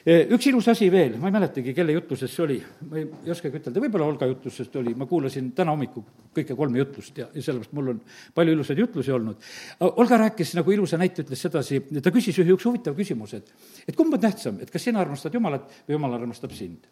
üks 0.06 0.46
ilus 0.48 0.68
asi 0.72 0.88
veel, 0.92 1.16
ma 1.20 1.28
ei 1.28 1.34
mäletagi, 1.34 1.74
kelle 1.76 1.92
jutluses 1.92 2.32
see 2.32 2.44
oli, 2.44 2.58
ma 2.88 3.00
ei, 3.00 3.06
ei 3.26 3.32
oskagi 3.34 3.60
ütelda, 3.60 3.82
võib-olla 3.84 4.06
Olga 4.08 4.28
jutlusest 4.30 4.76
oli, 4.80 4.94
ma 4.96 5.08
kuulasin 5.10 5.50
täna 5.56 5.74
hommikul 5.74 6.06
kõike 6.36 6.56
kolme 6.56 6.80
jutlust 6.80 7.18
ja, 7.20 7.28
ja 7.34 7.44
sellepärast 7.44 7.74
mul 7.76 7.92
on 7.94 8.00
palju 8.34 8.54
ilusaid 8.56 8.80
jutlusi 8.80 9.12
olnud. 9.12 9.50
Olga 9.90 10.20
rääkis 10.24 10.54
nagu 10.56 10.72
ilusa 10.72 11.00
näite, 11.00 11.26
ütles 11.26 11.44
sedasi, 11.44 11.82
ta 12.00 12.14
küsis 12.14 12.38
ühe 12.40 12.54
üks 12.56 12.64
huvitava 12.68 12.96
küsimuse, 12.96 13.42
et 13.42 13.92
et 13.92 13.98
kumb 13.98 14.14
on 14.14 14.22
tähtsam, 14.22 14.60
et 14.62 14.70
kas 14.72 14.88
sina 14.88 15.02
armastad 15.04 15.34
Jumalat 15.34 15.68
või 15.88 15.98
Jumal 15.98 16.16
armastab 16.20 16.54
sind 16.56 16.88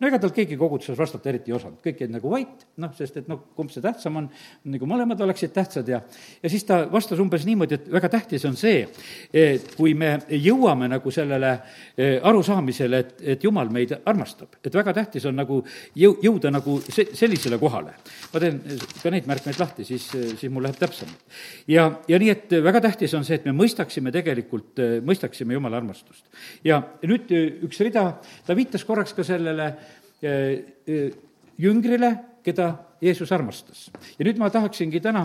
no 0.00 0.08
ega 0.08 0.18
tal 0.20 0.32
keegi 0.34 0.56
koguduses 0.56 0.98
vastata 0.98 1.28
eriti 1.28 1.52
ei 1.52 1.56
osanud, 1.56 1.80
kõik 1.84 2.00
jäid 2.00 2.12
nagu 2.14 2.30
vait, 2.32 2.64
noh, 2.80 2.92
sest 2.96 3.18
et 3.20 3.28
noh, 3.28 3.42
kumb 3.56 3.72
see 3.72 3.82
tähtsam 3.84 4.16
on, 4.16 4.28
nagu 4.72 4.88
mõlemad 4.88 5.20
oleksid 5.26 5.52
tähtsad 5.52 5.88
ja 5.92 6.00
ja 6.42 6.50
siis 6.52 6.64
ta 6.64 6.80
vastas 6.92 7.20
umbes 7.20 7.44
niimoodi, 7.48 7.76
et 7.76 7.90
väga 7.92 8.08
tähtis 8.16 8.46
on 8.48 8.56
see, 8.56 8.86
kui 9.76 9.92
me 9.98 10.14
jõuame 10.40 10.88
nagu 10.90 11.12
sellele 11.12 11.52
eh, 11.96 12.16
arusaamisele, 12.16 13.00
et, 13.04 13.12
et 13.34 13.44
Jumal 13.44 13.68
meid 13.72 13.92
armastab, 13.98 14.56
et 14.64 14.74
väga 14.74 14.94
tähtis 14.96 15.26
on 15.28 15.36
nagu 15.36 15.60
jõu-, 15.96 16.16
jõuda 16.24 16.52
nagu 16.54 16.78
se-, 16.88 17.10
sellisele 17.16 17.60
kohale. 17.60 17.94
ma 18.32 18.40
teen 18.40 18.60
ka 19.02 19.12
neid 19.12 19.28
märkmeid 19.28 19.60
lahti, 19.60 19.84
siis, 19.84 20.08
siis 20.10 20.48
mul 20.52 20.64
läheb 20.64 20.80
täpsemalt. 20.80 21.38
ja, 21.68 21.90
ja 22.08 22.22
nii, 22.22 22.32
et 22.32 22.56
väga 22.64 22.80
tähtis 22.88 23.14
on 23.18 23.28
see, 23.28 23.36
et 23.40 23.48
me 23.48 23.56
mõistaksime 23.56 24.12
tegelikult, 24.16 24.80
mõistaksime 25.04 25.58
Jumala 25.58 25.80
armastust. 25.82 26.24
ja 26.64 26.80
nüüd 27.04 27.28
üks 27.68 27.84
rida, 27.84 28.14
ta 28.46 28.56
viitas 28.56 28.84
korraks 28.88 29.12
ka 29.16 29.26
sellele 29.26 29.74
jüngrile, 31.58 32.10
keda 32.44 32.72
Jeesus 33.00 33.32
armastas. 33.32 33.90
ja 34.18 34.24
nüüd 34.24 34.38
ma 34.38 34.50
tahaksingi 34.50 35.00
täna 35.00 35.24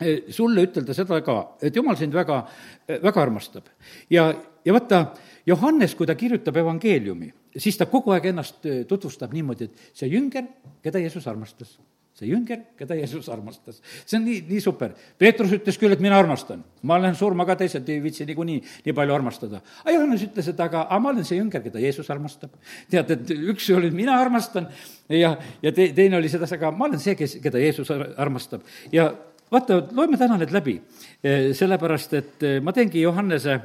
äh, 0.00 0.28
sulle 0.30 0.66
ütelda 0.68 0.94
seda 0.94 1.20
ka, 1.24 1.56
et 1.62 1.76
jumal 1.76 1.96
sind 1.96 2.14
väga, 2.14 2.44
väga 2.88 3.22
armastab. 3.22 3.66
ja, 4.10 4.32
ja 4.64 4.72
vaata, 4.72 5.14
Johannes, 5.46 5.94
kui 5.94 6.06
ta 6.06 6.14
kirjutab 6.14 6.56
evangeeliumi, 6.56 7.32
siis 7.56 7.76
ta 7.78 7.86
kogu 7.86 8.14
aeg 8.14 8.30
ennast 8.32 8.66
tutvustab 8.88 9.34
niimoodi, 9.34 9.70
et 9.70 9.92
see 9.94 10.10
jünger, 10.10 10.46
keda 10.82 11.02
Jeesus 11.02 11.26
armastas 11.26 11.78
see 12.16 12.30
jünger, 12.30 12.62
keda 12.78 12.96
Jeesus 12.96 13.28
armastas. 13.28 13.82
see 14.06 14.16
on 14.16 14.24
nii, 14.24 14.38
nii 14.48 14.60
super. 14.64 14.94
Peetrus 15.20 15.52
ütles 15.52 15.76
küll, 15.76 15.92
et 15.92 16.00
mina 16.00 16.16
armastan. 16.16 16.62
ma 16.82 16.96
olen 16.96 17.14
surma 17.14 17.44
ka, 17.44 17.58
teised 17.60 17.88
ei 17.92 18.00
viitsi 18.00 18.24
niikuinii 18.28 18.62
nii 18.86 18.94
palju 18.96 19.14
armastada. 19.14 19.60
aga 19.84 19.92
Johannes 19.92 20.24
ütles, 20.24 20.48
et 20.48 20.60
aga, 20.60 20.86
aga 20.88 20.98
ma 21.02 21.12
olen 21.12 21.26
see 21.28 21.36
jünger, 21.36 21.62
keda 21.66 21.82
Jeesus 21.82 22.08
armastab. 22.10 22.56
tead, 22.90 23.12
et 23.12 23.34
üks 23.36 23.68
oli 23.76 23.90
mina 23.92 24.16
armastan 24.20 24.70
ja, 25.12 25.34
ja 25.62 25.72
te, 25.72 25.90
teine 25.92 26.16
oli 26.16 26.32
sedasi, 26.32 26.56
aga 26.56 26.72
ma 26.72 26.88
olen 26.88 27.02
see, 27.02 27.16
kes, 27.18 27.36
keda 27.44 27.60
Jeesus 27.60 27.92
armastab. 27.92 28.64
ja 28.92 29.10
vaata, 29.52 29.82
loeme 29.92 30.16
täna 30.16 30.40
need 30.40 30.56
läbi, 30.56 30.78
e, 31.20 31.36
sellepärast 31.54 32.16
et 32.16 32.48
e, 32.48 32.56
ma 32.64 32.72
teengi 32.72 33.04
Johannese 33.04 33.60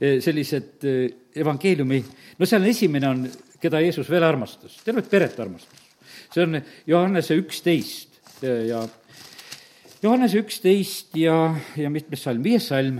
e, 0.00 0.16
sellised 0.24 0.88
evangeeliumi, 1.44 2.02
no 2.40 2.48
seal 2.48 2.64
esimene 2.72 3.12
on, 3.12 3.24
keda 3.60 3.84
Jeesus 3.84 4.08
veel 4.10 4.24
armastas, 4.24 4.80
tervet 4.80 5.12
peret 5.12 5.36
armastas 5.44 5.81
see 6.32 6.44
on 6.46 6.60
Johannese 6.86 7.36
üksteist 7.40 8.42
ja 8.42 8.82
Johannese 10.02 10.40
üksteist 10.42 11.14
ja, 11.14 11.54
ja 11.78 11.90
mitmes 11.92 12.24
salm, 12.24 12.42
viies 12.42 12.66
salm. 12.72 12.98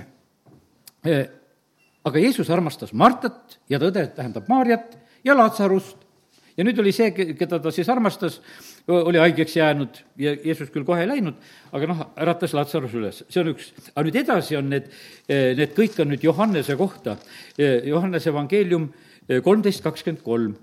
aga 2.02 2.20
Jeesus 2.22 2.50
armastas 2.50 2.92
Martat 2.94 3.58
ja 3.70 3.80
tõde, 3.82 4.04
tähendab 4.14 4.46
Maarjat 4.50 4.94
ja 5.26 5.34
Laatsarust. 5.34 5.96
ja 6.56 6.64
nüüd 6.64 6.78
oli 6.78 6.92
see, 6.92 7.10
keda 7.10 7.58
ta 7.58 7.72
siis 7.72 7.88
armastas, 7.88 8.40
oli 8.86 9.18
haigeks 9.18 9.56
jäänud 9.56 10.02
ja 10.20 10.34
Jeesus 10.44 10.70
küll 10.70 10.84
kohe 10.84 11.00
ei 11.02 11.08
läinud, 11.08 11.34
aga 11.72 11.88
noh, 11.90 12.02
äratas 12.22 12.54
Latsarus 12.54 12.94
üles, 12.94 13.22
see 13.28 13.40
on 13.42 13.54
üks. 13.54 13.72
aga 13.94 14.04
nüüd 14.06 14.18
edasi 14.22 14.60
on 14.60 14.68
need, 14.70 14.90
need 15.28 15.74
kõik 15.74 15.98
on 16.04 16.12
nüüd 16.12 16.22
Johannese 16.22 16.76
kohta, 16.78 17.16
Johannese 17.58 18.30
evangeelium 18.30 18.92
kolmteist 19.42 19.82
kakskümmend 19.82 20.22
kolm 20.22 20.54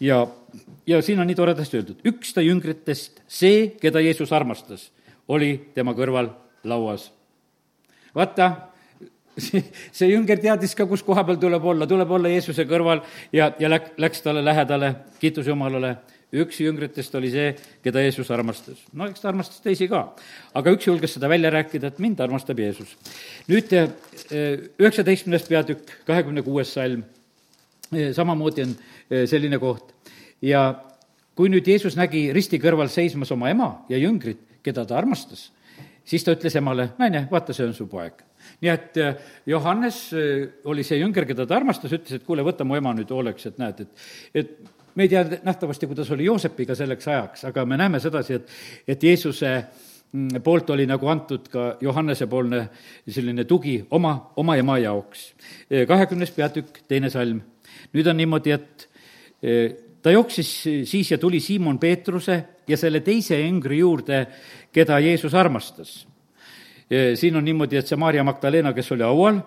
ja, 0.00 0.26
ja 0.86 1.02
siin 1.02 1.20
on 1.20 1.26
nii 1.26 1.38
toredasti 1.38 1.80
öeldud, 1.80 2.04
üks 2.06 2.34
ta 2.34 2.44
jüngritest, 2.44 3.22
see, 3.28 3.74
keda 3.80 4.02
Jeesus 4.04 4.32
armastas, 4.32 4.90
oli 5.28 5.56
tema 5.74 5.94
kõrval 5.96 6.30
lauas. 6.64 7.10
vaata, 8.14 8.50
see 9.38 10.10
jünger 10.10 10.40
teadis 10.40 10.74
ka, 10.78 10.86
kus 10.86 11.02
koha 11.06 11.24
peal 11.26 11.38
tuleb 11.42 11.64
olla, 11.66 11.88
tuleb 11.90 12.10
olla 12.16 12.32
Jeesuse 12.32 12.66
kõrval 12.70 13.02
ja, 13.34 13.50
ja 13.58 13.70
läk-, 13.70 13.94
läks 14.00 14.22
talle 14.24 14.44
lähedale, 14.44 14.94
kiitus 15.20 15.48
Jumalale. 15.50 15.96
üks 16.34 16.56
jüngritest 16.58 17.14
oli 17.14 17.30
see, 17.30 17.52
keda 17.82 18.02
Jeesus 18.02 18.30
armastas. 18.34 18.78
no 18.92 19.06
eks 19.06 19.22
ta 19.22 19.28
armastas 19.30 19.60
teisi 19.62 19.88
ka, 19.88 20.14
aga 20.54 20.72
üks 20.74 20.86
julges 20.86 21.14
seda 21.14 21.28
välja 21.28 21.50
rääkida, 21.50 21.92
et 21.92 21.98
mind 21.98 22.20
armastab 22.20 22.58
Jeesus. 22.58 22.96
nüüd 23.48 23.72
eh, 23.72 23.90
üheksateistkümnes 24.78 25.46
peatükk, 25.48 25.98
kahekümne 26.06 26.42
kuues 26.42 26.74
salm, 26.74 27.04
eh, 27.92 28.12
samamoodi 28.14 28.68
on 28.68 28.76
selline 29.08 29.58
koht 29.62 29.92
ja 30.42 30.66
kui 31.36 31.50
nüüd 31.52 31.66
Jeesus 31.68 31.96
nägi 31.98 32.28
risti 32.32 32.60
kõrval 32.62 32.88
seismas 32.92 33.32
oma 33.34 33.50
ema 33.50 33.68
ja 33.90 33.98
jüngrit, 34.00 34.40
keda 34.64 34.86
ta 34.88 34.96
armastas, 34.96 35.50
siis 36.04 36.24
ta 36.24 36.32
ütles 36.36 36.56
emale, 36.56 36.92
naine, 36.98 37.26
vaata, 37.30 37.56
see 37.56 37.66
on 37.66 37.74
su 37.76 37.88
poeg 37.90 38.22
nii 38.60 38.70
et 38.70 38.96
äh, 38.96 39.16
Johannes 39.46 39.98
äh, 40.12 40.46
oli 40.64 40.84
see 40.86 41.00
jünger, 41.00 41.26
keda 41.28 41.46
ta 41.48 41.56
armastas, 41.58 41.92
ütles, 41.94 42.18
et 42.18 42.26
kuule, 42.26 42.44
võta 42.46 42.66
mu 42.66 42.76
ema 42.78 42.94
nüüd 42.96 43.10
hooleks, 43.12 43.48
et 43.50 43.60
näed, 43.60 43.84
et, 43.84 44.06
et 44.34 44.54
me 44.94 45.06
ei 45.06 45.12
tea 45.12 45.24
nähtavasti, 45.44 45.88
kuidas 45.90 46.10
oli 46.14 46.28
Joosepiga 46.28 46.76
selleks 46.78 47.08
ajaks, 47.10 47.48
aga 47.50 47.64
me 47.68 47.78
näeme 47.80 48.00
sedasi, 48.02 48.38
et, 48.38 48.54
et 48.94 49.06
Jeesuse 49.08 49.52
mm, 49.58 50.42
poolt 50.44 50.70
oli 50.76 50.86
nagu 50.90 51.10
antud 51.10 51.48
ka 51.52 51.74
Johannese-poolne 51.82 52.64
selline 53.08 53.46
tugi 53.50 53.78
oma, 53.96 54.16
oma 54.40 54.58
ema 54.60 54.78
jaoks. 54.82 55.28
Äh, 55.70 55.86
kahekümnes 55.90 56.34
peatükk, 56.36 56.84
teine 56.88 57.12
salm. 57.12 57.42
nüüd 57.94 58.06
on 58.10 58.16
niimoodi, 58.16 58.54
et 58.54 58.88
ta 60.02 60.12
jooksis 60.12 60.50
siis 60.88 61.10
ja 61.10 61.18
tuli 61.18 61.40
Siimon 61.40 61.78
Peetruse 61.78 62.36
ja 62.68 62.76
selle 62.80 63.00
teise 63.04 63.38
jüngri 63.40 63.78
juurde, 63.82 64.24
keda 64.72 64.98
Jeesus 65.04 65.34
armastas 65.34 66.04
siin 67.14 67.36
on 67.36 67.44
niimoodi, 67.44 67.78
et 67.80 67.88
see 67.88 67.98
Maarja 67.98 68.24
Magdalena, 68.26 68.72
kes 68.76 68.90
oli 68.94 69.04
haual, 69.06 69.38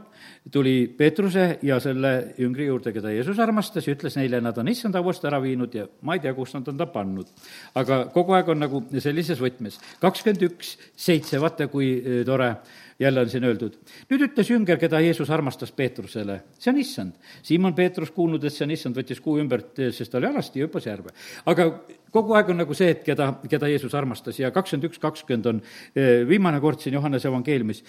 tuli 0.51 0.87
Peetruse 0.97 1.59
ja 1.65 1.79
selle 1.83 2.33
jüngri 2.39 2.67
juurde, 2.69 2.93
keda 2.95 3.11
Jeesus 3.13 3.39
armastas 3.43 3.87
ja 3.87 3.93
ütles 3.95 4.17
neile, 4.17 4.39
nad 4.43 4.57
on 4.57 4.71
issand 4.71 4.95
hauast 4.97 5.25
ära 5.27 5.39
viinud 5.43 5.75
ja 5.75 5.87
ma 6.07 6.17
ei 6.17 6.23
tea, 6.23 6.33
kus 6.37 6.55
nad 6.55 6.67
on 6.71 6.79
ta 6.79 6.87
pannud. 6.91 7.29
aga 7.75 8.05
kogu 8.13 8.35
aeg 8.37 8.51
on 8.53 8.61
nagu 8.63 8.83
sellises 9.03 9.41
võtmes. 9.43 9.79
kakskümmend 10.01 10.47
üks, 10.49 10.77
seitse, 10.95 11.39
vaata 11.43 11.67
kui 11.71 11.91
eh, 11.97 12.23
tore 12.25 12.53
jälle 12.99 13.21
on 13.21 13.29
siin 13.29 13.43
öeldud. 13.43 13.77
nüüd 14.09 14.25
ütles 14.27 14.49
jünger, 14.49 14.79
keda 14.81 14.99
Jeesus 14.99 15.29
armastas 15.29 15.71
Peetrusele, 15.71 16.41
see 16.59 16.71
on 16.73 16.81
issand. 16.81 17.13
Siimon 17.43 17.75
Peetrus, 17.77 18.11
kuulnud, 18.11 18.43
et 18.43 18.53
see 18.53 18.65
on 18.65 18.73
issand, 18.73 18.97
võttis 18.97 19.21
kuu 19.23 19.37
ümbert, 19.41 19.75
sest 19.93 20.11
ta 20.11 20.21
oli 20.21 20.29
alasti 20.29 20.61
ja 20.61 20.67
hüppas 20.67 20.87
järve. 20.89 21.13
aga 21.45 21.69
kogu 22.11 22.37
aeg 22.37 22.53
on 22.53 22.63
nagu 22.63 22.77
see, 22.77 22.89
et 22.95 23.03
keda, 23.05 23.33
keda 23.49 23.69
Jeesus 23.69 23.93
armastas 23.95 24.39
ja 24.39 24.51
kakskümmend 24.51 24.89
üks, 24.89 25.01
kakskümmend 25.03 25.51
on 25.53 25.61
eh, 25.95 26.23
viimane 26.27 26.61
kord 26.63 26.81
siin 26.81 26.97
Johannese 26.97 27.27
evangeeliumis 27.27 27.83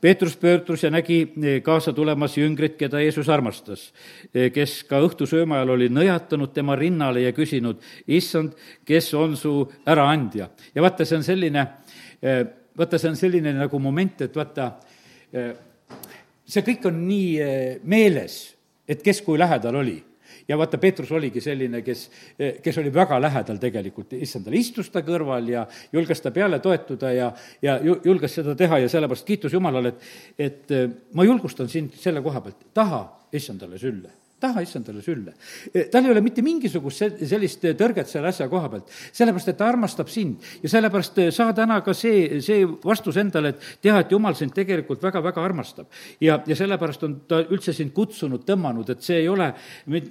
Peetrus 0.00 0.36
pöördus 0.36 0.82
ja 0.82 0.90
nägi 0.90 1.20
eh, 1.42 1.62
kaasa 1.62 1.92
tulemas 1.92 2.36
jüngrit, 2.36 2.76
keda 2.76 3.00
Jeesus 3.00 3.28
armastas, 3.28 3.86
eh, 4.34 4.50
kes 4.52 4.82
ka 4.88 5.00
õhtusööma 5.00 5.58
ajal 5.58 5.74
oli 5.78 5.88
nõjatanud 5.88 6.52
tema 6.54 6.76
rinnale 6.76 7.22
ja 7.24 7.32
küsinud, 7.32 7.80
issand, 8.06 8.52
kes 8.84 9.14
on 9.14 9.36
su 9.36 9.62
äraandja. 9.86 10.50
ja 10.74 10.82
vaata, 10.84 11.06
see 11.08 11.16
on 11.16 11.24
selline 11.24 11.66
vaata, 12.78 12.98
see 12.98 13.12
on 13.12 13.18
selline 13.18 13.54
nagu 13.56 13.78
moment, 13.82 14.24
et 14.26 14.34
vaata, 14.36 14.72
see 16.44 16.64
kõik 16.66 16.88
on 16.90 16.98
nii 17.06 17.78
meeles, 17.90 18.40
et 18.88 19.04
kes 19.04 19.22
kui 19.24 19.38
lähedal 19.40 19.80
oli. 19.82 19.96
Ja 20.48 20.58
vaata, 20.60 20.76
Peetrus 20.80 21.12
oligi 21.14 21.40
selline, 21.40 21.80
kes, 21.84 22.02
kes 22.60 22.78
oli 22.82 22.90
väga 22.92 23.16
lähedal 23.22 23.56
tegelikult. 23.62 24.12
Issandale, 24.18 24.58
istus 24.60 24.90
ta 24.92 25.00
kõrval 25.06 25.46
ja 25.48 25.62
julges 25.94 26.20
ta 26.20 26.34
peale 26.34 26.58
toetuda 26.60 27.12
ja, 27.14 27.30
ja 27.64 27.78
julges 27.80 28.34
seda 28.40 28.56
teha 28.58 28.82
ja 28.82 28.90
sellepärast 28.92 29.24
kiitus 29.28 29.54
Jumalale, 29.56 29.94
et, 29.94 30.68
et 30.74 31.16
ma 31.16 31.24
julgustan 31.24 31.70
sind 31.72 31.96
selle 32.00 32.20
koha 32.24 32.44
pealt, 32.44 32.68
taha 32.76 33.06
issandale 33.32 33.80
sülle 33.80 34.12
taha 34.44 34.64
issandale 34.64 35.02
sülle. 35.04 35.34
tal 35.92 36.04
ei 36.04 36.12
ole 36.12 36.22
mitte 36.24 36.44
mingisugust 36.44 37.02
sellist 37.24 37.64
tõrget 37.78 38.10
selle 38.10 38.30
asja 38.30 38.48
koha 38.52 38.70
pealt, 38.72 38.92
sellepärast 39.16 39.52
et 39.52 39.58
ta 39.60 39.68
armastab 39.70 40.10
sind 40.12 40.44
ja 40.62 40.70
sellepärast 40.72 41.20
saa 41.34 41.54
täna 41.56 41.80
ka 41.86 41.94
see, 41.96 42.40
see 42.44 42.64
vastus 42.84 43.18
endale, 43.20 43.54
et 43.54 43.82
teha, 43.84 44.02
et 44.04 44.12
jumal 44.12 44.36
sind 44.38 44.54
tegelikult 44.56 45.02
väga-väga 45.04 45.44
armastab. 45.44 45.88
ja, 46.20 46.40
ja 46.46 46.56
sellepärast 46.58 47.06
on 47.08 47.16
ta 47.28 47.40
üldse 47.44 47.74
sind 47.76 47.94
kutsunud, 47.96 48.44
tõmmanud, 48.48 48.90
et 48.94 49.04
see 49.04 49.22
ei 49.22 49.28
ole 49.28 49.50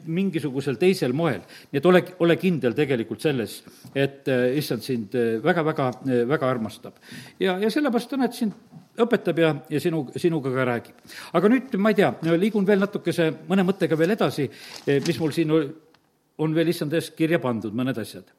mingisugusel 0.06 0.80
teisel 0.82 1.14
moel. 1.14 1.42
nii 1.72 1.82
et 1.82 1.90
ole, 1.90 2.04
ole 2.26 2.38
kindel 2.42 2.76
tegelikult 2.78 3.22
selles, 3.22 3.62
et 3.96 4.30
issand 4.58 4.86
sind 4.86 5.18
väga-väga, 5.44 5.92
väga 6.30 6.50
armastab. 6.50 6.98
ja, 7.40 7.60
ja 7.60 7.72
sellepärast 7.74 8.18
on, 8.18 8.26
et 8.28 8.38
sind 8.38 8.83
õpetab 9.02 9.40
ja, 9.42 9.56
ja 9.70 9.82
sinu, 9.82 10.06
sinuga 10.20 10.52
ka 10.54 10.68
räägib. 10.70 11.16
aga 11.34 11.50
nüüd, 11.50 11.76
ma 11.82 11.94
ei 11.94 11.98
tea, 11.98 12.14
liigun 12.38 12.68
veel 12.68 12.84
natukese 12.84 13.32
mõne 13.50 13.66
mõttega 13.66 13.98
veel 13.98 14.16
edasi, 14.16 14.50
eh, 14.86 15.02
mis 15.08 15.20
mul 15.20 15.34
siin 15.34 15.54
on 15.54 16.56
veel 16.56 16.74
issand 16.74 16.94
ees 16.94 17.12
kirja 17.18 17.40
pandud, 17.42 17.74
mõned 17.74 17.98
asjad 17.98 18.30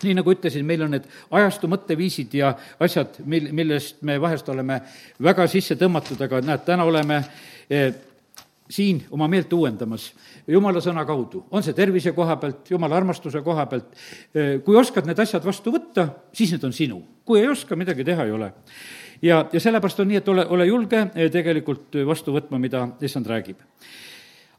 nii 0.00 0.14
nagu 0.16 0.32
ütlesin, 0.32 0.64
meil 0.64 0.80
on 0.84 0.94
need 0.94 1.06
ajastu 1.36 1.68
mõtteviisid 1.68 2.32
ja 2.38 2.54
asjad, 2.80 3.18
mil, 3.28 3.50
millest 3.56 3.98
me 4.06 4.16
vahest 4.20 4.48
oleme 4.48 4.78
väga 5.20 5.44
sisse 5.50 5.76
tõmmatud, 5.76 6.20
aga 6.24 6.40
näed, 6.44 6.62
täna 6.64 6.86
oleme 6.88 7.18
eh, 7.68 7.90
siin 8.70 9.02
oma 9.12 9.28
meelt 9.28 9.52
uuendamas 9.52 10.10
jumala 10.48 10.80
sõna 10.82 11.04
kaudu, 11.08 11.44
on 11.50 11.64
see 11.66 11.76
tervise 11.76 12.14
koha 12.16 12.38
pealt, 12.40 12.70
jumala 12.72 12.96
armastuse 12.96 13.42
koha 13.44 13.66
pealt. 13.70 13.92
Eh, 14.32 14.56
kui 14.64 14.78
oskad 14.78 15.08
need 15.08 15.20
asjad 15.20 15.44
vastu 15.44 15.74
võtta, 15.74 16.06
siis 16.32 16.54
need 16.54 16.64
on 16.64 16.72
sinu. 16.76 17.02
kui 17.24 17.40
ei 17.40 17.48
oska, 17.48 17.76
midagi 17.76 18.04
teha 18.04 18.24
ei 18.26 18.32
ole 18.34 18.52
ja, 19.22 19.46
ja 19.52 19.60
sellepärast 19.60 20.00
on 20.00 20.08
nii, 20.10 20.20
et 20.20 20.28
ole, 20.28 20.46
ole 20.56 20.66
julge 20.68 21.02
eh, 21.14 21.28
tegelikult 21.32 21.98
vastu 22.06 22.34
võtma, 22.34 22.60
mida 22.62 22.86
issand 23.04 23.28
räägib. 23.30 23.60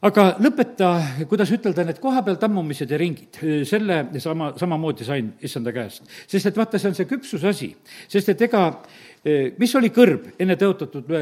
Aga 0.02 0.32
lõpeta, 0.42 0.88
kuidas 1.30 1.52
ütelda, 1.54 1.84
need 1.86 2.00
kohapeal 2.02 2.38
tammumised 2.42 2.90
ja 2.90 2.98
ringid, 2.98 3.38
eh, 3.42 3.60
selle 3.68 4.04
sama, 4.22 4.52
samamoodi 4.58 5.06
sain 5.06 5.32
issanda 5.42 5.74
käest. 5.74 6.02
sest 6.26 6.46
et 6.46 6.56
vaata, 6.56 6.78
see 6.78 6.90
on 6.90 6.96
see 6.98 7.10
küpsuse 7.10 7.48
asi, 7.48 7.74
sest 8.08 8.32
et 8.34 8.48
ega, 8.48 8.64
eh, 9.24 9.52
mis 9.58 9.74
oli 9.78 9.90
kõrb 9.90 10.32
enne 10.38 10.56
tõotatud 10.56 11.12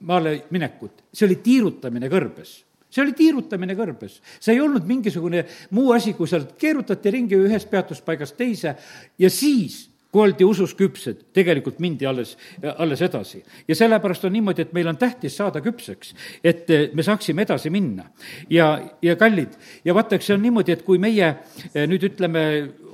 maale 0.00 0.42
minekut, 0.50 1.04
see 1.12 1.26
oli 1.26 1.36
tiirutamine 1.42 2.08
kõrbes. 2.08 2.64
See 2.88 3.02
oli 3.02 3.12
tiirutamine 3.12 3.74
kõrbes, 3.76 4.14
see 4.40 4.54
ei 4.54 4.60
olnud 4.64 4.86
mingisugune 4.88 5.42
muu 5.76 5.90
asi, 5.92 6.14
kui 6.16 6.26
sealt 6.26 6.54
keerutati 6.56 7.10
ringi 7.12 7.36
ühest 7.36 7.68
peatuspaigast 7.68 8.36
teise 8.38 8.72
ja 9.18 9.28
siis 9.28 9.90
kui 10.12 10.22
oldi 10.24 10.44
usus 10.48 10.72
küpsed, 10.76 11.20
tegelikult 11.36 11.82
mindi 11.84 12.06
alles, 12.08 12.32
alles 12.80 13.00
edasi. 13.04 13.42
ja 13.68 13.74
sellepärast 13.76 14.24
on 14.24 14.32
niimoodi, 14.32 14.64
et 14.64 14.72
meil 14.72 14.88
on 14.88 14.96
tähtis 14.96 15.36
saada 15.36 15.60
küpseks, 15.60 16.14
et 16.44 16.70
eh, 16.72 16.86
me 16.96 17.04
saaksime 17.04 17.44
edasi 17.44 17.70
minna. 17.70 18.06
ja, 18.50 18.70
ja 19.02 19.16
kallid, 19.16 19.58
ja 19.84 19.94
vaata, 19.94 20.16
eks 20.16 20.30
see 20.30 20.36
on 20.38 20.42
niimoodi, 20.42 20.72
et 20.72 20.84
kui 20.86 20.98
meie 20.98 21.28
eh, 21.28 21.84
nüüd 21.90 22.08
ütleme, 22.08 22.44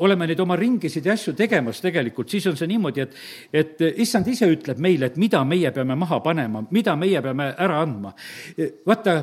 oleme 0.03 0.27
neid 0.27 0.43
oma 0.43 0.59
ringisid 0.59 1.07
ja 1.07 1.15
asju 1.15 1.37
tegemas 1.39 1.81
tegelikult, 1.85 2.35
siis 2.35 2.49
on 2.51 2.59
see 2.59 2.71
niimoodi, 2.73 3.07
et, 3.07 3.15
et 3.53 3.87
eh, 3.87 3.95
issand 4.03 4.27
ise 4.35 4.51
ütleb 4.51 4.83
meile, 4.83 5.13
et 5.13 5.21
mida 5.23 5.45
meie 5.47 5.71
peame 5.75 5.95
maha 5.95 6.19
panema, 6.25 6.65
mida 6.75 6.97
meie 6.99 7.23
peame 7.23 7.53
ära 7.55 7.79
andma. 7.85 8.15
vaata, 8.87 9.17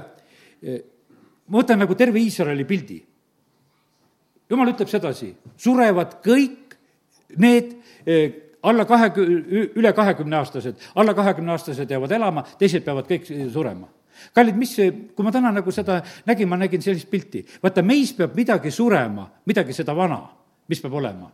ma 1.51 1.59
võtan 1.59 1.83
nagu 1.83 1.95
terve 1.99 2.23
Iisraeli 2.23 2.63
pildi. 2.65 3.03
jumal 4.51 4.71
ütleb 4.71 4.87
sedasi, 4.87 5.33
surevad 5.59 6.21
kõik 6.23 6.61
need 7.37 7.80
alla 8.63 8.85
kahekü-, 8.85 9.71
üle 9.75 9.93
kahekümne 9.93 10.37
aastased, 10.37 10.77
alla 10.95 11.15
kahekümne 11.17 11.51
aastased 11.51 11.89
jäävad 11.89 12.11
elama, 12.17 12.45
teised 12.59 12.85
peavad 12.85 13.09
kõik 13.09 13.27
surema 13.53 13.89
kallid, 14.35 14.57
mis, 14.59 14.75
kui 15.15 15.25
ma 15.25 15.31
täna 15.33 15.49
nagu 15.55 15.71
seda 15.73 16.01
nägin, 16.27 16.49
ma 16.49 16.59
nägin 16.59 16.83
sellist 16.83 17.09
pilti, 17.09 17.41
vaata, 17.63 17.81
meis 17.81 18.11
peab 18.13 18.35
midagi 18.37 18.71
surema, 18.71 19.25
midagi 19.49 19.73
seda 19.73 19.95
vana, 19.97 20.19
mis 20.69 20.81
peab 20.83 20.99
olema 20.99 21.31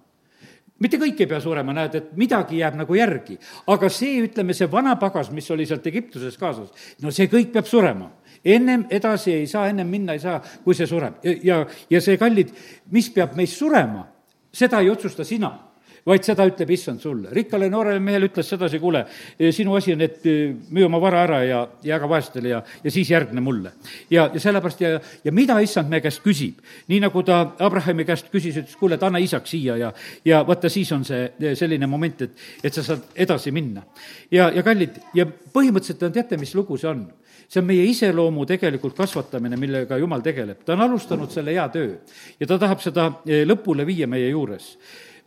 mitte 0.77 0.99
kõik 1.01 1.21
ei 1.23 1.29
pea 1.29 1.39
surema, 1.41 1.73
näed, 1.73 1.95
et 1.97 2.09
midagi 2.17 2.59
jääb 2.59 2.75
nagu 2.77 2.95
järgi. 2.95 3.37
aga 3.67 3.89
see, 3.89 4.21
ütleme, 4.27 4.53
see 4.53 4.67
vana 4.71 4.95
pagas, 4.95 5.31
mis 5.33 5.49
oli 5.51 5.65
sealt 5.65 5.87
Egiptuses 5.87 6.37
kaasas, 6.37 6.69
no 7.01 7.11
see 7.11 7.27
kõik 7.31 7.51
peab 7.53 7.65
surema. 7.65 8.11
ennem 8.45 8.85
edasi 8.89 9.33
ei 9.33 9.47
saa, 9.47 9.67
ennem 9.69 9.87
minna 9.87 10.13
ei 10.13 10.19
saa, 10.19 10.41
kui 10.63 10.75
see 10.75 10.87
sureb. 10.87 11.17
ja, 11.43 11.65
ja 11.89 12.01
see, 12.01 12.17
kallid, 12.17 12.53
mis 12.91 13.09
peab 13.09 13.35
meis 13.35 13.57
surema, 13.57 14.05
seda 14.53 14.79
ei 14.79 14.89
otsusta 14.89 15.23
sina 15.23 15.66
vaid 16.07 16.23
seda 16.23 16.45
ütleb 16.47 16.71
issand 16.71 17.01
sulle. 17.03 17.29
rikkale 17.35 17.69
noorele 17.69 17.99
mehele 18.03 18.29
ütles 18.29 18.47
sedasi, 18.49 18.79
kuule, 18.79 19.03
sinu 19.51 19.75
asi 19.75 19.93
on, 19.93 20.03
et 20.05 20.23
müü 20.23 20.85
oma 20.87 21.01
vara 21.03 21.23
ära 21.25 21.41
ja 21.43 21.61
jaga 21.83 22.09
vaestele 22.09 22.53
ja, 22.53 22.61
ja 22.83 22.93
siis 22.93 23.11
järgne 23.11 23.43
mulle. 23.43 23.73
ja, 24.09 24.29
ja 24.33 24.39
sellepärast 24.39 24.81
ja, 24.81 24.93
ja 25.23 25.31
mida 25.35 25.59
issand 25.63 25.91
meie 25.91 26.03
käest 26.05 26.23
küsib, 26.23 26.61
nii 26.87 27.01
nagu 27.03 27.23
ta 27.27 27.41
Abrahami 27.67 28.05
käest 28.07 28.31
küsis, 28.33 28.55
ütles, 28.55 28.77
kuule, 28.79 28.95
et 28.95 29.03
anna 29.03 29.21
isaks 29.23 29.51
siia 29.51 29.77
ja, 29.77 29.91
ja 30.25 30.43
vaata, 30.47 30.71
siis 30.71 30.91
on 30.95 31.03
see 31.07 31.53
selline 31.59 31.89
moment, 31.89 32.23
et, 32.27 32.47
et 32.63 32.73
sa 32.73 32.85
saad 32.85 33.11
edasi 33.15 33.51
minna. 33.51 33.83
ja, 34.31 34.51
ja 34.55 34.63
kallid, 34.63 35.01
ja 35.17 35.27
põhimõtteliselt 35.27 36.13
teate, 36.13 36.39
mis 36.39 36.55
lugu 36.55 36.79
see 36.79 36.91
on? 36.91 37.07
see 37.47 37.61
on 37.61 37.67
meie 37.67 37.83
iseloomu 37.87 38.43
tegelikult 38.47 38.95
kasvatamine, 38.97 39.55
millega 39.59 39.97
Jumal 39.97 40.23
tegeleb. 40.23 40.63
ta 40.65 40.75
on 40.75 40.81
alustanud 40.87 41.31
selle 41.31 41.53
hea 41.55 41.67
töö 41.71 41.93
ja 42.39 42.47
ta 42.47 42.57
tahab 42.59 42.81
seda 42.83 43.11
lõpule 43.25 43.85
viia 43.87 44.07
meie 44.07 44.29
juures 44.29 44.75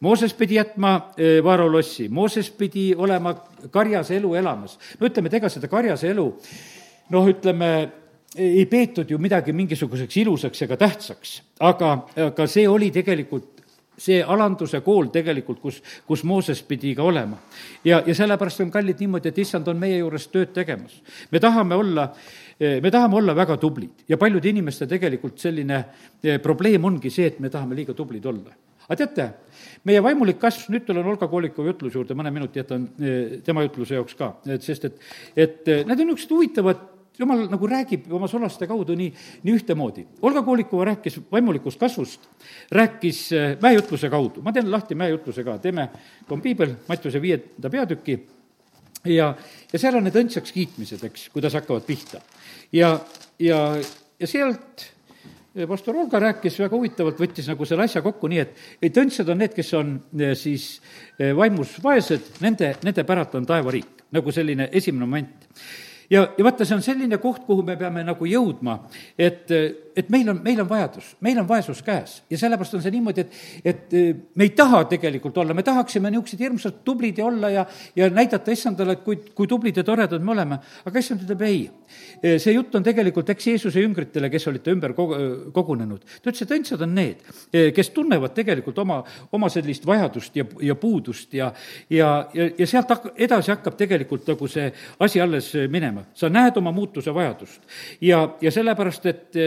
Mooses 0.01 0.33
pidi 0.35 0.57
jätma 0.57 1.13
e, 1.17 1.43
vaarolossi, 1.45 2.09
Mooses 2.09 2.51
pidi 2.51 2.95
olema 2.97 3.35
karjase 3.71 4.17
elu 4.17 4.35
elamas. 4.35 4.79
no 5.01 5.07
ütleme, 5.07 5.29
et 5.29 5.35
ega 5.35 5.49
seda 5.53 5.69
karjase 5.69 6.09
elu 6.09 6.27
noh, 7.11 7.27
ütleme, 7.29 7.71
ei 8.39 8.65
peetud 8.71 9.11
ju 9.11 9.19
midagi 9.19 9.53
mingisuguseks 9.53 10.17
ilusaks 10.23 10.63
ega 10.63 10.79
tähtsaks, 10.81 11.35
aga, 11.61 11.91
aga 12.31 12.47
see 12.47 12.69
oli 12.69 12.89
tegelikult 12.95 13.59
see 14.01 14.23
alanduse 14.25 14.81
kool 14.81 15.11
tegelikult, 15.13 15.61
kus, 15.61 15.83
kus 16.09 16.25
Mooses 16.25 16.63
pidi 16.65 16.95
ka 16.97 17.05
olema. 17.05 17.37
ja, 17.85 18.01
ja 18.07 18.15
sellepärast 18.15 18.65
on 18.65 18.71
kallid 18.73 19.03
niimoodi, 19.05 19.29
et 19.29 19.43
issand 19.45 19.69
on 19.69 19.77
meie 19.77 19.99
juures 19.99 20.31
tööd 20.33 20.55
tegemas. 20.57 20.97
me 21.31 21.41
tahame 21.41 21.77
olla, 21.77 22.09
me 22.61 22.91
tahame 22.91 23.21
olla 23.21 23.37
väga 23.37 23.57
tublid 23.61 24.09
ja 24.09 24.17
paljude 24.17 24.49
inimeste 24.49 24.87
tegelikult 24.87 25.39
selline 25.39 25.85
probleem 26.43 26.85
ongi 26.85 27.11
see, 27.11 27.27
et 27.27 27.41
me 27.41 27.53
tahame 27.53 27.77
liiga 27.77 27.93
tublid 27.95 28.25
olla 28.25 28.57
aga 28.91 28.99
teate, 28.99 29.27
meie 29.87 30.03
vaimulik 30.03 30.41
kasv, 30.43 30.73
nüüd 30.75 30.83
tulen 30.89 31.07
Olga 31.07 31.29
Koolikovi 31.31 31.71
jutluse 31.71 32.01
juurde, 32.01 32.17
mõne 32.19 32.33
minuti 32.35 32.59
jätan 32.59 32.89
eh, 32.99 33.37
tema 33.47 33.63
jutluse 33.63 33.95
jaoks 33.95 34.17
ka, 34.19 34.33
et 34.51 34.67
sest 34.67 34.89
et, 34.89 35.05
et 35.37 35.71
eh, 35.71 35.85
need 35.87 36.03
on 36.03 36.11
niisugused 36.11 36.35
huvitavad 36.35 36.83
jumal 37.21 37.45
nagu 37.53 37.69
räägib 37.69 38.09
oma 38.17 38.27
solaste 38.31 38.67
kaudu 38.67 38.97
nii, 38.97 39.11
nii 39.45 39.55
ühtemoodi. 39.61 40.07
Olga 40.27 40.43
Koolikova 40.43 40.89
rääkis 40.89 41.21
vaimulikust 41.31 41.79
kasvust, 41.79 42.27
rääkis 42.75 43.23
eh, 43.37 43.55
mäejutluse 43.63 44.11
kaudu, 44.11 44.43
ma 44.43 44.55
teen 44.57 44.71
lahti 44.73 44.99
mäejutluse 44.99 45.47
ka, 45.47 45.59
teeme, 45.63 45.87
on 46.31 46.43
piibel, 46.43 46.75
Mattiuse 46.91 47.23
viienda 47.23 47.71
peatüki, 47.71 48.19
ja, 49.07 49.35
ja 49.71 49.79
seal 49.79 50.01
on 50.01 50.09
need 50.09 50.19
õndsaks 50.19 50.57
kiitmised, 50.57 51.07
eks, 51.07 51.29
kuidas 51.31 51.55
hakkavad 51.61 51.87
pihta. 51.87 52.25
ja, 52.75 52.97
ja, 53.39 53.61
ja 54.19 54.27
sealt 54.27 54.91
pastor 55.69 55.97
Olga 55.97 56.21
rääkis 56.23 56.59
väga 56.61 56.77
huvitavalt, 56.77 57.19
võttis 57.21 57.49
nagu 57.51 57.67
selle 57.67 57.87
asja 57.89 58.03
kokku 58.05 58.31
nii, 58.31 58.43
et, 58.45 58.59
et 58.83 58.99
õndsad 59.03 59.31
on 59.33 59.41
need, 59.43 59.55
kes 59.57 59.73
on 59.79 59.95
eh, 60.19 60.35
siis 60.39 60.73
eh, 61.19 61.33
vaimus 61.37 61.77
vaesed, 61.83 62.37
nende, 62.45 62.75
nende 62.87 63.05
päralt 63.07 63.35
on 63.39 63.49
taevariik, 63.49 64.07
nagu 64.15 64.35
selline 64.35 64.69
esimene 64.73 65.09
moment. 65.09 65.49
Ja, 66.11 66.27
ja 66.39 66.45
vaata, 66.45 66.67
see 66.67 66.77
on 66.77 66.83
selline 66.85 67.19
koht, 67.23 67.45
kuhu 67.47 67.65
me 67.67 67.77
peame 67.81 68.05
nagu 68.07 68.29
jõudma, 68.29 68.81
et 69.19 69.53
et 69.97 70.11
meil 70.11 70.29
on, 70.31 70.39
meil 70.43 70.61
on 70.63 70.69
vajadus, 70.69 71.15
meil 71.25 71.39
on 71.41 71.47
vaesus 71.49 71.81
käes 71.85 72.21
ja 72.31 72.39
sellepärast 72.39 72.77
on 72.79 72.83
see 72.85 72.93
niimoodi, 72.95 73.25
et, 73.25 73.39
et 73.73 73.97
eh, 73.97 74.11
me 74.39 74.47
ei 74.47 74.53
taha 74.57 74.83
tegelikult 74.91 75.39
olla, 75.43 75.55
me 75.57 75.65
tahaksime 75.67 76.13
niisugused 76.13 76.41
hirmsalt 76.41 76.81
tublid 76.87 77.19
ja 77.19 77.27
olla 77.27 77.51
ja, 77.53 77.65
ja 77.97 78.09
näidata 78.13 78.55
issandale, 78.55 78.99
et 78.99 79.05
kui, 79.07 79.19
kui 79.37 79.51
tublid 79.51 79.81
ja 79.81 79.85
toredad 79.87 80.23
me 80.25 80.35
oleme, 80.35 80.61
aga 80.87 81.03
issand 81.03 81.25
ütleb 81.27 81.45
ei. 81.47 81.63
Eh, 82.23 82.39
see 82.43 82.55
jutt 82.55 82.75
on 82.79 82.87
tegelikult 82.87 83.33
eks 83.35 83.51
Jeesuse 83.51 83.83
jüngritele, 83.83 84.31
kes 84.33 84.47
olid 84.51 84.65
ta 84.65 84.75
ümber 84.75 84.95
kogunenud. 84.95 86.05
ta 86.23 86.31
ütles, 86.31 86.45
et 86.47 86.55
õndsad 86.59 86.87
on 86.87 86.95
need, 86.95 87.25
eh, 87.53 87.71
kes 87.75 87.93
tunnevad 87.97 88.35
tegelikult 88.37 88.79
oma, 88.85 89.01
oma 89.37 89.51
sellist 89.53 89.87
vajadust 89.89 90.37
ja, 90.39 90.47
ja 90.63 90.79
puudust 90.79 91.35
ja, 91.35 91.51
ja, 91.91 92.13
ja, 92.35 92.51
ja 92.59 92.71
sealt 92.71 92.95
hak-, 92.95 93.13
edasi 93.19 93.53
hakkab 93.55 93.79
tegelikult 93.81 94.29
nagu 94.31 94.49
see 94.51 94.71
asi 95.01 95.21
alles 95.21 95.53
minema. 95.71 96.00
Sa 96.15 96.31
näed 96.33 96.57
oma 96.61 96.73
muutuse 96.73 97.15
vajadust. 97.15 97.63
Ja, 98.01 98.25
ja 98.41 98.51
sellepärast, 98.51 99.07
et 99.07 99.39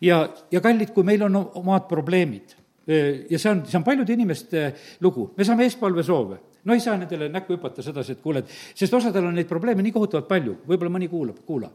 ja, 0.00 0.22
ja 0.50 0.60
kallid, 0.60 0.92
kui 0.94 1.04
meil 1.06 1.22
on 1.26 1.36
omad 1.36 1.88
probleemid 1.88 2.56
ja 2.86 3.38
see 3.38 3.50
on, 3.50 3.64
see 3.66 3.78
on 3.78 3.84
paljude 3.84 4.14
inimeste 4.14 4.68
lugu, 5.02 5.32
me 5.36 5.46
saame 5.46 5.66
eespalvesoove. 5.66 6.38
No 6.66 6.74
ei 6.74 6.80
saa 6.82 6.96
nendele 6.98 7.28
näkku 7.30 7.54
hüpata 7.54 7.82
sedasi, 7.82 8.16
et 8.16 8.22
kuule, 8.22 8.40
et 8.42 8.78
sest 8.78 8.94
osadel 8.98 9.28
on 9.28 9.36
neid 9.38 9.46
probleeme 9.46 9.84
nii 9.86 9.92
kohutavalt 9.94 10.26
palju, 10.26 10.56
võib-olla 10.66 10.90
mõni 10.96 11.06
kuulab, 11.10 11.38
kuula. 11.46 11.70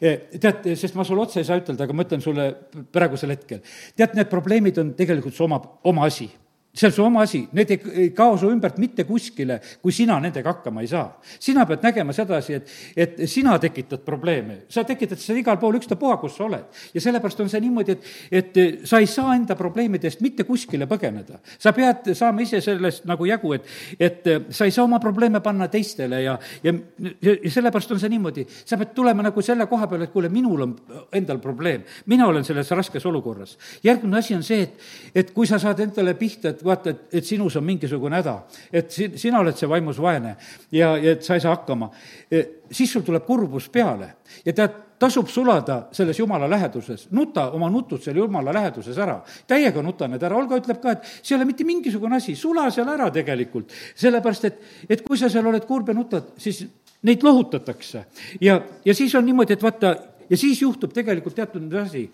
tead, 0.00 0.66
sest 0.76 0.98
ma 0.98 1.04
sulle 1.08 1.24
otse 1.24 1.40
ei 1.40 1.48
saa 1.48 1.62
ütelda, 1.62 1.86
aga 1.86 1.96
ma 1.96 2.04
ütlen 2.04 2.24
sulle 2.24 2.50
praegusel 2.92 3.32
hetkel. 3.32 3.62
tead, 3.96 4.16
need 4.18 4.28
probleemid 4.28 4.80
on 4.82 4.92
tegelikult 4.98 5.36
su 5.36 5.46
oma, 5.46 5.62
oma 5.88 6.04
asi 6.04 6.28
see 6.74 6.86
on 6.86 6.92
su 6.92 7.04
oma 7.04 7.22
asi, 7.22 7.46
need 7.52 7.70
ei, 7.70 7.80
ei 7.94 8.08
kao 8.14 8.34
su 8.38 8.48
ümbert 8.50 8.80
mitte 8.82 9.04
kuskile, 9.06 9.60
kui 9.82 9.92
sina 9.94 10.16
nendega 10.20 10.56
hakkama 10.56 10.82
ei 10.82 10.88
saa. 10.90 11.20
sina 11.38 11.62
pead 11.66 11.84
nägema 11.86 12.12
sedasi, 12.12 12.54
et, 12.54 12.72
et 12.96 13.20
sina 13.30 13.54
tekitad 13.62 14.02
probleeme, 14.02 14.64
sa 14.68 14.82
tekitad 14.84 15.20
seda 15.22 15.38
igal 15.38 15.60
pool, 15.62 15.78
ükstapuha, 15.78 16.16
kus 16.18 16.34
sa 16.34 16.48
oled. 16.48 16.64
ja 16.94 17.00
sellepärast 17.00 17.44
on 17.44 17.50
see 17.52 17.62
niimoodi, 17.62 17.94
et, 17.94 18.08
et 18.40 18.58
sa 18.90 18.98
ei 18.98 19.06
saa 19.06 19.36
enda 19.36 19.54
probleemidest 19.54 20.24
mitte 20.24 20.46
kuskile 20.48 20.88
põgeneda. 20.90 21.38
sa 21.58 21.72
pead 21.76 22.10
saama 22.10 22.42
ise 22.42 22.60
sellest 22.64 23.06
nagu 23.06 23.28
jagu, 23.30 23.54
et, 23.54 23.70
et 24.00 24.28
sa 24.50 24.66
ei 24.66 24.74
saa 24.74 24.88
oma 24.88 24.98
probleeme 24.98 25.40
panna 25.44 25.70
teistele 25.70 26.24
ja, 26.24 26.34
ja, 26.64 26.74
ja 27.22 27.36
sellepärast 27.54 27.94
on 27.94 28.02
see 28.02 28.10
niimoodi, 28.16 28.48
sa 28.64 28.80
pead 28.80 28.96
tulema 28.98 29.22
nagu 29.22 29.46
selle 29.46 29.68
koha 29.70 29.86
peale, 29.86 30.10
et 30.10 30.14
kuule, 30.16 30.32
minul 30.32 30.66
on 30.66 30.74
endal 31.14 31.38
probleem, 31.38 31.86
mina 32.10 32.26
olen 32.26 32.42
selles 32.44 32.74
raskes 32.74 33.06
olukorras. 33.06 33.54
järgmine 33.84 34.18
asi 34.18 34.34
on 34.34 34.42
see, 34.42 34.66
et, 34.66 34.90
et 35.14 35.30
kui 35.30 35.46
sa 35.46 35.62
saad 35.62 35.78
endale 35.86 36.18
pihta, 36.18 36.50
et 36.50 36.63
vaata, 36.64 36.90
et, 36.90 37.04
et 37.20 37.26
sinus 37.26 37.56
on 37.56 37.64
mingisugune 37.64 38.20
häda, 38.20 38.38
et 38.72 38.90
si-, 38.90 39.12
sina 39.20 39.40
oled 39.40 39.56
see 39.58 39.68
vaimus 39.70 40.00
vaene 40.02 40.36
ja, 40.72 40.94
ja 40.96 41.14
et 41.16 41.24
sa 41.24 41.36
ei 41.36 41.44
saa 41.44 41.54
hakkama, 41.56 41.90
e, 42.30 42.44
siis 42.70 42.92
sul 42.92 43.04
tuleb 43.06 43.26
kurbus 43.26 43.68
peale. 43.72 44.14
Ja 44.44 44.52
tead, 44.52 44.80
tasub 44.98 45.28
sulada 45.28 45.88
selles 45.92 46.18
jumala 46.18 46.48
läheduses, 46.50 47.08
nuta 47.10 47.48
oma 47.56 47.68
nutud 47.70 48.02
seal 48.02 48.16
jumala 48.16 48.54
läheduses 48.54 48.98
ära. 48.98 49.18
täiega 49.46 49.82
nuta 49.82 50.08
need 50.08 50.22
ära, 50.22 50.36
Olga 50.38 50.58
ütleb 50.60 50.80
ka, 50.80 50.94
et 50.94 51.10
see 51.20 51.34
ei 51.34 51.38
ole 51.38 51.48
mitte 51.50 51.66
mingisugune 51.66 52.16
asi, 52.16 52.36
sula 52.36 52.70
seal 52.70 52.88
ära 52.88 53.10
tegelikult. 53.12 53.72
sellepärast, 53.94 54.44
et, 54.44 54.62
et 54.88 55.04
kui 55.06 55.18
sa 55.18 55.28
seal 55.28 55.46
oled 55.46 55.66
kurb 55.66 55.88
ja 55.88 55.94
nutad, 55.94 56.32
siis 56.38 56.64
neid 57.02 57.22
lohutatakse. 57.22 58.04
ja, 58.40 58.60
ja 58.84 58.94
siis 58.94 59.14
on 59.14 59.26
niimoodi, 59.26 59.52
et 59.58 59.62
vaata, 59.62 59.96
ja 60.30 60.36
siis 60.36 60.62
juhtub 60.62 60.92
tegelikult 60.92 61.34
teatud 61.34 61.74
asi, 61.82 62.08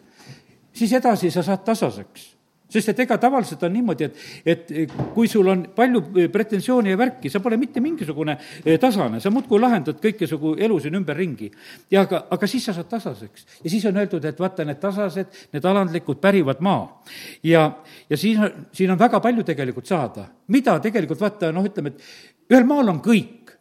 siis 0.73 0.93
edasi 0.93 1.31
sa 1.31 1.43
saad 1.43 1.65
tasaseks 1.65 2.40
sest 2.71 2.93
et 2.93 3.03
ega 3.05 3.19
tavaliselt 3.21 3.63
on 3.67 3.73
niimoodi, 3.75 4.07
et, 4.07 4.71
et 4.75 4.95
kui 5.15 5.29
sul 5.29 5.49
on 5.51 5.65
palju 5.75 6.29
pretensiooni 6.33 6.93
ja 6.93 6.99
värki, 6.99 7.31
sa 7.33 7.43
pole 7.43 7.59
mitte 7.61 7.83
mingisugune 7.83 8.37
eh, 8.65 8.79
tasane, 8.81 9.21
sa 9.21 9.33
muudkui 9.35 9.61
lahendad 9.61 9.99
kõikisugu 10.03 10.55
elu 10.63 10.79
siin 10.83 10.99
ümberringi. 11.01 11.51
ja 11.91 12.05
aga, 12.07 12.25
aga 12.31 12.51
siis 12.51 12.69
sa 12.69 12.75
saad 12.77 12.89
tasaseks. 12.91 13.47
ja 13.65 13.71
siis 13.71 13.85
on 13.91 13.99
öeldud, 13.99 14.25
et 14.25 14.41
vaata, 14.41 14.65
need 14.65 14.81
tasased, 14.83 15.43
need 15.53 15.69
alandlikud 15.73 16.23
pärivad 16.23 16.63
maa. 16.63 17.03
ja, 17.43 17.67
ja 18.11 18.17
siin, 18.17 18.47
siin 18.73 18.95
on 18.95 18.99
väga 18.99 19.21
palju 19.21 19.45
tegelikult 19.45 19.87
saada. 19.91 20.29
mida 20.49 20.79
tegelikult 20.81 21.21
vaata, 21.21 21.53
noh, 21.53 21.67
ütleme, 21.67 21.95
et 21.95 22.55
ühel 22.55 22.67
maal 22.67 22.95
on 22.95 23.03
kõik. 23.03 23.57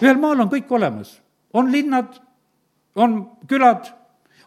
ühel 0.00 0.20
maal 0.20 0.44
on 0.44 0.52
kõik 0.52 0.70
olemas. 0.70 1.20
on 1.52 1.72
linnad, 1.72 2.20
on 2.94 3.22
külad, 3.48 3.92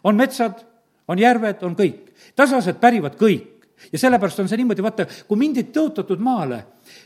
on 0.04 0.16
metsad, 0.16 0.62
on 1.08 1.18
järved, 1.18 1.62
on 1.66 1.74
kõik. 1.74 2.12
tasased 2.36 2.78
pärivad 2.78 3.18
kõik 3.18 3.49
ja 3.92 3.98
sellepärast 3.98 4.42
on 4.42 4.48
see 4.50 4.60
niimoodi, 4.60 4.84
vaata, 4.84 5.06
kui 5.28 5.40
mindi 5.40 5.64
tõotatud 5.72 6.22
maale, 6.24 6.60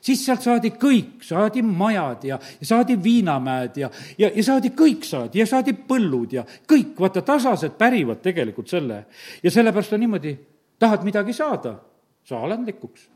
siis 0.04 0.24
sealt 0.26 0.42
saadi 0.44 0.74
kõik, 0.80 1.22
saadi 1.24 1.62
majad 1.62 2.26
ja, 2.28 2.38
ja 2.60 2.68
saadi 2.68 2.98
viinamäed 3.02 3.80
ja, 3.84 3.90
ja, 4.18 4.30
ja 4.34 4.44
saadi 4.44 4.74
kõik 4.76 5.06
saadi 5.08 5.42
ja 5.42 5.48
saadi 5.48 5.76
põllud 5.76 6.36
ja 6.38 6.44
kõik, 6.44 6.94
vaata, 7.00 7.22
tasased 7.22 7.78
pärivad 7.78 8.22
tegelikult 8.24 8.68
selle. 8.70 9.04
ja 9.42 9.50
sellepärast 9.50 9.96
on 9.96 10.06
niimoodi, 10.06 10.36
tahad 10.78 11.04
midagi 11.06 11.32
saada, 11.32 11.78
saa 12.24 12.44
alandlikuks 12.44 13.13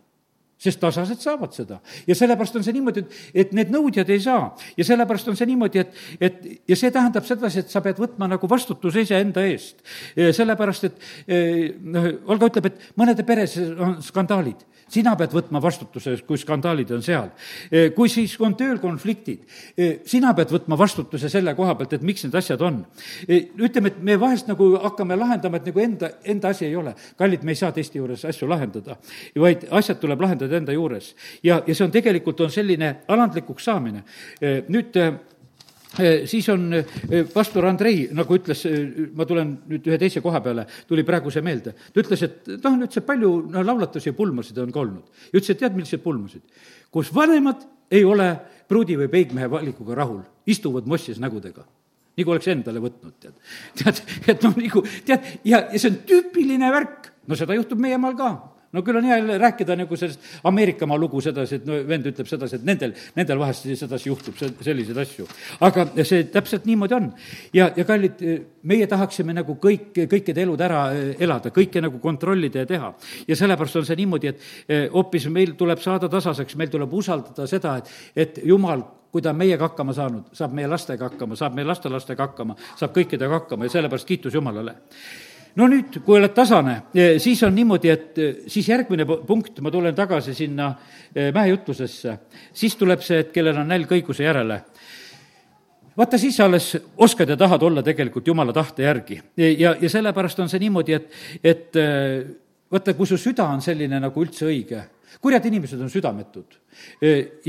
sest 0.58 0.80
tasased 0.82 1.20
saavad 1.22 1.54
seda. 1.54 1.80
ja 2.06 2.16
sellepärast 2.18 2.56
on 2.58 2.64
see 2.66 2.76
niimoodi, 2.76 3.04
et, 3.04 3.18
et 3.44 3.52
need 3.56 3.70
nõudjad 3.74 4.08
ei 4.10 4.22
saa. 4.22 4.50
ja 4.76 4.86
sellepärast 4.86 5.30
on 5.30 5.38
see 5.38 5.50
niimoodi, 5.50 5.84
et, 5.84 6.00
et 6.20 6.48
ja 6.68 6.78
see 6.78 6.90
tähendab 6.94 7.26
sedasi, 7.28 7.62
et 7.62 7.70
sa 7.72 7.82
pead 7.84 8.00
võtma 8.02 8.30
nagu 8.30 8.50
vastutuse 8.50 9.06
iseenda 9.06 9.44
eest. 9.46 9.84
sellepärast, 10.16 10.90
et 10.90 11.78
noh, 11.82 12.10
Olga 12.28 12.50
ütleb, 12.50 12.72
et 12.72 12.90
mõnede 12.98 13.26
peres 13.26 13.56
on 13.58 13.98
skandaalid 14.04 14.66
sina 14.92 15.14
pead 15.18 15.34
võtma 15.36 15.60
vastutuse, 15.62 16.16
kui 16.26 16.40
skandaalid 16.40 16.90
on 16.96 17.04
seal. 17.04 17.30
Eh, 17.70 17.90
kui 17.96 18.10
siis 18.12 18.34
on 18.40 18.56
tööl 18.58 18.78
konfliktid, 18.82 19.44
eh, 19.76 20.00
sina 20.08 20.34
pead 20.34 20.52
võtma 20.54 20.78
vastutuse 20.78 21.28
selle 21.28 21.54
koha 21.54 21.74
pealt, 21.78 21.92
et 21.92 22.02
miks 22.02 22.24
need 22.24 22.34
asjad 22.34 22.62
on. 22.62 22.84
Eh, 23.28 23.48
ütleme, 23.56 23.86
et 23.86 24.02
me 24.02 24.16
vahest 24.16 24.48
nagu 24.48 24.76
hakkame 24.82 25.16
lahendama, 25.16 25.56
et 25.56 25.66
nagu 25.66 25.80
enda, 25.80 26.10
enda 26.24 26.48
asi 26.48 26.66
ei 26.66 26.76
ole. 26.76 26.94
kallid, 27.18 27.42
me 27.42 27.52
ei 27.52 27.56
saa 27.56 27.72
teiste 27.72 27.98
juures 27.98 28.24
asju 28.24 28.48
lahendada, 28.48 28.96
vaid 29.36 29.66
asjad 29.70 30.00
tuleb 30.00 30.20
lahendada 30.20 30.56
enda 30.56 30.72
juures. 30.72 31.14
ja, 31.42 31.62
ja 31.66 31.74
see 31.74 31.84
on 31.84 31.90
tegelikult, 31.90 32.40
on 32.40 32.50
selline 32.50 32.96
alandlikuks 33.08 33.64
saamine. 33.64 34.04
nüüd 34.68 34.96
siis 36.30 36.48
on 36.52 36.68
pastor 37.32 37.66
Andrei, 37.68 38.08
nagu 38.14 38.36
ütles, 38.38 38.64
ma 39.16 39.26
tulen 39.28 39.54
nüüd 39.70 39.88
ühe 39.90 39.98
teise 40.00 40.22
koha 40.24 40.42
peale, 40.44 40.66
tuli 40.88 41.04
praegu 41.06 41.32
see 41.34 41.44
meelde, 41.44 41.74
ta 41.74 42.02
ütles, 42.02 42.22
et 42.26 42.52
noh, 42.62 42.78
ütles, 42.84 43.00
et 43.00 43.08
palju 43.08 43.32
no, 43.52 43.64
laulatusi 43.66 44.12
ja 44.12 44.18
pulmasid 44.18 44.60
on 44.62 44.74
ka 44.74 44.84
olnud. 44.84 45.24
ja 45.30 45.34
ütles, 45.34 45.50
et 45.54 45.62
tead, 45.64 45.76
milliseid 45.78 46.04
pulmasid? 46.04 46.44
kus 46.94 47.10
vanemad 47.14 47.66
ei 47.92 48.04
ole 48.04 48.30
pruudi 48.68 48.96
või 49.00 49.10
peigmehe 49.12 49.50
valikuga 49.50 49.96
rahul, 49.98 50.22
istuvad 50.46 50.88
mossis 50.88 51.20
nägudega 51.22 51.66
nagu 52.18 52.34
oleks 52.34 52.48
endale 52.50 52.80
võtnud, 52.82 53.14
tead. 53.22 53.34
tead, 53.78 54.00
et 54.26 54.42
noh, 54.42 54.56
nagu 54.58 54.82
tead, 55.06 55.26
ja, 55.46 55.60
ja 55.70 55.78
see 55.78 55.92
on 55.92 56.00
tüüpiline 56.08 56.70
värk, 56.74 57.12
no 57.30 57.38
seda 57.38 57.54
juhtub 57.54 57.78
meie 57.82 57.98
maal 58.00 58.16
ka 58.18 58.32
no 58.72 58.82
küll 58.84 58.98
on 59.00 59.06
hea 59.08 59.38
rääkida 59.40 59.76
nagu 59.78 59.96
sellest 59.96 60.44
Ameerikamaa 60.48 60.98
lugu 61.00 61.20
sedasi, 61.24 61.60
et 61.60 61.68
no 61.68 61.78
vend 61.88 62.08
ütleb 62.10 62.28
sedasi, 62.28 62.58
et 62.58 62.66
nendel, 62.68 62.92
nendel 63.16 63.40
vahest 63.40 63.68
sedasi 63.80 64.10
juhtub, 64.10 64.36
selliseid 64.38 64.98
asju. 65.04 65.26
aga 65.64 65.86
see 66.02 66.26
täpselt 66.32 66.68
niimoodi 66.68 66.96
on. 66.98 67.08
ja, 67.54 67.70
ja 67.76 67.84
kallid, 67.88 68.20
meie 68.68 68.86
tahaksime 68.90 69.32
nagu 69.36 69.56
kõik, 69.62 70.04
kõikide 70.10 70.44
elud 70.44 70.60
ära 70.60 70.82
eh, 70.92 71.14
elada, 71.24 71.52
kõike 71.54 71.82
nagu 71.84 72.00
kontrollida 72.02 72.64
ja 72.64 72.68
teha. 72.68 72.92
ja 73.28 73.36
sellepärast 73.36 73.80
on 73.80 73.88
see 73.88 73.96
niimoodi, 74.02 74.34
et 74.34 74.44
eh, 74.68 74.86
hoopis 74.92 75.28
meil 75.32 75.56
tuleb 75.56 75.80
saada 75.84 76.10
tasaseks, 76.12 76.56
meil 76.60 76.72
tuleb 76.72 76.92
usaldada 76.92 77.48
seda, 77.48 77.78
et, 77.78 77.92
et 78.16 78.40
jumal 78.44 78.84
kui 79.08 79.24
ta 79.24 79.32
on 79.32 79.38
meiega 79.40 79.70
hakkama 79.70 79.94
saanud, 79.96 80.28
saab 80.36 80.52
meie 80.52 80.68
lastega 80.68 81.08
hakkama, 81.08 81.36
saab 81.40 81.54
meie 81.56 81.64
lastelastega 81.64 82.26
hakkama, 82.26 82.58
saab 82.76 82.92
kõikidega 82.92 83.40
hakkama 83.40 83.64
ja 83.64 83.78
sellepärast 83.78 84.08
kiitus 84.08 84.36
Jumalale 84.36 84.74
no 85.56 85.66
nüüd, 85.70 86.00
kui 86.04 86.18
oled 86.18 86.34
tasane, 86.34 86.74
eh, 86.94 87.16
siis 87.22 87.42
on 87.46 87.54
niimoodi, 87.54 87.90
et 87.90 88.20
eh, 88.22 88.34
siis 88.50 88.68
järgmine 88.68 89.06
punkt, 89.06 89.60
ma 89.64 89.72
tulen 89.74 89.96
tagasi 89.96 90.34
sinna 90.36 90.68
eh, 91.14 91.30
mäejutlusesse, 91.34 92.16
siis 92.52 92.76
tuleb 92.76 93.02
see, 93.04 93.22
et 93.24 93.32
kellel 93.34 93.58
on 93.62 93.68
nälg 93.68 93.92
õiguse 93.98 94.26
järele. 94.26 94.60
Vaata, 95.98 96.18
siis 96.20 96.36
sa 96.38 96.46
alles 96.46 96.70
oskad 97.02 97.32
ja 97.32 97.36
tahad 97.36 97.62
olla 97.66 97.82
tegelikult 97.82 98.26
jumala 98.26 98.52
tahte 98.54 98.84
järgi. 98.84 99.20
ja, 99.58 99.74
ja 99.80 99.90
sellepärast 99.90 100.38
on 100.38 100.48
see 100.48 100.60
niimoodi, 100.62 100.94
et, 100.94 101.08
et 101.42 101.78
vaata, 102.70 102.94
kui 102.94 103.06
su 103.06 103.18
süda 103.18 103.48
on 103.50 103.64
selline 103.64 103.98
nagu 103.98 104.22
üldse 104.22 104.46
õige, 104.46 104.84
kurjad 105.20 105.48
inimesed 105.50 105.80
on 105.82 105.90
südametud. 105.90 106.54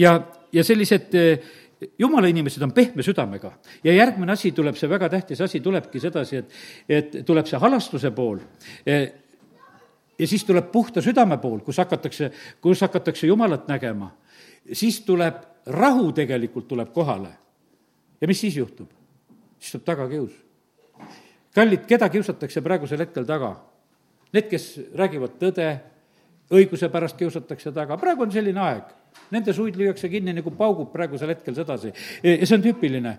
Ja, 0.02 0.16
ja 0.50 0.64
sellised 0.66 1.14
jumala 2.00 2.28
inimesed 2.28 2.64
on 2.64 2.72
pehme 2.76 3.04
südamega 3.04 3.52
ja 3.84 3.94
järgmine 3.94 4.32
asi 4.32 4.52
tuleb, 4.52 4.76
see 4.76 4.90
väga 4.90 5.10
tähtis 5.10 5.42
asi 5.42 5.60
tulebki 5.64 6.00
sedasi, 6.00 6.42
et, 6.42 6.54
et 6.90 7.18
tuleb 7.26 7.48
see 7.48 7.60
halastuse 7.60 8.12
pool 8.16 8.42
e, 8.86 9.00
ja 10.20 10.28
siis 10.28 10.44
tuleb 10.44 10.72
puhta 10.72 11.02
südame 11.02 11.38
pool, 11.38 11.60
kus 11.64 11.80
hakatakse, 11.80 12.32
kus 12.62 12.82
hakatakse 12.82 13.28
Jumalat 13.28 13.68
nägema. 13.68 14.12
siis 14.74 15.02
tuleb 15.02 15.36
rahu 15.66 16.12
tegelikult 16.12 16.68
tuleb 16.68 16.94
kohale. 16.94 17.30
ja 18.22 18.28
mis 18.28 18.42
siis 18.42 18.58
juhtub? 18.58 18.90
siis 19.60 19.72
tuleb 19.72 19.86
tagakius. 19.86 20.32
kallid, 21.56 21.86
keda 21.88 22.10
kiusatakse 22.10 22.62
praegusel 22.62 23.00
hetkel 23.00 23.26
taga? 23.26 23.56
Need, 24.34 24.46
kes 24.46 24.80
räägivad 24.96 25.40
tõde, 25.42 25.80
õiguse 26.54 26.90
pärast 26.90 27.18
kiusatakse 27.18 27.72
taga, 27.72 27.98
praegu 27.98 28.24
on 28.24 28.32
selline 28.32 28.60
aeg 28.60 28.99
Nende 29.30 29.54
suid 29.54 29.76
lüüakse 29.78 30.10
kinni 30.10 30.34
nagu 30.34 30.52
paugub 30.58 30.90
praegusel 30.94 31.30
hetkel 31.36 31.54
sedasi. 31.54 31.92
ja 32.24 32.46
see 32.46 32.56
on 32.56 32.64
tüüpiline. 32.64 33.14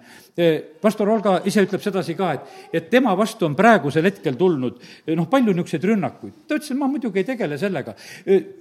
pastor 0.82 1.08
Olga 1.08 1.36
ise 1.46 1.62
ütleb 1.62 1.82
sedasi 1.84 2.16
ka, 2.18 2.32
et, 2.34 2.56
et 2.72 2.90
tema 2.90 3.14
vastu 3.18 3.46
on 3.46 3.54
praegusel 3.54 4.08
hetkel 4.10 4.34
tulnud 4.38 4.80
noh, 5.14 5.28
palju 5.30 5.54
niisuguseid 5.54 5.86
rünnakuid. 5.92 6.34
ta 6.48 6.58
ütles, 6.58 6.72
et 6.72 6.78
ma 6.78 6.90
muidugi 6.90 7.22
ei 7.22 7.28
tegele 7.30 7.58
sellega. 7.58 7.94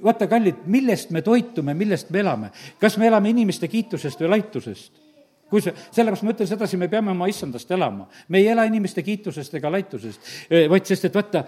vaata, 0.04 0.30
kallid, 0.30 0.66
millest 0.66 1.10
me 1.12 1.26
toitume, 1.26 1.74
millest 1.74 2.14
me 2.14 2.22
elame? 2.22 2.52
kas 2.80 2.98
me 2.98 3.10
elame 3.10 3.34
inimeste 3.34 3.68
kiitusest 3.68 4.22
või 4.22 4.36
laitusest? 4.38 5.09
Kui 5.50 5.62
see, 5.64 5.74
sellepärast 5.96 6.26
ma 6.26 6.34
ütlen 6.34 6.50
sedasi, 6.50 6.78
me 6.80 6.88
peame 6.92 7.12
oma 7.12 7.28
issandast 7.30 7.72
elama. 7.74 8.08
me 8.30 8.40
ei 8.40 8.48
ela 8.52 8.66
inimeste 8.70 9.04
kiitusest 9.04 9.56
ega 9.58 9.72
laitusest, 9.74 10.30
vaid 10.70 10.86
sest, 10.86 11.08
et 11.10 11.16
vaata, 11.16 11.44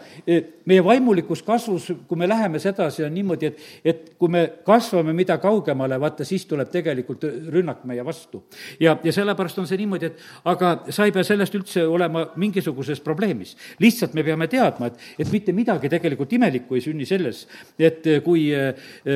meie 0.66 0.84
vaimulikus 0.84 1.44
kasvus, 1.46 1.92
kui 2.08 2.18
me 2.18 2.28
läheme 2.30 2.60
sedasi, 2.60 3.06
on 3.06 3.14
niimoodi, 3.14 3.52
et, 3.52 3.64
et 3.86 4.12
kui 4.20 4.32
me 4.32 4.44
kasvame 4.66 5.14
mida 5.18 5.38
kaugemale, 5.42 6.00
vaata, 6.02 6.26
siis 6.28 6.46
tuleb 6.50 6.72
tegelikult 6.74 7.26
rünnak 7.54 7.86
meie 7.90 8.06
vastu. 8.06 8.44
ja, 8.80 8.98
ja 9.04 9.14
sellepärast 9.14 9.62
on 9.62 9.70
see 9.70 9.80
niimoodi, 9.82 10.12
et 10.12 10.22
aga 10.50 10.74
sa 10.90 11.06
ei 11.06 11.16
pea 11.16 11.26
sellest 11.28 11.56
üldse 11.58 11.86
olema 11.88 12.28
mingisuguses 12.42 13.02
probleemis. 13.06 13.56
lihtsalt 13.80 14.14
me 14.18 14.26
peame 14.26 14.48
teadma, 14.52 14.92
et, 14.92 15.10
et 15.20 15.32
mitte 15.32 15.54
midagi 15.54 15.90
tegelikult 15.90 16.34
imelikku 16.34 16.78
ei 16.78 16.86
sünni 16.86 17.06
selles, 17.06 17.46
et 17.80 18.08
kui, 18.26 18.50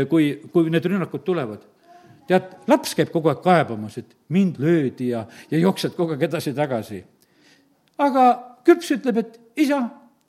kui, 0.09 0.33
kui 0.53 0.69
need 0.69 0.93
rünnakud 0.93 1.25
tulevad 1.25 1.74
tead, 2.27 2.55
laps 2.67 2.95
käib 2.97 3.11
kogu 3.13 3.29
aeg 3.31 3.43
kaebamas, 3.43 3.97
et 4.01 4.15
mind 4.29 4.59
löödi 4.61 5.11
ja, 5.11 5.25
ja 5.51 5.61
jooksed 5.61 5.95
kogu 5.97 6.15
aeg 6.15 6.27
edasi-tagasi. 6.29 7.03
aga 7.97 8.25
küps 8.65 8.91
ütleb, 8.97 9.21
et 9.21 9.39
isa, 9.55 9.83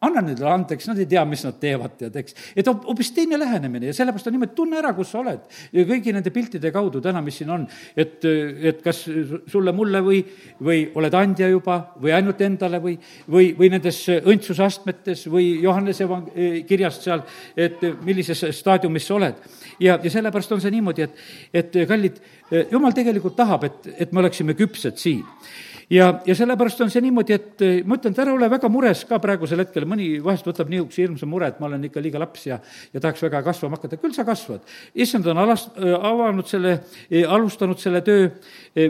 anna 0.07 0.23
nendele 0.25 0.51
andeks, 0.51 0.89
nad 0.91 1.01
ei 1.01 1.09
tea, 1.11 1.25
mis 1.29 1.43
nad 1.47 1.59
teevad, 1.61 1.97
tead, 2.01 2.17
eks. 2.21 2.37
et 2.57 2.69
hoopis 2.71 3.11
teine 3.17 3.39
lähenemine 3.41 3.91
ja 3.91 3.97
sellepärast 3.97 4.31
on 4.31 4.37
niimoodi, 4.37 4.55
tunne 4.57 4.79
ära, 4.81 4.93
kus 4.97 5.13
sa 5.13 5.21
oled. 5.23 5.45
ja 5.73 5.85
kõigi 5.89 6.15
nende 6.15 6.33
piltide 6.35 6.73
kaudu 6.75 7.03
täna, 7.05 7.23
mis 7.25 7.39
siin 7.41 7.53
on, 7.55 7.67
et, 7.97 8.25
et 8.71 8.81
kas 8.85 9.05
sulle-mulle 9.53 10.03
või, 10.07 10.23
või 10.63 10.87
oled 10.99 11.19
andja 11.19 11.51
juba 11.51 11.79
või 12.03 12.15
ainult 12.17 12.41
endale 12.47 12.81
või, 12.83 12.97
või, 13.31 13.51
või 13.59 13.71
nendes 13.75 14.01
õndsusastmetes 14.17 15.27
või 15.33 15.51
Johannese 15.65 16.07
evang-, 16.07 16.31
kirjast 16.69 17.07
seal, 17.07 17.25
et 17.57 17.83
millises 18.07 18.47
staadiumis 18.57 19.07
sa 19.07 19.19
oled. 19.19 19.45
ja, 19.81 19.99
ja 20.03 20.11
sellepärast 20.13 20.57
on 20.57 20.65
see 20.65 20.75
niimoodi, 20.75 21.07
et, 21.07 21.23
et 21.63 21.81
kallid, 21.89 22.21
jumal 22.73 22.95
tegelikult 22.97 23.37
tahab, 23.39 23.67
et, 23.69 23.89
et 24.07 24.13
me 24.13 24.23
oleksime 24.25 24.57
küpsed 24.59 25.01
siin 25.01 25.25
ja, 25.91 26.21
ja 26.27 26.35
sellepärast 26.35 26.81
on 26.83 26.91
see 26.91 27.03
niimoodi, 27.05 27.35
et 27.37 27.63
eh, 27.65 27.77
ma 27.87 27.97
ütlen, 27.99 28.15
et 28.15 28.21
ära 28.23 28.35
ole 28.35 28.49
väga 28.51 28.69
mures 28.73 29.05
ka 29.09 29.19
praegusel 29.23 29.63
hetkel, 29.63 29.87
mõni 29.89 30.09
vahest 30.23 30.47
võtab 30.49 30.71
niisuguse 30.73 31.05
hirmsa 31.05 31.29
mure, 31.31 31.51
et 31.53 31.61
ma 31.63 31.69
olen 31.71 31.87
ikka 31.87 32.03
liiga 32.03 32.21
laps 32.23 32.47
ja, 32.49 32.59
ja 32.95 33.03
tahaks 33.03 33.23
väga 33.27 33.43
kasvama 33.47 33.79
hakata, 33.79 33.99
küll 34.03 34.15
sa 34.17 34.27
kasvad. 34.27 34.67
issand 34.95 35.29
on 35.31 35.43
alas-, 35.45 35.69
äh, 35.79 35.95
avanud 36.11 36.49
selle, 36.51 36.79
äh, 37.07 37.23
alustanud 37.23 37.81
selle 37.83 38.03
töö, 38.07 38.29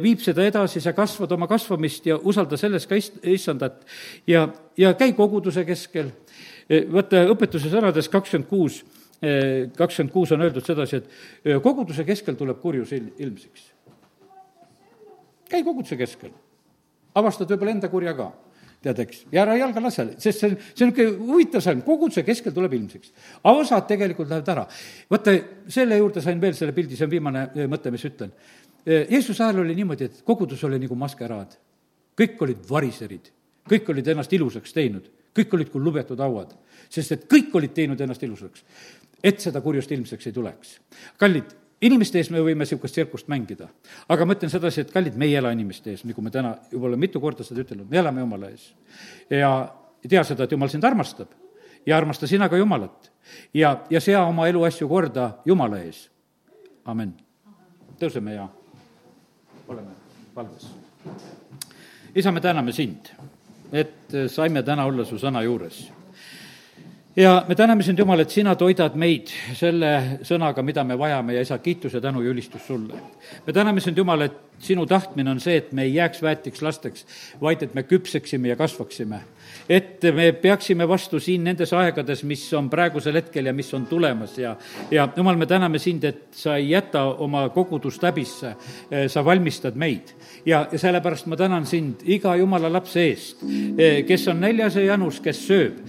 viib 0.03 0.23
seda 0.25 0.47
edasi, 0.47 0.81
sa 0.81 0.95
kasvad 0.97 1.33
oma 1.37 1.49
kasvamist 1.51 2.09
ja 2.09 2.17
usalda 2.17 2.59
selles 2.61 2.89
ka 2.89 2.99
is-, 2.99 3.13
issandat. 3.23 3.85
ja, 4.27 4.49
ja 4.77 4.95
käi 4.97 5.13
koguduse 5.17 5.67
keskel, 5.69 6.13
vaata 6.93 7.27
õpetuse 7.31 7.71
sõnades 7.71 8.09
kakskümmend 8.11 8.49
kuus, 8.51 8.81
kakskümmend 9.77 10.13
kuus 10.13 10.33
on 10.35 10.43
öeldud 10.43 10.67
sedasi, 10.67 10.99
et 10.99 11.63
koguduse 11.63 12.05
keskel 12.09 12.35
tuleb 12.37 12.59
kurjus 12.61 12.91
il-, 12.97 13.13
ilmsiks. 13.23 13.71
käi 15.47 15.63
koguduse 15.63 15.97
keskel 16.01 16.35
avastad 17.17 17.51
võib-olla 17.51 17.77
enda 17.77 17.91
kurja 17.93 18.15
ka 18.17 18.31
tead, 18.87 19.01
eks, 19.07 19.23
ja 19.33 19.43
ära 19.45 19.57
jalga 19.59 19.83
lase, 19.83 20.05
sest 20.21 20.43
see 20.43 20.53
see 20.53 20.87
on 20.87 20.93
niisugune 20.93 21.31
huvitav 21.31 21.65
sõnum, 21.65 21.83
koguduse 21.87 22.25
keskel 22.27 22.55
tuleb 22.55 22.77
ilmsiks. 22.77 23.13
aga 23.43 23.63
osad 23.63 23.87
tegelikult 23.89 24.31
lähevad 24.31 24.53
ära. 24.53 24.67
vaata, 25.11 25.35
selle 25.73 25.99
juurde 25.99 26.23
sain 26.23 26.41
veel 26.41 26.55
selle 26.55 26.75
pildi, 26.77 26.97
see 26.99 27.07
on 27.09 27.13
viimane 27.13 27.47
eh, 27.55 27.67
mõte, 27.71 27.91
mis 27.91 28.05
ütlen. 28.07 28.33
Eh, 28.85 29.07
Jeesuse 29.11 29.45
ajal 29.45 29.65
oli 29.65 29.75
niimoodi, 29.75 30.11
et 30.11 30.23
kogudus 30.25 30.63
oli 30.69 30.79
nagu 30.83 30.95
maskeraad. 30.95 31.57
kõik 32.17 32.41
olid 32.41 32.63
variserid, 32.71 33.33
kõik 33.69 33.91
olid 33.93 34.07
ennast 34.09 34.33
ilusaks 34.33 34.73
teinud, 34.73 35.11
kõik 35.37 35.55
olid 35.55 35.71
kui 35.71 35.83
lubetud 35.83 36.21
hauad, 36.21 36.55
sest 36.89 37.13
et 37.13 37.27
kõik 37.29 37.55
olid 37.55 37.75
teinud 37.75 38.01
ennast 38.01 38.23
ilusaks, 38.23 38.65
et 39.23 39.41
seda 39.41 39.61
kurjust 39.61 39.93
ilmseks 39.93 40.27
ei 40.27 40.33
tuleks. 40.33 40.79
kallid, 41.19 41.53
inimeste 41.85 42.21
ees 42.21 42.31
me 42.33 42.41
võime 42.41 42.65
niisugust 42.65 42.97
tsirkust 42.97 43.29
mängida. 43.29 43.69
aga 44.09 44.27
ma 44.27 44.35
ütlen 44.37 44.51
sedasi, 44.51 44.81
et 44.81 44.93
kallid, 44.93 45.17
me 45.17 45.27
ei 45.27 45.35
ela 45.37 45.53
inimeste 45.53 45.91
ees, 45.93 46.05
nagu 46.05 46.23
me 46.23 46.31
täna 46.31 46.57
juba 46.73 46.87
oleme 46.87 47.07
mitu 47.07 47.21
korda 47.21 47.45
seda 47.45 47.65
ütelnud, 47.65 47.89
me 47.91 47.99
elame 47.99 48.21
Jumala 48.21 48.51
ees. 48.51 48.73
ja 49.31 49.51
tea 50.09 50.25
seda, 50.25 50.45
et 50.45 50.53
Jumal 50.53 50.71
sind 50.73 50.85
armastab 50.85 51.35
ja 51.87 51.97
armasta 51.97 52.27
sina 52.27 52.49
ka 52.49 52.57
Jumalat. 52.57 53.11
ja, 53.55 53.85
ja 53.91 54.01
sea 54.01 54.25
oma 54.25 54.49
eluasju 54.49 54.89
korda 54.89 55.31
Jumala 55.45 55.81
ees. 55.83 56.11
amen. 56.85 57.15
tõuseme 58.01 58.35
ja 58.35 58.49
oleme 59.69 59.93
valves. 60.35 60.71
isa, 62.15 62.33
me 62.33 62.41
täname 62.41 62.73
sind, 62.73 63.13
et 63.73 64.17
saime 64.29 64.63
täna 64.63 64.87
olla 64.87 65.05
su 65.05 65.19
sõna 65.19 65.43
juures 65.45 65.96
ja 67.17 67.45
me 67.49 67.55
täname 67.55 67.83
sind, 67.83 67.99
Jumal, 67.99 68.21
et 68.21 68.31
sina 68.31 68.55
toidad 68.57 68.97
meid 68.99 69.31
selle 69.57 70.21
sõnaga, 70.27 70.63
mida 70.63 70.85
me 70.85 70.99
vajame 70.99 71.37
ja 71.37 71.45
isa, 71.47 71.59
kiitus 71.59 71.97
ja 71.97 72.01
tänu 72.01 72.23
ja 72.23 72.31
ülistus 72.31 72.67
sulle. 72.67 73.01
me 73.47 73.53
täname 73.53 73.81
sind, 73.81 73.99
Jumal, 73.99 74.21
et 74.29 74.37
sinu 74.59 74.87
tahtmine 74.87 75.31
on 75.31 75.41
see, 75.41 75.57
et 75.57 75.73
me 75.73 75.83
ei 75.83 75.95
jääks 75.95 76.23
väetiks 76.23 76.63
lasteks, 76.63 77.07
vaid 77.41 77.63
et 77.63 77.75
me 77.75 77.83
küpseksime 77.83 78.49
ja 78.49 78.57
kasvaksime 78.57 79.21
et 79.69 80.03
me 80.15 80.31
peaksime 80.33 80.87
vastu 80.89 81.21
siin 81.21 81.45
nendes 81.45 81.73
aegades, 81.77 82.23
mis 82.25 82.43
on 82.55 82.71
praegusel 82.71 83.19
hetkel 83.19 83.47
ja 83.47 83.55
mis 83.57 83.73
on 83.75 83.87
tulemas 83.87 84.37
ja, 84.39 84.55
ja 84.91 85.09
jumal, 85.17 85.37
me 85.37 85.47
täname 85.47 85.79
sind, 85.83 86.05
et 86.05 86.27
sa 86.37 86.57
ei 86.57 86.71
jäta 86.71 87.03
oma 87.25 87.49
kogudust 87.55 88.03
häbisse, 88.07 88.55
sa 89.09 89.25
valmistad 89.25 89.77
meid. 89.77 90.13
ja, 90.47 90.67
ja 90.73 90.79
sellepärast 90.79 91.27
ma 91.27 91.37
tänan 91.37 91.67
sind 91.67 92.05
iga 92.05 92.37
jumala 92.37 92.71
lapse 92.73 93.03
eest, 93.03 93.43
kes 94.07 94.29
on 94.29 94.41
näljas 94.41 94.77
ja 94.77 94.85
janus, 94.93 95.21
kes 95.21 95.43
sööb, 95.49 95.81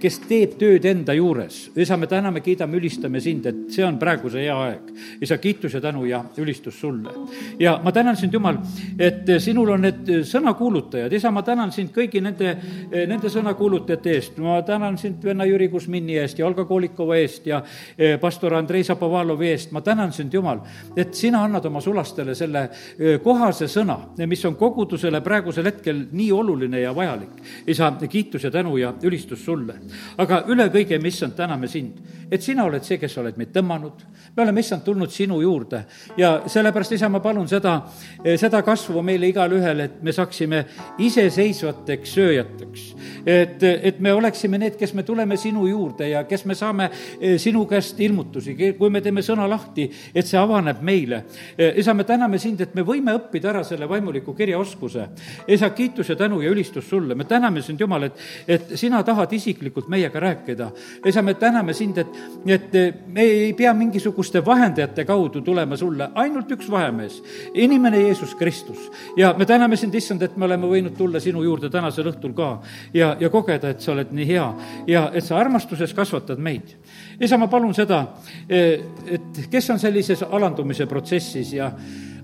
kes 0.00 0.18
teeb 0.28 0.56
tööd 0.60 0.84
enda 0.88 1.14
juures. 1.16 1.70
isa, 1.76 1.96
me 1.96 2.06
täname, 2.06 2.40
kiidame, 2.40 2.76
ülistame 2.76 3.20
sind, 3.20 3.46
et 3.46 3.62
see 3.72 3.84
on 3.86 3.98
praegu 3.98 4.30
see 4.30 4.46
hea 4.46 4.58
aeg. 4.66 4.92
isa, 5.22 5.38
kiitus 5.38 5.74
ja 5.74 5.80
tänu 5.80 6.04
ja 6.06 6.22
ülistus 6.36 6.80
sulle. 6.80 7.10
ja 7.58 7.78
ma 7.84 7.92
tänan 7.92 8.16
sind, 8.16 8.32
Jumal, 8.32 8.58
et 8.98 9.28
sinul 9.38 9.74
on 9.74 9.82
need 9.84 10.08
sõnakuulutajad, 10.28 11.12
isa, 11.12 11.30
ma 11.30 11.42
tänan 11.42 11.72
sind 11.72 11.92
kõigi 11.94 12.22
nende, 12.24 12.56
nende 12.90 13.21
sõnakuulutajate 13.28 14.10
eest. 14.16 14.38
ma 14.38 14.62
tänan 14.62 14.98
sind 14.98 15.24
venna 15.24 15.44
Jüri 15.44 15.68
Kusmini 15.68 16.16
eest 16.18 16.38
ja 16.38 16.46
Olga 16.46 16.64
Kolikova 16.64 17.16
eest 17.16 17.46
ja 17.46 17.62
eh, 17.98 18.18
pastor 18.20 18.54
Andrei 18.54 18.84
Zapovalovi 18.84 19.48
eest. 19.50 19.70
ma 19.72 19.80
tänan 19.80 20.12
sind, 20.12 20.32
Jumal, 20.34 20.60
et 20.96 21.14
sina 21.14 21.44
annad 21.44 21.64
oma 21.64 21.80
sulastele 21.80 22.34
selle 22.34 22.68
eh, 22.98 23.20
kohase 23.22 23.68
sõna, 23.68 23.98
mis 24.26 24.44
on 24.44 24.56
kogudusele 24.56 25.20
praegusel 25.20 25.66
hetkel 25.66 26.06
nii 26.12 26.32
oluline 26.32 26.80
ja 26.80 26.94
vajalik. 26.94 27.42
isa, 27.66 27.92
kiitus 28.08 28.44
ja 28.44 28.50
tänu 28.50 28.76
ja 28.76 28.94
ülistus 29.02 29.44
sulle. 29.44 29.74
aga 30.18 30.44
üle 30.48 30.68
kõige, 30.68 30.98
mis 31.02 31.22
on, 31.22 31.32
täname 31.32 31.68
sind, 31.68 31.98
et 32.30 32.42
sina 32.42 32.64
oled 32.64 32.84
see, 32.84 32.98
kes 32.98 33.18
oled 33.18 33.36
meid 33.36 33.52
tõmmanud. 33.52 34.04
me 34.36 34.42
oleme, 34.42 34.60
issand, 34.60 34.82
tulnud 34.82 35.10
sinu 35.10 35.40
juurde 35.40 35.84
ja 36.16 36.42
sellepärast, 36.46 36.92
isa, 36.92 37.08
ma 37.08 37.20
palun 37.20 37.48
seda, 37.48 37.82
eh, 38.24 38.38
seda 38.38 38.62
kasvu 38.62 39.02
meile 39.02 39.28
igale 39.28 39.58
ühele, 39.58 39.84
et 39.84 40.02
me 40.02 40.12
saaksime 40.12 40.64
iseseisvateks 40.98 42.14
sööjateks. 42.16 42.86
Et, 43.26 43.62
et 43.62 44.00
me 44.00 44.12
oleksime 44.12 44.58
need, 44.58 44.76
kes 44.78 44.94
me 44.94 45.02
tuleme 45.02 45.36
sinu 45.36 45.66
juurde 45.66 46.08
ja 46.08 46.24
kes 46.28 46.44
me 46.48 46.54
saame 46.58 46.88
eh, 47.20 47.38
sinu 47.40 47.64
käest 47.70 48.00
ilmutusi, 48.00 48.56
kui 48.78 48.90
me 48.90 49.00
teeme 49.00 49.22
sõna 49.24 49.46
lahti, 49.50 49.88
et 50.14 50.26
see 50.26 50.38
avaneb 50.40 50.82
meile. 50.84 51.22
Eh, 51.56 51.78
isa, 51.82 51.94
me 51.94 52.04
täname 52.08 52.38
sind, 52.42 52.60
et 52.60 52.74
me 52.74 52.84
võime 52.86 53.14
õppida 53.16 53.52
ära 53.52 53.64
selle 53.66 53.88
vaimuliku 53.88 54.34
kirjaoskuse. 54.34 55.08
isa, 55.46 55.70
kiitus 55.70 56.08
ja 56.08 56.16
tänu 56.16 56.40
ja 56.42 56.50
ülistus 56.50 56.88
sulle, 56.88 57.14
me 57.14 57.24
täname 57.24 57.62
sind, 57.62 57.80
Jumal, 57.80 58.02
et, 58.06 58.18
et 58.48 58.76
sina 58.78 59.02
tahad 59.02 59.32
isiklikult 59.32 59.88
meiega 59.88 60.20
rääkida. 60.20 60.70
isa, 61.06 61.22
me 61.22 61.34
täname 61.34 61.72
sind, 61.74 61.98
et, 61.98 62.20
et 62.46 62.76
me 63.06 63.22
ei 63.22 63.52
pea 63.52 63.74
mingisuguste 63.74 64.44
vahendajate 64.44 65.04
kaudu 65.04 65.40
tulema 65.40 65.76
sulle, 65.76 66.10
ainult 66.14 66.50
üks 66.52 66.70
vahemees, 66.70 67.22
inimene 67.54 68.00
Jeesus 68.00 68.34
Kristus. 68.34 68.90
ja 69.16 69.34
me 69.38 69.46
täname 69.46 69.76
sind, 69.76 69.94
issand, 69.94 70.22
et 70.22 70.36
me 70.36 70.44
oleme 70.44 70.66
võinud 70.66 70.96
tulla 70.96 71.20
sinu 71.20 71.42
juurde 71.42 71.70
tänasel 71.70 72.10
õhtul 72.12 72.34
ka 72.36 72.52
ja, 72.94 73.11
ja 73.20 73.30
kogeda, 73.30 73.72
et 73.72 73.80
sa 73.80 73.92
oled 73.92 74.12
nii 74.12 74.26
hea 74.28 74.46
ja 74.86 75.04
et 75.14 75.24
sa 75.24 75.38
armastuses 75.40 75.94
kasvatad 75.94 76.38
meid. 76.38 76.74
isa, 77.20 77.38
ma 77.38 77.48
palun 77.48 77.74
seda, 77.74 78.02
et 78.48 79.44
kes 79.50 79.70
on 79.70 79.78
sellises 79.78 80.22
alandumise 80.22 80.86
protsessis 80.86 81.52
ja 81.52 81.70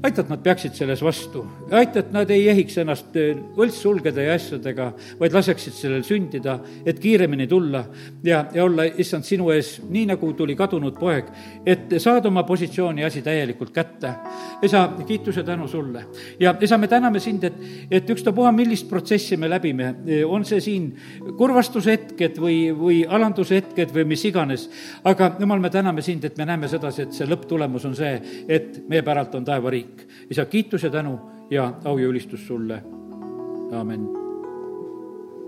aita, 0.03 0.23
et 0.23 0.29
nad 0.31 0.43
peaksid 0.43 0.77
selles 0.79 1.01
vastu. 1.03 1.43
aita, 1.75 2.01
et 2.01 2.13
nad 2.15 2.31
ei 2.31 2.47
ehiks 2.53 2.77
ennast 2.79 3.17
eh, 3.19 3.35
võltssulgede 3.57 4.29
ja 4.29 4.37
asjadega, 4.39 4.93
vaid 5.19 5.35
laseksid 5.35 5.75
sellel 5.75 6.05
sündida, 6.07 6.59
et 6.87 7.01
kiiremini 7.03 7.49
tulla 7.51 7.83
ja, 8.25 8.45
ja 8.55 8.65
olla, 8.65 8.87
issand, 8.87 9.27
sinu 9.27 9.51
ees, 9.55 9.79
nii 9.91 10.07
nagu 10.13 10.31
tuli 10.39 10.55
kadunud 10.59 10.95
poeg, 10.99 11.33
et 11.67 11.97
saada 11.99 12.31
oma 12.31 12.45
positsiooni 12.47 13.05
asi 13.05 13.23
täielikult 13.27 13.73
kätte. 13.75 14.15
isa, 14.63 14.85
kiituse 15.07 15.43
tänu 15.43 15.69
sulle. 15.69 16.05
ja 16.41 16.55
isa, 16.61 16.79
me 16.79 16.89
täname 16.89 17.21
sind, 17.21 17.45
et, 17.45 17.59
et 17.91 18.11
ükstapuha, 18.11 18.53
millist 18.53 18.89
protsessi 18.89 19.37
me 19.37 19.51
läbime, 19.51 19.95
eh, 20.07 20.23
on 20.27 20.45
see 20.45 20.61
siin 20.61 20.93
kurvastuse 21.39 21.97
hetked 21.97 22.39
või, 22.39 22.61
või 22.71 23.03
alanduse 23.09 23.59
hetked 23.59 23.95
või 23.95 24.07
mis 24.15 24.25
iganes, 24.31 24.71
aga 25.05 25.35
jumal, 25.41 25.59
me 25.59 25.75
täname 25.75 26.07
sind, 26.07 26.25
et 26.25 26.39
me 26.39 26.47
näeme 26.47 26.71
sedasi, 26.71 27.03
et 27.03 27.19
see 27.19 27.27
lõpptulemus 27.27 27.89
on 27.89 27.99
see, 27.99 28.15
et 28.49 28.83
meie 28.89 29.03
päralt 29.03 29.35
on 29.35 29.45
taevariik 29.45 29.88
riik. 29.89 30.09
isa, 30.31 30.45
kiitus 30.45 30.83
ja 30.83 30.91
tänu 30.91 31.19
ja 31.51 31.73
au 31.85 31.99
ja 31.99 32.07
ülistus 32.07 32.47
sulle, 32.47 32.83
amin 33.73 34.28